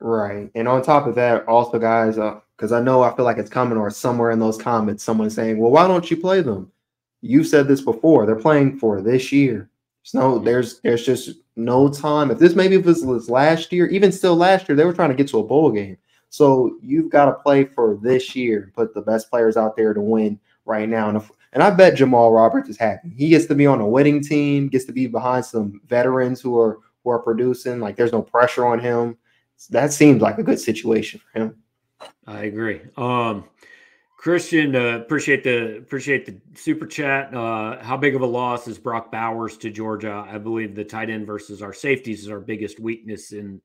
Right. 0.00 0.50
And 0.54 0.66
on 0.68 0.82
top 0.82 1.06
of 1.06 1.14
that, 1.16 1.46
also, 1.46 1.78
guys, 1.78 2.16
because 2.16 2.72
uh, 2.72 2.78
I 2.78 2.80
know 2.80 3.02
I 3.02 3.14
feel 3.14 3.24
like 3.24 3.38
it's 3.38 3.50
coming 3.50 3.78
or 3.78 3.90
somewhere 3.90 4.30
in 4.30 4.38
those 4.38 4.58
comments, 4.58 5.04
someone 5.04 5.30
saying, 5.30 5.58
well, 5.58 5.70
why 5.70 5.86
don't 5.86 6.10
you 6.10 6.16
play 6.16 6.40
them? 6.40 6.70
You've 7.20 7.46
said 7.46 7.68
this 7.68 7.80
before. 7.80 8.26
They're 8.26 8.34
playing 8.34 8.78
for 8.78 9.00
this 9.00 9.30
year. 9.30 9.70
There's 10.02 10.14
no, 10.14 10.38
there's, 10.38 10.80
there's 10.80 11.06
just 11.06 11.38
no 11.56 11.88
time. 11.88 12.30
If 12.30 12.38
this 12.38 12.54
maybe 12.54 12.76
if 12.76 12.84
this 12.84 13.02
was 13.02 13.30
last 13.30 13.72
year, 13.72 13.86
even 13.88 14.12
still 14.12 14.36
last 14.36 14.68
year, 14.68 14.76
they 14.76 14.84
were 14.84 14.92
trying 14.92 15.10
to 15.10 15.16
get 15.16 15.28
to 15.28 15.38
a 15.38 15.44
bowl 15.44 15.70
game. 15.70 15.96
So 16.28 16.76
you've 16.82 17.10
got 17.10 17.26
to 17.26 17.32
play 17.32 17.64
for 17.64 17.98
this 18.02 18.34
year, 18.34 18.72
put 18.74 18.94
the 18.94 19.02
best 19.02 19.30
players 19.30 19.56
out 19.56 19.76
there 19.76 19.92
to 19.92 20.00
win 20.00 20.40
right 20.64 20.88
now. 20.88 21.08
And, 21.08 21.18
if, 21.18 21.30
and 21.52 21.62
I 21.62 21.70
bet 21.70 21.94
Jamal 21.94 22.32
Roberts 22.32 22.68
is 22.68 22.78
happy. 22.78 23.12
He 23.16 23.28
gets 23.28 23.46
to 23.46 23.54
be 23.54 23.66
on 23.66 23.80
a 23.80 23.86
winning 23.86 24.22
team, 24.22 24.68
gets 24.68 24.86
to 24.86 24.92
be 24.92 25.06
behind 25.06 25.44
some 25.44 25.80
veterans 25.86 26.40
who 26.40 26.58
are 26.58 26.78
who 27.04 27.10
are 27.10 27.18
producing. 27.18 27.80
Like 27.80 27.96
there's 27.96 28.12
no 28.12 28.22
pressure 28.22 28.66
on 28.66 28.78
him. 28.78 29.18
That 29.70 29.92
seems 29.92 30.22
like 30.22 30.38
a 30.38 30.42
good 30.42 30.58
situation 30.58 31.20
for 31.20 31.38
him. 31.38 31.56
I 32.26 32.44
agree. 32.44 32.80
Um, 32.96 33.44
Christian, 34.22 34.76
uh, 34.76 34.98
appreciate 34.98 35.42
the 35.42 35.78
appreciate 35.78 36.26
the 36.26 36.40
super 36.54 36.86
chat. 36.86 37.34
Uh, 37.34 37.82
how 37.82 37.96
big 37.96 38.14
of 38.14 38.20
a 38.20 38.26
loss 38.26 38.68
is 38.68 38.78
Brock 38.78 39.10
Bowers 39.10 39.56
to 39.56 39.68
Georgia? 39.68 40.24
I 40.30 40.38
believe 40.38 40.76
the 40.76 40.84
tight 40.84 41.10
end 41.10 41.26
versus 41.26 41.60
our 41.60 41.72
safeties 41.72 42.22
is 42.22 42.28
our 42.30 42.38
biggest 42.38 42.78
weakness. 42.78 43.32
In 43.32 43.60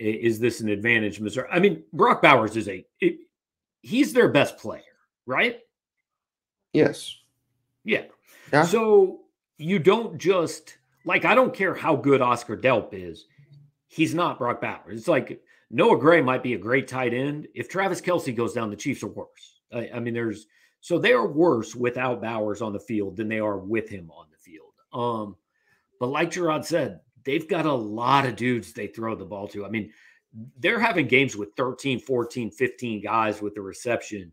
is 0.00 0.40
this 0.40 0.60
an 0.60 0.70
advantage, 0.70 1.20
Missouri? 1.20 1.46
I 1.52 1.60
mean, 1.60 1.84
Brock 1.92 2.20
Bowers 2.20 2.56
is 2.56 2.68
a 2.68 2.84
it, 3.00 3.18
he's 3.80 4.12
their 4.12 4.28
best 4.28 4.58
player, 4.58 4.82
right? 5.24 5.60
Yes. 6.72 7.16
Yeah. 7.84 8.06
yeah. 8.52 8.64
So 8.64 9.20
you 9.56 9.78
don't 9.78 10.18
just 10.18 10.78
like 11.04 11.24
I 11.24 11.36
don't 11.36 11.54
care 11.54 11.76
how 11.76 11.94
good 11.94 12.20
Oscar 12.20 12.56
Delp 12.56 12.88
is. 12.90 13.26
He's 13.86 14.16
not 14.16 14.36
Brock 14.36 14.60
Bowers. 14.60 14.98
It's 14.98 15.06
like 15.06 15.40
Noah 15.70 15.96
Gray 15.96 16.22
might 16.22 16.42
be 16.42 16.54
a 16.54 16.58
great 16.58 16.88
tight 16.88 17.14
end. 17.14 17.46
If 17.54 17.68
Travis 17.68 18.00
Kelce 18.00 18.34
goes 18.34 18.52
down, 18.52 18.70
the 18.70 18.74
Chiefs 18.74 19.04
are 19.04 19.06
worse. 19.06 19.59
I, 19.72 19.90
I, 19.94 20.00
mean, 20.00 20.14
there's 20.14 20.46
so 20.80 20.98
they 20.98 21.12
are 21.12 21.26
worse 21.26 21.74
without 21.74 22.22
Bowers 22.22 22.62
on 22.62 22.72
the 22.72 22.80
field 22.80 23.16
than 23.16 23.28
they 23.28 23.40
are 23.40 23.58
with 23.58 23.88
him 23.88 24.10
on 24.10 24.26
the 24.30 24.38
field. 24.38 24.72
Um, 24.92 25.36
but 25.98 26.08
like 26.08 26.30
Jarod 26.30 26.64
said, 26.64 27.00
they've 27.24 27.46
got 27.46 27.66
a 27.66 27.72
lot 27.72 28.26
of 28.26 28.36
dudes 28.36 28.72
they 28.72 28.86
throw 28.86 29.14
the 29.14 29.24
ball 29.24 29.48
to. 29.48 29.64
I 29.64 29.68
mean, 29.68 29.92
they're 30.58 30.80
having 30.80 31.06
games 31.06 31.36
with 31.36 31.54
13, 31.56 32.00
14, 32.00 32.50
15 32.50 33.02
guys 33.02 33.42
with 33.42 33.54
the 33.54 33.60
reception. 33.60 34.32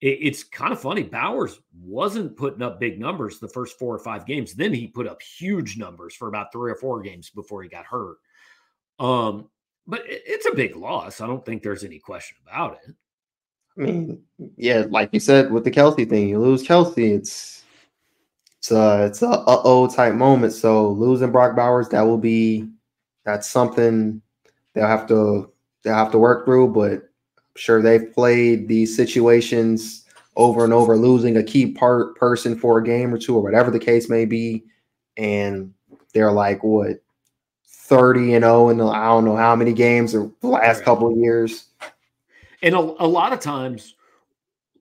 It, 0.00 0.18
it's 0.20 0.42
kind 0.42 0.72
of 0.72 0.80
funny. 0.80 1.02
Bowers 1.02 1.60
wasn't 1.78 2.36
putting 2.36 2.62
up 2.62 2.80
big 2.80 2.98
numbers 2.98 3.38
the 3.38 3.48
first 3.48 3.78
four 3.78 3.94
or 3.94 3.98
five 3.98 4.26
games. 4.26 4.54
Then 4.54 4.72
he 4.72 4.86
put 4.88 5.06
up 5.06 5.22
huge 5.22 5.76
numbers 5.76 6.14
for 6.14 6.28
about 6.28 6.52
three 6.52 6.72
or 6.72 6.76
four 6.76 7.00
games 7.00 7.30
before 7.30 7.62
he 7.62 7.68
got 7.68 7.84
hurt. 7.84 8.16
Um, 8.98 9.48
but 9.86 10.00
it, 10.06 10.22
it's 10.26 10.46
a 10.46 10.54
big 10.54 10.74
loss. 10.74 11.20
I 11.20 11.26
don't 11.26 11.44
think 11.44 11.62
there's 11.62 11.84
any 11.84 11.98
question 11.98 12.38
about 12.46 12.78
it. 12.84 12.94
I 13.78 13.80
mean, 13.82 14.22
yeah, 14.56 14.84
like 14.88 15.10
you 15.12 15.20
said 15.20 15.50
with 15.50 15.64
the 15.64 15.70
Kelce 15.70 16.08
thing, 16.08 16.28
you 16.28 16.38
lose 16.38 16.66
Kelce, 16.66 17.16
it's 17.16 17.62
it's 18.58 18.70
a 18.70 19.06
it's 19.06 19.22
a 19.22 19.28
uh 19.28 19.60
oh 19.64 19.86
type 19.86 20.14
moment. 20.14 20.52
So 20.52 20.90
losing 20.90 21.30
Brock 21.30 21.54
Bowers, 21.54 21.88
that 21.90 22.02
will 22.02 22.18
be 22.18 22.68
that's 23.24 23.48
something 23.48 24.22
they'll 24.74 24.86
have 24.86 25.06
to 25.08 25.52
they'll 25.82 25.94
have 25.94 26.12
to 26.12 26.18
work 26.18 26.44
through. 26.46 26.68
But 26.68 26.92
I'm 26.92 27.56
sure 27.56 27.82
they've 27.82 28.12
played 28.12 28.68
these 28.68 28.96
situations 28.96 30.04
over 30.36 30.64
and 30.64 30.72
over, 30.72 30.96
losing 30.96 31.36
a 31.36 31.42
key 31.42 31.72
part 31.72 32.16
person 32.16 32.58
for 32.58 32.78
a 32.78 32.84
game 32.84 33.12
or 33.12 33.18
two 33.18 33.36
or 33.36 33.42
whatever 33.42 33.70
the 33.70 33.78
case 33.78 34.08
may 34.08 34.24
be, 34.24 34.64
and 35.16 35.72
they're 36.12 36.32
like 36.32 36.62
what 36.62 37.02
30 37.66 38.34
and 38.34 38.42
0 38.42 38.70
in 38.70 38.78
the, 38.78 38.86
I 38.86 39.06
don't 39.06 39.24
know 39.24 39.36
how 39.36 39.54
many 39.54 39.72
games 39.72 40.14
or 40.14 40.30
the 40.40 40.48
last 40.48 40.82
couple 40.82 41.10
of 41.10 41.16
years. 41.16 41.65
And 42.62 42.74
a, 42.74 42.78
a 42.78 43.06
lot 43.06 43.32
of 43.32 43.40
times, 43.40 43.94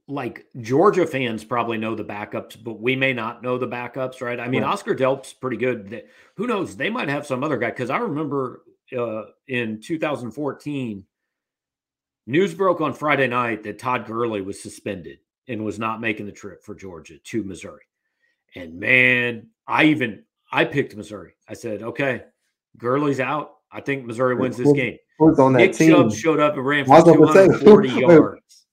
like 0.07 0.45
Georgia 0.61 1.07
fans 1.07 1.43
probably 1.43 1.78
know 1.78 1.95
the 1.95 2.03
backups, 2.03 2.61
but 2.61 2.80
we 2.80 2.95
may 2.95 3.13
not 3.13 3.41
know 3.41 3.57
the 3.57 3.67
backups, 3.67 4.21
right? 4.21 4.39
I 4.39 4.47
mean, 4.47 4.61
right. 4.61 4.71
Oscar 4.71 4.93
Delp's 4.93 5.34
pretty 5.34 5.57
good. 5.57 6.03
Who 6.36 6.47
knows? 6.47 6.78
They 6.78 6.89
might 6.89 7.09
have 7.09 7.26
some 7.26 7.43
other 7.43 7.57
guy 7.57 7.71
because 7.71 7.89
I 7.89 7.97
remember 7.97 8.61
uh, 8.95 9.23
in 9.47 9.82
2014, 9.82 11.05
news 12.28 12.53
broke 12.53 12.82
on 12.82 12.93
Friday 12.93 13.28
night 13.28 13.63
that 13.63 13.80
Todd 13.80 14.05
Gurley 14.05 14.41
was 14.41 14.61
suspended 14.61 15.19
and 15.47 15.65
was 15.65 15.80
not 15.80 16.01
making 16.01 16.26
the 16.26 16.32
trip 16.32 16.63
for 16.63 16.76
Georgia 16.76 17.17
to 17.17 17.43
Missouri. 17.43 17.84
And 18.55 18.80
man, 18.80 19.47
I 19.67 19.86
even 19.86 20.23
I 20.51 20.65
picked 20.65 20.95
Missouri. 20.95 21.34
I 21.47 21.53
said, 21.53 21.82
okay, 21.82 22.23
Gurley's 22.78 23.19
out. 23.19 23.55
I 23.76 23.82
think 23.82 24.05
Missouri 24.05 24.36
wins 24.36 24.55
this 24.55 24.71
game. 24.71 24.97
Who's 25.19 25.38
on 25.38 25.51
that 25.53 25.59
Nick 25.59 25.73
team? 25.73 25.91
Chubb 25.91 26.13
showed 26.13 26.39
up 26.39 26.55
and 26.55 26.65
ran 26.65 26.86
for 26.86 27.03
240 27.03 27.89
yards. 27.99 28.65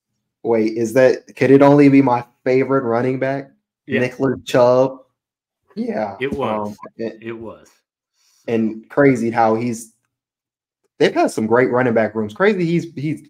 Wait, 0.45 0.77
is 0.77 0.93
that 0.93 1.35
could 1.35 1.51
it 1.51 1.61
only 1.61 1.89
be 1.89 2.01
my 2.01 2.25
favorite 2.45 2.85
running 2.85 3.19
back? 3.19 3.51
Yeah. 3.87 4.01
Nicholas 4.01 4.39
Chubb. 4.45 4.99
Yeah. 5.75 6.17
It 6.21 6.33
was. 6.33 6.69
Um, 6.69 6.77
it, 6.97 7.19
it, 7.21 7.33
was. 7.33 7.69
And 8.47 8.89
crazy 8.89 9.31
how 9.31 9.57
he's 9.57 9.95
they've 10.99 11.15
had 11.15 11.33
some 11.33 11.49
great 11.49 11.71
running 11.71 11.95
back 11.95 12.15
rooms. 12.15 12.33
Crazy 12.33 12.65
he's 12.65 12.93
he's 12.95 13.29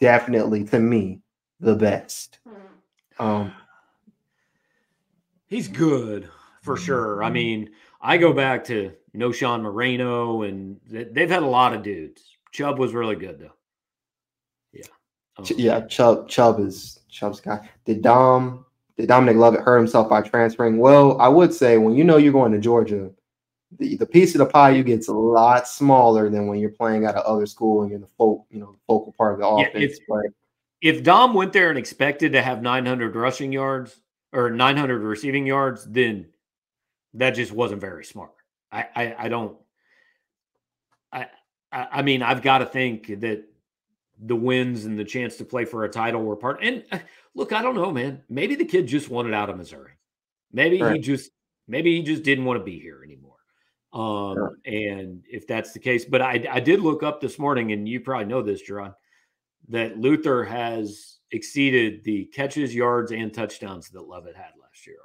definitely 0.00 0.64
to 0.64 0.80
me 0.80 1.20
the 1.60 1.76
best. 1.76 2.40
Um 3.20 3.52
he's 5.46 5.68
good 5.68 6.28
for 6.62 6.76
sure. 6.76 7.22
I 7.22 7.30
mean, 7.30 7.70
I 8.00 8.16
go 8.16 8.32
back 8.32 8.64
to 8.64 8.92
Knowshon 9.16 9.62
Moreno 9.62 10.42
and 10.42 10.80
they've 10.88 11.30
had 11.30 11.42
a 11.42 11.46
lot 11.46 11.74
of 11.74 11.82
dudes. 11.82 12.22
Chubb 12.52 12.78
was 12.78 12.94
really 12.94 13.16
good 13.16 13.38
though. 13.38 13.52
Oh. 15.38 15.44
Yeah, 15.56 15.80
Chubb 15.86 16.28
Chubb 16.28 16.60
is 16.60 17.00
Chubb's 17.08 17.40
guy. 17.40 17.68
Did 17.84 18.02
Dom 18.02 18.66
did 18.96 19.08
Dominic 19.08 19.36
Lovett 19.36 19.62
hurt 19.62 19.78
himself 19.78 20.10
by 20.10 20.20
transferring? 20.20 20.78
Well, 20.78 21.20
I 21.20 21.28
would 21.28 21.54
say 21.54 21.78
when 21.78 21.94
you 21.94 22.04
know 22.04 22.18
you're 22.18 22.32
going 22.32 22.52
to 22.52 22.58
Georgia, 22.58 23.10
the, 23.78 23.96
the 23.96 24.06
piece 24.06 24.34
of 24.34 24.40
the 24.40 24.46
pie 24.46 24.70
you 24.70 24.82
get's 24.82 25.08
a 25.08 25.14
lot 25.14 25.66
smaller 25.66 26.28
than 26.28 26.46
when 26.46 26.58
you're 26.58 26.70
playing 26.70 27.06
at 27.06 27.14
another 27.14 27.46
school 27.46 27.82
and 27.82 27.90
you're 27.90 28.00
the 28.00 28.08
folk, 28.18 28.44
you 28.50 28.60
know, 28.60 28.76
focal 28.86 29.14
part 29.16 29.34
of 29.34 29.40
the 29.40 29.46
offense. 29.46 29.98
Yeah, 30.06 30.16
if, 30.82 30.96
if 30.96 31.02
Dom 31.02 31.32
went 31.32 31.54
there 31.54 31.70
and 31.70 31.78
expected 31.78 32.32
to 32.32 32.42
have 32.42 32.60
900 32.60 33.16
rushing 33.16 33.50
yards 33.50 33.98
or 34.32 34.50
900 34.50 35.00
receiving 35.00 35.46
yards, 35.46 35.86
then 35.86 36.26
that 37.14 37.30
just 37.30 37.52
wasn't 37.52 37.80
very 37.80 38.04
smart. 38.04 38.32
I 38.72 38.86
I, 38.94 39.14
I 39.18 39.28
don't. 39.28 39.56
I 41.12 41.26
I 41.72 42.02
mean, 42.02 42.22
I've 42.22 42.42
got 42.42 42.58
to 42.58 42.66
think 42.66 43.06
that 43.20 43.44
the 44.24 44.36
wins 44.36 44.84
and 44.84 44.98
the 44.98 45.04
chance 45.04 45.36
to 45.36 45.44
play 45.44 45.64
for 45.64 45.84
a 45.84 45.88
title 45.88 46.22
were 46.22 46.36
part. 46.36 46.58
And 46.62 46.84
uh, 46.92 46.98
look, 47.34 47.52
I 47.52 47.62
don't 47.62 47.74
know, 47.74 47.90
man. 47.90 48.22
Maybe 48.28 48.54
the 48.54 48.64
kid 48.64 48.86
just 48.86 49.08
wanted 49.08 49.34
out 49.34 49.50
of 49.50 49.56
Missouri. 49.56 49.92
Maybe 50.52 50.80
right. 50.80 50.96
he 50.96 51.00
just 51.00 51.30
maybe 51.66 51.96
he 51.96 52.02
just 52.02 52.22
didn't 52.22 52.44
want 52.44 52.60
to 52.60 52.64
be 52.64 52.78
here 52.78 53.02
anymore. 53.04 53.30
Um, 53.92 54.34
sure. 54.34 54.56
and 54.64 55.22
if 55.28 55.46
that's 55.46 55.72
the 55.72 55.78
case, 55.78 56.04
but 56.04 56.22
I 56.22 56.44
I 56.50 56.60
did 56.60 56.80
look 56.80 57.02
up 57.02 57.20
this 57.20 57.38
morning, 57.38 57.72
and 57.72 57.88
you 57.88 58.00
probably 58.00 58.26
know 58.26 58.42
this, 58.42 58.62
Jarod, 58.68 58.94
that 59.68 59.98
Luther 59.98 60.44
has 60.44 61.18
exceeded 61.30 62.04
the 62.04 62.26
catches, 62.26 62.74
yards, 62.74 63.12
and 63.12 63.32
touchdowns 63.32 63.88
that 63.90 64.02
Lovett 64.02 64.36
had 64.36 64.52
last 64.60 64.86
year 64.86 64.96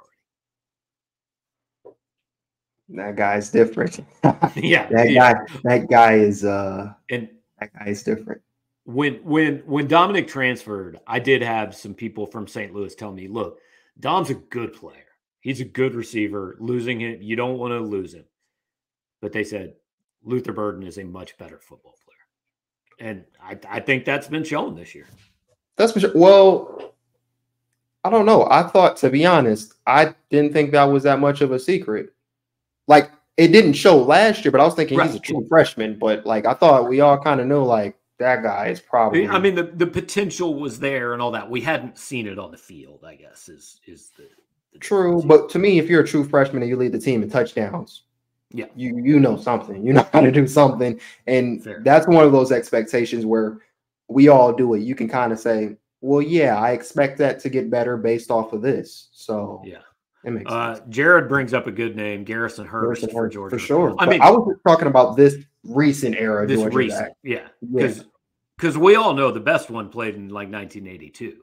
already. 1.86 1.98
That 2.90 3.16
guy's 3.16 3.50
different. 3.50 4.00
yeah, 4.56 4.88
that 4.90 5.12
yeah. 5.12 5.34
guy. 5.34 5.46
That 5.64 5.90
guy 5.90 6.14
is 6.16 6.44
uh, 6.46 6.94
and 7.10 7.30
that 7.60 7.74
guy 7.74 7.88
is 7.88 8.04
different 8.04 8.42
when 8.88 9.16
when 9.16 9.58
when 9.66 9.88
Dominic 9.88 10.30
transferred, 10.30 10.98
I 11.06 11.20
did 11.20 11.42
have 11.42 11.76
some 11.76 11.94
people 11.94 12.26
from 12.26 12.48
St. 12.48 12.74
Louis 12.74 12.96
tell 12.96 13.12
me, 13.12 13.28
"Look, 13.28 13.60
Dom's 14.00 14.30
a 14.30 14.36
good 14.36 14.74
player. 14.74 15.04
He's 15.42 15.60
a 15.60 15.66
good 15.66 15.94
receiver. 15.94 16.56
Losing 16.60 17.02
him, 17.02 17.22
you 17.22 17.36
don't 17.36 17.58
want 17.58 17.74
to 17.74 17.80
lose 17.82 18.14
him." 18.14 18.24
But 19.22 19.34
they 19.34 19.44
said 19.44 19.74
Luther 20.24 20.54
Burden 20.54 20.84
is 20.84 20.98
a 20.98 21.04
much 21.04 21.38
better 21.38 21.60
football 21.60 21.98
player, 22.06 23.10
and 23.10 23.26
I, 23.42 23.58
I 23.70 23.82
think 23.82 24.06
that's 24.06 24.30
been 24.30 24.46
shown 24.46 24.74
this 24.74 24.96
year. 24.96 25.08
That's 25.76 25.92
for 25.92 26.00
sure. 26.00 26.14
Well, 26.16 26.96
I 28.06 28.10
don't 28.10 28.26
know. 28.26 28.48
I 28.50 28.64
thought, 28.64 28.96
to 28.98 29.10
be 29.10 29.26
honest, 29.26 29.74
I 29.86 30.16
didn't 30.30 30.54
think 30.54 30.72
that 30.72 30.86
was 30.86 31.04
that 31.04 31.20
much 31.20 31.42
of 31.42 31.52
a 31.52 31.60
secret. 31.60 32.14
Like 32.88 33.12
it 33.38 33.50
didn't 33.50 33.74
show 33.74 33.98
last 33.98 34.44
year, 34.44 34.52
but 34.52 34.62
I 34.62 34.66
was 34.66 34.74
thinking 34.74 34.98
right. 34.98 35.08
he's 35.08 35.16
a 35.16 35.20
true 35.20 35.46
freshman. 35.48 35.98
But 36.00 36.26
like 36.26 36.46
I 36.46 36.54
thought, 36.54 36.90
we 36.90 37.02
all 37.02 37.20
kind 37.20 37.40
of 37.40 37.48
knew 37.48 37.64
like 37.64 37.96
that 38.20 38.44
guy 38.44 38.68
is 38.68 38.80
probably. 38.80 39.28
I 39.28 39.40
mean, 39.40 39.56
the, 39.56 39.64
the 39.64 39.88
potential 39.88 40.56
was 40.56 40.80
there 40.80 41.14
and 41.14 41.22
all 41.22 41.32
that. 41.32 41.50
We 41.50 41.62
hadn't 41.62 41.98
seen 41.98 42.28
it 42.28 42.40
on 42.40 42.52
the 42.52 42.58
field. 42.58 43.04
I 43.06 43.16
guess 43.16 43.48
is 43.48 43.80
is 43.86 44.10
the, 44.18 44.28
the 44.74 44.80
true. 44.80 45.22
But 45.24 45.50
to 45.50 45.60
me, 45.60 45.80
if 45.80 45.88
you're 45.90 46.02
a 46.02 46.08
true 46.08 46.24
freshman 46.24 46.64
and 46.64 46.70
you 46.70 46.78
lead 46.78 46.94
the 46.94 47.00
team 47.00 47.22
in 47.22 47.30
touchdowns, 47.30 48.04
yeah, 48.52 48.66
you 48.76 49.00
you 49.04 49.20
know 49.20 49.38
something. 49.38 49.86
You 49.86 49.94
know 49.94 50.08
how 50.14 50.22
to 50.22 50.32
do 50.32 50.48
something, 50.48 51.00
and 51.28 51.64
Fair. 51.64 51.82
that's 51.84 52.08
one 52.08 52.26
of 52.26 52.32
those 52.32 52.52
expectations 52.52 53.26
where 53.26 53.60
we 54.08 54.30
all 54.30 54.52
do 54.52 54.74
it. 54.74 54.80
You 54.80 54.96
can 54.96 55.08
kind 55.08 55.32
of 55.32 55.40
say, 55.40 55.76
"Well, 56.02 56.22
yeah, 56.22 56.58
I 56.58 56.72
expect 56.72 57.20
that 57.20 57.40
to 57.42 57.50
get 57.50 57.70
better 57.70 57.98
based 57.98 58.32
off 58.32 58.54
of 58.54 58.64
this." 58.64 59.10
So 59.12 59.62
yeah. 59.64 59.82
Uh, 60.28 60.80
Jarod 60.90 61.30
brings 61.30 61.54
up 61.54 61.68
a 61.68 61.72
good 61.72 61.96
name, 61.96 62.24
Garrison 62.26 62.68
Garrison 62.68 63.10
for 63.10 63.30
Georgia. 63.30 63.58
For 63.58 63.60
sure. 63.60 63.96
I 63.98 64.06
mean, 64.06 64.22
I 64.22 64.30
was 64.30 64.58
talking 64.68 64.88
about 64.88 65.16
this 65.16 65.36
recent 65.64 66.16
era. 66.16 66.46
This 66.46 66.60
Georgia 66.60 66.78
recent, 66.78 67.02
back. 67.08 67.12
yeah, 67.24 67.48
because 67.62 68.06
because 68.58 68.78
we 68.78 68.96
all 68.96 69.14
know 69.14 69.32
the 69.32 69.40
best 69.40 69.70
one 69.70 69.90
played 69.90 70.16
in 70.16 70.30
like 70.30 70.52
1982. 70.52 71.38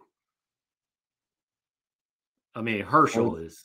I 2.54 2.60
mean, 2.60 2.82
Herschel 2.82 3.32
oh. 3.32 3.36
is 3.36 3.62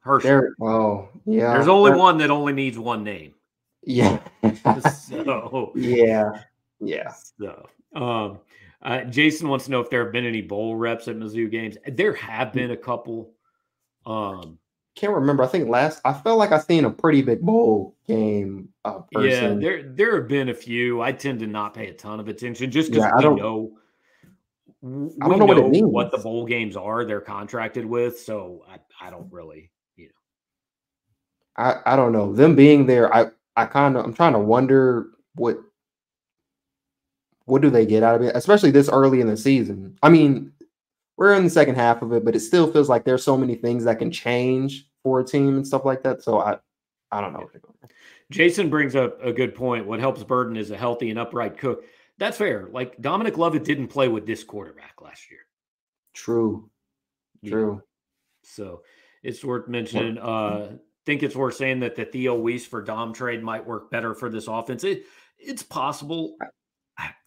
Herschel. 0.00 0.28
There, 0.28 0.54
oh, 0.60 1.08
yeah. 1.24 1.54
There's 1.54 1.68
only 1.68 1.92
one 1.92 2.18
that 2.18 2.30
only 2.30 2.52
needs 2.52 2.78
one 2.78 3.04
name. 3.04 3.34
Yeah. 3.82 4.18
so 4.92 5.72
yeah, 5.74 6.30
yeah. 6.80 7.12
So, 7.38 7.68
um, 7.94 8.38
uh, 8.82 9.04
Jason 9.04 9.48
wants 9.48 9.64
to 9.64 9.70
know 9.70 9.80
if 9.80 9.90
there 9.90 10.04
have 10.04 10.12
been 10.12 10.26
any 10.26 10.42
bowl 10.42 10.76
reps 10.76 11.08
at 11.08 11.16
Mizzou 11.16 11.50
games. 11.50 11.76
There 11.86 12.14
have 12.14 12.52
been 12.52 12.72
a 12.72 12.76
couple. 12.76 13.32
Um, 14.08 14.58
can't 14.96 15.12
remember. 15.12 15.44
I 15.44 15.46
think 15.46 15.68
last 15.68 16.00
I 16.04 16.12
felt 16.12 16.38
like 16.38 16.50
I 16.50 16.58
seen 16.58 16.84
a 16.84 16.90
pretty 16.90 17.22
big 17.22 17.40
bowl 17.40 17.94
game. 18.08 18.70
Uh, 18.84 19.00
yeah, 19.12 19.54
there 19.54 19.82
there 19.82 20.16
have 20.16 20.28
been 20.28 20.48
a 20.48 20.54
few. 20.54 21.00
I 21.00 21.12
tend 21.12 21.40
to 21.40 21.46
not 21.46 21.74
pay 21.74 21.88
a 21.88 21.94
ton 21.94 22.18
of 22.18 22.26
attention 22.26 22.70
just 22.70 22.90
because 22.90 23.04
yeah, 23.20 23.28
we 23.28 23.36
know. 23.36 23.78
We 24.80 25.10
I 25.20 25.28
don't 25.28 25.38
know, 25.38 25.38
know, 25.38 25.44
what 25.44 25.58
it 25.58 25.68
means. 25.68 25.86
What 25.86 26.10
the 26.10 26.18
bowl 26.18 26.46
games 26.46 26.76
are 26.76 27.04
they're 27.04 27.20
contracted 27.20 27.84
with, 27.84 28.18
so 28.18 28.64
I, 28.68 29.06
I 29.06 29.10
don't 29.10 29.30
really, 29.32 29.70
you 29.96 30.06
know. 30.06 30.12
I 31.56 31.92
I 31.92 31.96
don't 31.96 32.12
know 32.12 32.32
them 32.32 32.56
being 32.56 32.86
there. 32.86 33.14
I 33.14 33.26
I 33.56 33.66
kind 33.66 33.96
of 33.96 34.04
I'm 34.04 34.14
trying 34.14 34.32
to 34.32 34.38
wonder 34.38 35.10
what 35.34 35.58
what 37.44 37.62
do 37.62 37.70
they 37.70 37.86
get 37.86 38.02
out 38.02 38.16
of 38.16 38.22
it, 38.22 38.34
especially 38.34 38.70
this 38.70 38.88
early 38.88 39.20
in 39.20 39.28
the 39.28 39.36
season. 39.36 39.96
I 40.02 40.08
mean, 40.08 40.52
we're 41.18 41.34
in 41.34 41.44
the 41.44 41.50
second 41.50 41.74
half 41.74 42.00
of 42.00 42.12
it, 42.12 42.24
but 42.24 42.34
it 42.34 42.40
still 42.40 42.70
feels 42.72 42.88
like 42.88 43.04
there's 43.04 43.24
so 43.24 43.36
many 43.36 43.56
things 43.56 43.84
that 43.84 43.98
can 43.98 44.10
change 44.10 44.88
for 45.02 45.20
a 45.20 45.24
team 45.24 45.56
and 45.56 45.66
stuff 45.66 45.84
like 45.84 46.02
that. 46.04 46.22
So 46.22 46.38
I, 46.38 46.58
I 47.10 47.20
don't 47.20 47.32
know. 47.32 47.50
Jason 48.30 48.70
brings 48.70 48.94
up 48.94 49.22
a 49.22 49.32
good 49.32 49.54
point. 49.54 49.86
What 49.86 50.00
helps 50.00 50.22
Burden 50.22 50.56
is 50.56 50.70
a 50.70 50.76
healthy 50.76 51.10
and 51.10 51.18
upright 51.18 51.58
Cook. 51.58 51.84
That's 52.18 52.38
fair. 52.38 52.68
Like 52.72 53.00
Dominic 53.00 53.36
Lovett 53.36 53.64
didn't 53.64 53.88
play 53.88 54.08
with 54.08 54.26
this 54.26 54.44
quarterback 54.44 55.02
last 55.02 55.30
year. 55.30 55.40
True. 56.14 56.70
True. 57.44 57.74
Yeah. 57.74 57.80
So 58.44 58.82
it's 59.22 59.44
worth 59.44 59.68
mentioning. 59.68 60.18
Uh, 60.18 60.76
think 61.08 61.22
it's 61.22 61.34
worth 61.34 61.56
saying 61.56 61.80
that 61.80 61.96
the 61.96 62.04
Theo 62.04 62.34
Wease 62.34 62.66
for 62.66 62.82
Dom 62.82 63.14
trade 63.14 63.42
might 63.42 63.66
work 63.66 63.90
better 63.90 64.14
for 64.14 64.28
this 64.28 64.46
offense. 64.46 64.84
It, 64.84 65.04
it's 65.38 65.62
possible. 65.62 66.36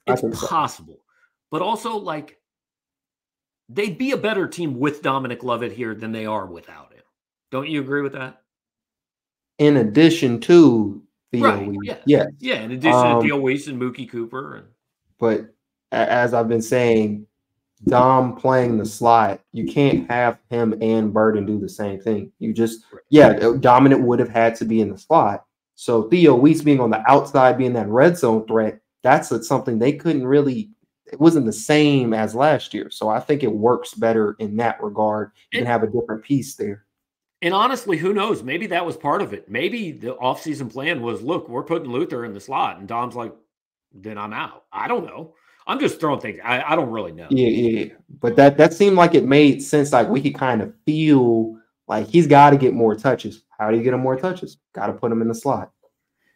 It's 0.05 0.21
possible. 0.47 0.93
So. 0.93 1.03
But 1.49 1.61
also, 1.61 1.97
like, 1.97 2.37
they'd 3.74 3.97
be 3.97 4.11
a 4.11 4.17
better 4.17 4.47
team 4.47 4.80
with 4.80 5.01
Dominic 5.01 5.43
Lovett 5.43 5.72
here 5.72 5.95
than 5.95 6.11
they 6.11 6.26
are 6.26 6.45
without 6.45 6.93
him. 6.93 7.03
Don't 7.51 7.67
you 7.67 7.82
agree 7.82 8.01
with 8.01 8.13
that? 8.13 8.41
In 9.57 9.78
addition 9.78 10.39
to 10.41 11.01
Theo 11.32 11.43
right. 11.43 11.78
Yeah. 11.84 11.97
Yes. 12.05 12.28
Yeah. 12.39 12.61
In 12.61 12.72
addition 12.72 12.99
um, 12.99 13.22
to 13.22 13.28
Theo 13.28 13.39
Wease 13.39 13.67
and 13.67 13.82
Mookie 13.82 14.09
Cooper. 14.09 14.55
And... 14.55 14.67
But 15.19 15.53
as 15.91 16.34
I've 16.34 16.47
been 16.47 16.61
saying, 16.61 17.28
Dom 17.88 18.36
playing 18.36 18.78
the 18.78 18.86
slot, 18.86 19.41
you 19.51 19.72
can't 19.72 20.09
have 20.09 20.39
him 20.49 20.76
and 20.82 21.13
Burden 21.13 21.45
do 21.45 21.59
the 21.59 21.69
same 21.69 21.99
thing. 21.99 22.32
You 22.39 22.53
just, 22.53 22.86
yeah, 23.09 23.34
Dominic 23.59 23.99
would 24.01 24.19
have 24.19 24.30
had 24.30 24.55
to 24.55 24.65
be 24.65 24.82
in 24.82 24.91
the 24.91 24.97
slot. 24.97 25.45
So 25.76 26.03
Theo 26.09 26.36
Wease 26.36 26.61
being 26.61 26.80
on 26.80 26.91
the 26.91 27.03
outside, 27.09 27.57
being 27.57 27.74
that 27.74 27.88
red 27.88 28.17
zone 28.17 28.45
threat, 28.45 28.80
that's 29.01 29.47
something 29.47 29.80
they 29.80 29.93
couldn't 29.93 30.28
really 30.28 30.69
it 31.12 31.20
wasn't 31.20 31.45
the 31.45 31.53
same 31.53 32.14
as 32.14 32.36
last 32.36 32.74
year. 32.74 32.89
So 32.89 33.09
I 33.09 33.20
think 33.20 33.43
it 33.43 33.51
works 33.51 33.93
better 33.93 34.36
in 34.39 34.55
that 34.57 34.82
regard. 34.82 35.32
You 35.51 35.59
and, 35.59 35.66
can 35.66 35.72
have 35.72 35.84
a 35.84 35.91
different 35.91 36.24
piece 36.24 36.55
there. 36.55 36.86
And 37.41 37.53
honestly, 37.53 37.97
who 37.97 38.14
knows? 38.14 38.43
Maybe 38.43 38.68
that 38.68 38.86
was 38.86 38.95
part 38.95 39.22
of 39.22 39.34
it. 39.34 39.49
Maybe 39.49 39.91
the 39.91 40.16
offseason 40.16 40.72
plan 40.72 41.01
was 41.01 41.22
look, 41.22 41.49
we're 41.49 41.64
putting 41.64 41.91
Luther 41.91 42.24
in 42.24 42.34
the 42.34 42.39
slot. 42.39 42.78
And 42.78 42.88
Dom's 42.88 43.16
like, 43.16 43.34
then 43.93 44.18
I'm 44.18 44.34
out. 44.34 44.66
I 44.72 44.88
don't 44.88 45.05
know. 45.05 45.34
I'm 45.68 45.80
just 45.80 45.99
throwing 45.99 46.20
things. 46.20 46.39
I, 46.43 46.62
I 46.62 46.76
don't 46.76 46.89
really 46.89 47.12
know. 47.12 47.28
Yeah, 47.30 47.47
yeah. 47.47 47.93
But 48.20 48.36
that 48.36 48.57
that 48.57 48.74
seemed 48.74 48.95
like 48.95 49.16
it 49.16 49.26
made 49.26 49.62
sense. 49.62 49.91
Like 49.91 50.07
we 50.07 50.22
could 50.22 50.36
kind 50.36 50.62
of 50.62 50.74
feel 50.86 51.57
like 51.88 52.07
he's 52.07 52.28
got 52.28 52.51
to 52.51 52.57
get 52.57 52.74
more 52.74 52.95
touches. 52.95 53.43
How 53.57 53.70
do 53.70 53.78
you 53.78 53.84
get 53.84 53.93
him 53.93 53.99
more 53.99 54.16
touches? 54.16 54.57
Got 54.74 54.88
to 54.88 54.93
put 54.93 55.12
him 55.12 55.22
in 55.22 55.28
the 55.28 55.36
slot. 55.36 55.72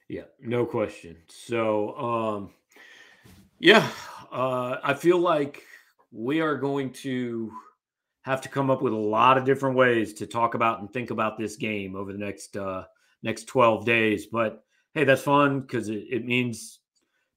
Yeah, 0.07 0.23
no 0.39 0.65
question. 0.65 1.17
So, 1.27 1.97
um, 1.97 2.49
yeah, 3.59 3.87
uh, 4.31 4.79
I 4.83 4.93
feel 4.93 5.19
like 5.19 5.63
we 6.11 6.41
are 6.41 6.55
going 6.55 6.91
to 6.91 7.51
have 8.21 8.41
to 8.41 8.49
come 8.49 8.69
up 8.69 8.81
with 8.81 8.93
a 8.93 8.97
lot 8.97 9.37
of 9.37 9.45
different 9.45 9.75
ways 9.75 10.13
to 10.13 10.25
talk 10.25 10.55
about 10.55 10.79
and 10.79 10.91
think 10.91 11.11
about 11.11 11.37
this 11.37 11.55
game 11.57 11.95
over 11.95 12.11
the 12.11 12.17
next 12.17 12.57
uh, 12.57 12.83
next 13.21 13.45
12 13.45 13.85
days. 13.85 14.25
But 14.25 14.63
hey, 14.93 15.03
that's 15.03 15.21
fun 15.21 15.61
because 15.61 15.89
it, 15.89 16.05
it 16.09 16.25
means 16.25 16.79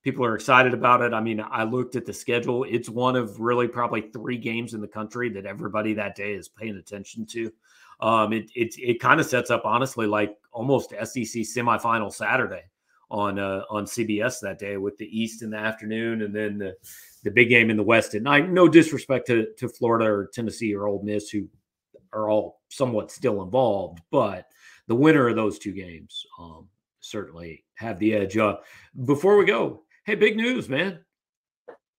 people 0.02 0.24
are 0.24 0.34
excited 0.34 0.72
about 0.72 1.02
it. 1.02 1.12
I 1.12 1.20
mean, 1.20 1.44
I 1.50 1.64
looked 1.64 1.96
at 1.96 2.06
the 2.06 2.12
schedule. 2.12 2.64
It's 2.64 2.88
one 2.88 3.16
of 3.16 3.40
really 3.40 3.68
probably 3.68 4.02
three 4.12 4.38
games 4.38 4.74
in 4.74 4.80
the 4.80 4.88
country 4.88 5.28
that 5.30 5.44
everybody 5.44 5.92
that 5.94 6.14
day 6.14 6.32
is 6.32 6.48
paying 6.48 6.76
attention 6.76 7.26
to. 7.26 7.52
Um, 8.00 8.32
it 8.32 8.50
it, 8.54 8.74
it 8.78 9.00
kind 9.00 9.20
of 9.20 9.26
sets 9.26 9.50
up 9.50 9.62
honestly 9.64 10.06
like 10.06 10.36
almost 10.52 10.90
SEC 10.90 11.42
semifinal 11.42 12.12
Saturday 12.12 12.62
on 13.10 13.38
uh, 13.38 13.62
on 13.70 13.84
CBS 13.84 14.40
that 14.40 14.58
day 14.58 14.76
with 14.76 14.96
the 14.98 15.06
East 15.06 15.42
in 15.42 15.50
the 15.50 15.56
afternoon 15.56 16.22
and 16.22 16.34
then 16.34 16.58
the 16.58 16.74
the 17.24 17.30
big 17.30 17.48
game 17.48 17.70
in 17.70 17.76
the 17.76 17.82
West 17.82 18.14
at 18.14 18.22
night. 18.22 18.50
No 18.50 18.68
disrespect 18.68 19.26
to 19.28 19.46
to 19.56 19.68
Florida 19.68 20.06
or 20.06 20.30
Tennessee 20.32 20.74
or 20.74 20.86
Ole 20.86 21.02
Miss 21.02 21.30
who 21.30 21.48
are 22.12 22.28
all 22.28 22.60
somewhat 22.68 23.10
still 23.10 23.42
involved, 23.42 24.00
but 24.10 24.46
the 24.86 24.94
winner 24.94 25.28
of 25.28 25.36
those 25.36 25.58
two 25.58 25.72
games 25.72 26.24
um, 26.40 26.68
certainly 27.00 27.64
have 27.74 27.98
the 27.98 28.14
edge. 28.14 28.36
Uh, 28.36 28.56
before 29.04 29.36
we 29.36 29.44
go, 29.44 29.82
hey, 30.04 30.14
big 30.14 30.36
news, 30.36 30.68
man! 30.68 31.00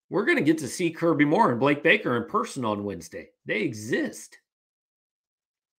We're 0.10 0.26
going 0.26 0.38
to 0.38 0.44
get 0.44 0.58
to 0.60 0.68
see 0.68 0.90
Kirby 0.90 1.26
Moore 1.26 1.52
and 1.52 1.60
Blake 1.60 1.84
Baker 1.84 2.18
in 2.18 2.28
person 2.28 2.66
on 2.66 2.84
Wednesday. 2.84 3.30
They 3.46 3.62
exist. 3.62 4.40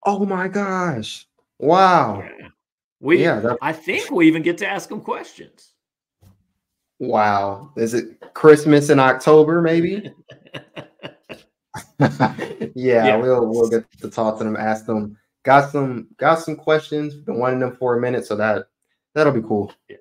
Oh 0.07 0.25
my 0.25 0.49
gosh! 0.49 1.27
Wow. 1.59 2.23
Yeah. 2.23 2.49
We, 3.01 3.23
yeah, 3.23 3.55
I 3.63 3.73
think 3.73 4.11
we 4.11 4.27
even 4.27 4.43
get 4.43 4.59
to 4.59 4.69
ask 4.69 4.89
them 4.89 5.01
questions. 5.01 5.73
Wow. 6.99 7.73
Is 7.77 7.95
it 7.95 8.21
Christmas 8.35 8.91
in 8.91 8.99
October, 8.99 9.63
maybe? 9.63 10.13
yeah, 12.01 12.75
yeah, 12.75 13.17
we'll 13.17 13.47
we'll 13.47 13.69
get 13.69 13.85
to 14.01 14.11
talk 14.11 14.39
to 14.39 14.45
them, 14.45 14.57
ask 14.57 14.87
them. 14.87 15.17
Got 15.45 15.71
some 15.71 16.09
got 16.19 16.41
some 16.41 16.57
questions. 16.57 17.15
Been 17.15 17.39
wanting 17.39 17.61
them 17.61 17.77
for 17.77 17.97
a 17.97 18.01
minute, 18.01 18.27
so 18.27 18.37
that 18.37 18.67
that'll 19.15 19.33
be 19.33 19.43
cool. 19.43 19.73
Yeah. 19.89 19.97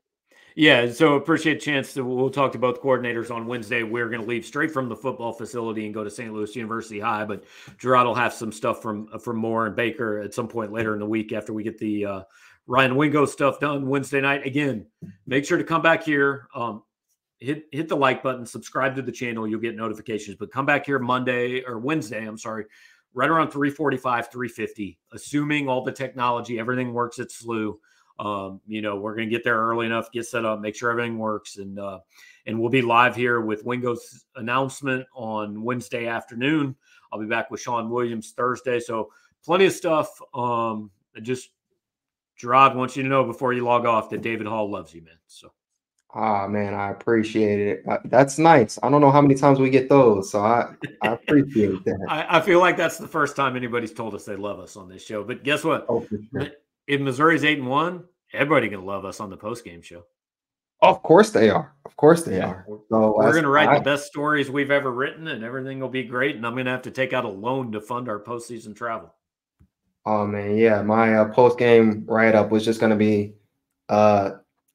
Yeah, 0.56 0.91
so 0.91 1.16
appreciate 1.16 1.58
a 1.58 1.60
chance 1.60 1.93
to 1.93 2.04
we'll 2.04 2.30
talk 2.30 2.52
to 2.52 2.58
both 2.58 2.82
coordinators 2.82 3.34
on 3.34 3.47
Wednesday. 3.47 3.84
We're 3.84 4.10
going 4.10 4.22
to 4.22 4.28
leave 4.28 4.45
straight 4.45 4.72
from 4.72 4.89
the 4.89 4.95
football 4.95 5.32
facility 5.32 5.86
and 5.86 5.93
go 5.93 6.04
to 6.04 6.10
St. 6.10 6.34
Louis 6.34 6.54
University 6.54 7.00
High, 7.00 7.24
but 7.24 7.45
Jarod 7.78 8.06
will 8.06 8.16
have 8.16 8.34
some 8.34 8.52
stuff 8.52 8.82
from 8.82 9.08
from 9.20 9.38
Moore 9.38 9.68
and 9.68 9.76
Baker 9.76 10.20
at 10.20 10.34
some 10.34 10.50
point 10.50 10.74
later 10.74 10.93
in 10.93 11.00
the 11.00 11.06
week 11.06 11.32
after 11.32 11.54
we 11.54 11.64
get 11.64 11.78
the 11.78 12.06
uh, 12.06 12.22
Ryan 12.70 12.95
Wingo 12.95 13.26
stuff 13.26 13.59
done 13.59 13.88
Wednesday 13.88 14.22
night. 14.22 14.45
Again, 14.45 14.86
make 15.26 15.43
sure 15.43 15.57
to 15.57 15.63
come 15.63 15.82
back 15.82 16.03
here. 16.03 16.47
Um, 16.53 16.84
hit 17.39 17.65
hit 17.72 17.89
the 17.89 17.95
like 17.95 18.22
button, 18.22 18.45
subscribe 18.45 18.95
to 18.95 19.01
the 19.01 19.11
channel. 19.11 19.47
You'll 19.47 19.59
get 19.59 19.76
notifications. 19.76 20.38
But 20.38 20.51
come 20.51 20.67
back 20.67 20.86
here 20.86 20.99
Monday 20.99 21.63
or 21.63 21.80
Wednesday. 21.80 22.24
I'm 22.28 22.38
sorry, 22.38 22.65
right 23.15 23.28
around 23.28 23.49
345, 23.49 24.32
350, 24.32 24.99
assuming 25.13 25.67
all 25.67 25.84
the 25.84 25.91
technology, 25.91 26.59
everything 26.59 26.93
works 26.93 27.17
at 27.17 27.30
SLU. 27.30 27.74
Um, 28.20 28.61
you 28.67 28.84
know, 28.84 28.97
we're 28.97 29.15
to 29.15 29.26
get 29.26 29.43
there 29.43 29.57
early 29.57 29.88
enough, 29.88 30.11
get 30.11 30.28
set 30.28 30.45
up, 30.45 30.59
make 30.59 30.76
sure 30.76 30.91
everything 30.91 31.17
works, 31.17 31.57
and 31.57 31.80
uh, 31.80 31.99
and 32.45 32.59
we'll 32.59 32.70
be 32.70 32.84
live 32.84 33.15
here 33.15 33.41
with 33.41 33.65
Wingo's 33.65 34.26
announcement 34.36 35.07
on 35.15 35.63
Wednesday 35.63 36.05
afternoon. 36.05 36.76
I'll 37.11 37.20
be 37.20 37.26
back 37.26 37.49
with 37.49 37.61
Sean 37.61 37.89
Williams 37.89 38.34
Thursday, 38.38 38.80
so 38.80 39.09
plenty 39.43 39.65
of 39.65 39.74
stuff. 39.74 40.22
Um, 40.36 40.91
just 41.24 41.49
Jarod 42.41 42.75
wants 42.75 42.95
you 42.95 43.03
to 43.03 43.09
know 43.09 43.23
before 43.23 43.53
you 43.53 43.63
log 43.63 43.85
off 43.85 44.09
that 44.09 44.21
David 44.21 44.47
Hall 44.47 44.69
loves 44.69 44.93
you, 44.93 45.01
man. 45.01 45.15
So. 45.27 45.51
Ah 46.15 46.45
oh, 46.45 46.47
man, 46.47 46.73
I 46.73 46.89
appreciate 46.89 47.59
it. 47.59 47.83
Uh, 47.87 47.97
that's 48.05 48.39
nice. 48.39 48.79
I 48.81 48.89
don't 48.89 49.01
know 49.01 49.11
how 49.11 49.21
many 49.21 49.35
times 49.35 49.59
we 49.59 49.69
get 49.69 49.89
those, 49.89 50.31
so 50.31 50.41
I 50.41 50.73
I 51.03 51.09
appreciate 51.13 51.83
that. 51.85 52.05
I, 52.09 52.39
I, 52.39 52.41
feel 52.41 52.59
like 52.59 52.77
that's 52.77 52.97
the 52.97 53.07
first 53.07 53.35
time 53.35 53.55
anybody's 53.55 53.93
told 53.93 54.15
us 54.15 54.25
they 54.25 54.35
love 54.35 54.59
us 54.59 54.75
on 54.75 54.89
this 54.89 55.05
show. 55.05 55.23
But 55.23 55.43
guess 55.43 55.63
what? 55.63 55.85
Oh, 55.87 56.07
sure 56.09 56.49
if 56.89 56.99
Missouri's 56.99 57.43
eight 57.43 57.59
and 57.59 57.67
one, 57.67 58.03
everybody 58.33 58.67
can 58.67 58.83
love 58.83 59.05
us 59.05 59.19
on 59.19 59.29
the 59.29 59.37
post 59.37 59.63
game 59.63 59.83
show. 59.83 60.05
Of 60.81 61.03
course 61.03 61.29
they 61.29 61.49
are. 61.49 61.75
Of 61.85 61.95
course 61.95 62.23
they 62.23 62.37
yeah. 62.37 62.47
are. 62.47 62.65
So 62.89 63.15
we're 63.15 63.31
going 63.31 63.43
to 63.43 63.49
write 63.49 63.69
I, 63.69 63.77
the 63.77 63.83
best 63.83 64.07
stories 64.07 64.49
we've 64.49 64.71
ever 64.71 64.91
written, 64.91 65.27
and 65.27 65.43
everything 65.43 65.79
will 65.79 65.89
be 65.89 66.03
great. 66.03 66.35
And 66.35 66.47
I'm 66.47 66.53
going 66.53 66.65
to 66.65 66.71
have 66.71 66.81
to 66.83 66.91
take 66.91 67.13
out 67.13 67.25
a 67.25 67.29
loan 67.29 67.71
to 67.73 67.81
fund 67.81 68.09
our 68.09 68.19
postseason 68.19 68.75
travel. 68.75 69.13
Oh 70.06 70.26
man, 70.26 70.58
yeah. 70.58 70.82
My 70.82 71.16
uh, 71.16 71.26
post 71.26 71.58
game 71.60 72.04
write 72.08 72.36
up 72.36 72.50
was 72.50 72.66
just 72.66 72.80
going 72.80 72.91
to 72.91 72.95
be 72.95 73.34
uh, 73.89 74.32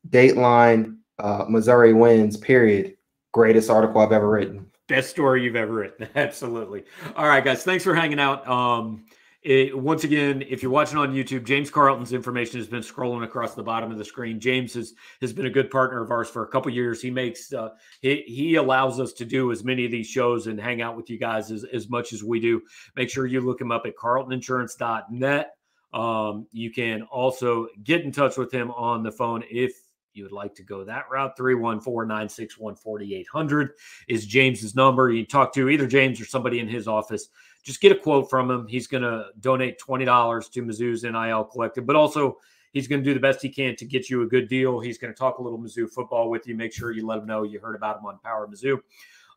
Dateline 0.08 0.98
uh, 1.18 1.46
Missouri 1.48 1.92
wins. 1.92 2.36
Period. 2.36 2.96
Greatest 3.32 3.70
article 3.70 4.00
I've 4.00 4.12
ever 4.12 4.30
written. 4.30 4.66
Best 4.86 5.10
story 5.10 5.42
you've 5.42 5.56
ever 5.56 5.72
written. 5.72 6.08
Absolutely. 6.14 6.84
All 7.16 7.26
right, 7.26 7.44
guys. 7.44 7.64
Thanks 7.64 7.84
for 7.84 7.94
hanging 7.94 8.20
out. 8.20 8.46
Um, 8.46 9.06
it, 9.44 9.78
once 9.78 10.04
again, 10.04 10.42
if 10.48 10.62
you're 10.62 10.72
watching 10.72 10.96
on 10.96 11.12
YouTube, 11.12 11.44
James 11.44 11.68
Carlton's 11.68 12.14
information 12.14 12.58
has 12.58 12.66
been 12.66 12.80
scrolling 12.82 13.24
across 13.24 13.54
the 13.54 13.62
bottom 13.62 13.92
of 13.92 13.98
the 13.98 14.04
screen. 14.04 14.40
James 14.40 14.72
has 14.72 14.94
has 15.20 15.34
been 15.34 15.44
a 15.44 15.50
good 15.50 15.70
partner 15.70 16.02
of 16.02 16.10
ours 16.10 16.30
for 16.30 16.44
a 16.44 16.48
couple 16.48 16.72
years. 16.72 17.02
He 17.02 17.10
makes 17.10 17.52
uh, 17.52 17.68
he 18.00 18.24
he 18.26 18.54
allows 18.54 18.98
us 18.98 19.12
to 19.14 19.26
do 19.26 19.52
as 19.52 19.62
many 19.62 19.84
of 19.84 19.90
these 19.90 20.06
shows 20.06 20.46
and 20.46 20.58
hang 20.58 20.80
out 20.80 20.96
with 20.96 21.10
you 21.10 21.18
guys 21.18 21.50
as, 21.50 21.64
as 21.64 21.90
much 21.90 22.14
as 22.14 22.24
we 22.24 22.40
do. 22.40 22.62
Make 22.96 23.10
sure 23.10 23.26
you 23.26 23.42
look 23.42 23.60
him 23.60 23.70
up 23.70 23.84
at 23.84 23.96
carltoninsurance.net. 23.96 25.50
Um, 25.92 26.46
you 26.50 26.72
can 26.72 27.02
also 27.02 27.68
get 27.82 28.00
in 28.00 28.12
touch 28.12 28.38
with 28.38 28.50
him 28.50 28.70
on 28.70 29.02
the 29.02 29.12
phone 29.12 29.44
if 29.50 29.74
you 30.14 30.22
would 30.22 30.32
like 30.32 30.54
to 30.54 30.62
go 30.62 30.84
that 30.84 31.04
route. 31.10 31.36
314 31.36 32.08
961 32.08 32.76
4800 32.76 33.72
is 34.08 34.26
James's 34.26 34.74
number. 34.74 35.10
You 35.10 35.26
talk 35.26 35.52
to 35.54 35.68
either 35.68 35.86
James 35.86 36.18
or 36.20 36.24
somebody 36.24 36.60
in 36.60 36.68
his 36.68 36.88
office 36.88 37.28
just 37.64 37.80
get 37.80 37.90
a 37.90 37.96
quote 37.96 38.30
from 38.30 38.50
him. 38.50 38.68
He's 38.68 38.86
going 38.86 39.02
to 39.02 39.26
donate 39.40 39.80
$20 39.80 40.52
to 40.52 40.62
Mizzou's 40.62 41.02
NIL 41.02 41.44
collective, 41.44 41.86
but 41.86 41.96
also 41.96 42.38
he's 42.72 42.86
going 42.86 43.02
to 43.02 43.04
do 43.04 43.14
the 43.14 43.20
best 43.20 43.40
he 43.42 43.48
can 43.48 43.74
to 43.76 43.84
get 43.86 44.10
you 44.10 44.22
a 44.22 44.26
good 44.26 44.48
deal. 44.48 44.78
He's 44.78 44.98
going 44.98 45.12
to 45.12 45.18
talk 45.18 45.38
a 45.38 45.42
little 45.42 45.58
Mizzou 45.58 45.90
football 45.90 46.30
with 46.30 46.46
you. 46.46 46.54
Make 46.54 46.72
sure 46.72 46.92
you 46.92 47.06
let 47.06 47.18
him 47.18 47.26
know 47.26 47.42
you 47.42 47.58
heard 47.58 47.74
about 47.74 47.98
him 47.98 48.06
on 48.06 48.18
Power 48.18 48.46
Mizzou. 48.46 48.78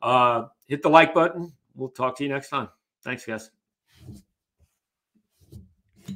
Uh, 0.01 0.45
hit 0.67 0.83
the 0.83 0.89
like 0.89 1.13
button. 1.13 1.53
We'll 1.75 1.89
talk 1.89 2.17
to 2.17 2.23
you 2.23 2.29
next 2.29 2.49
time. 2.49 2.67
Thanks, 3.03 3.25
guys. 3.25 3.56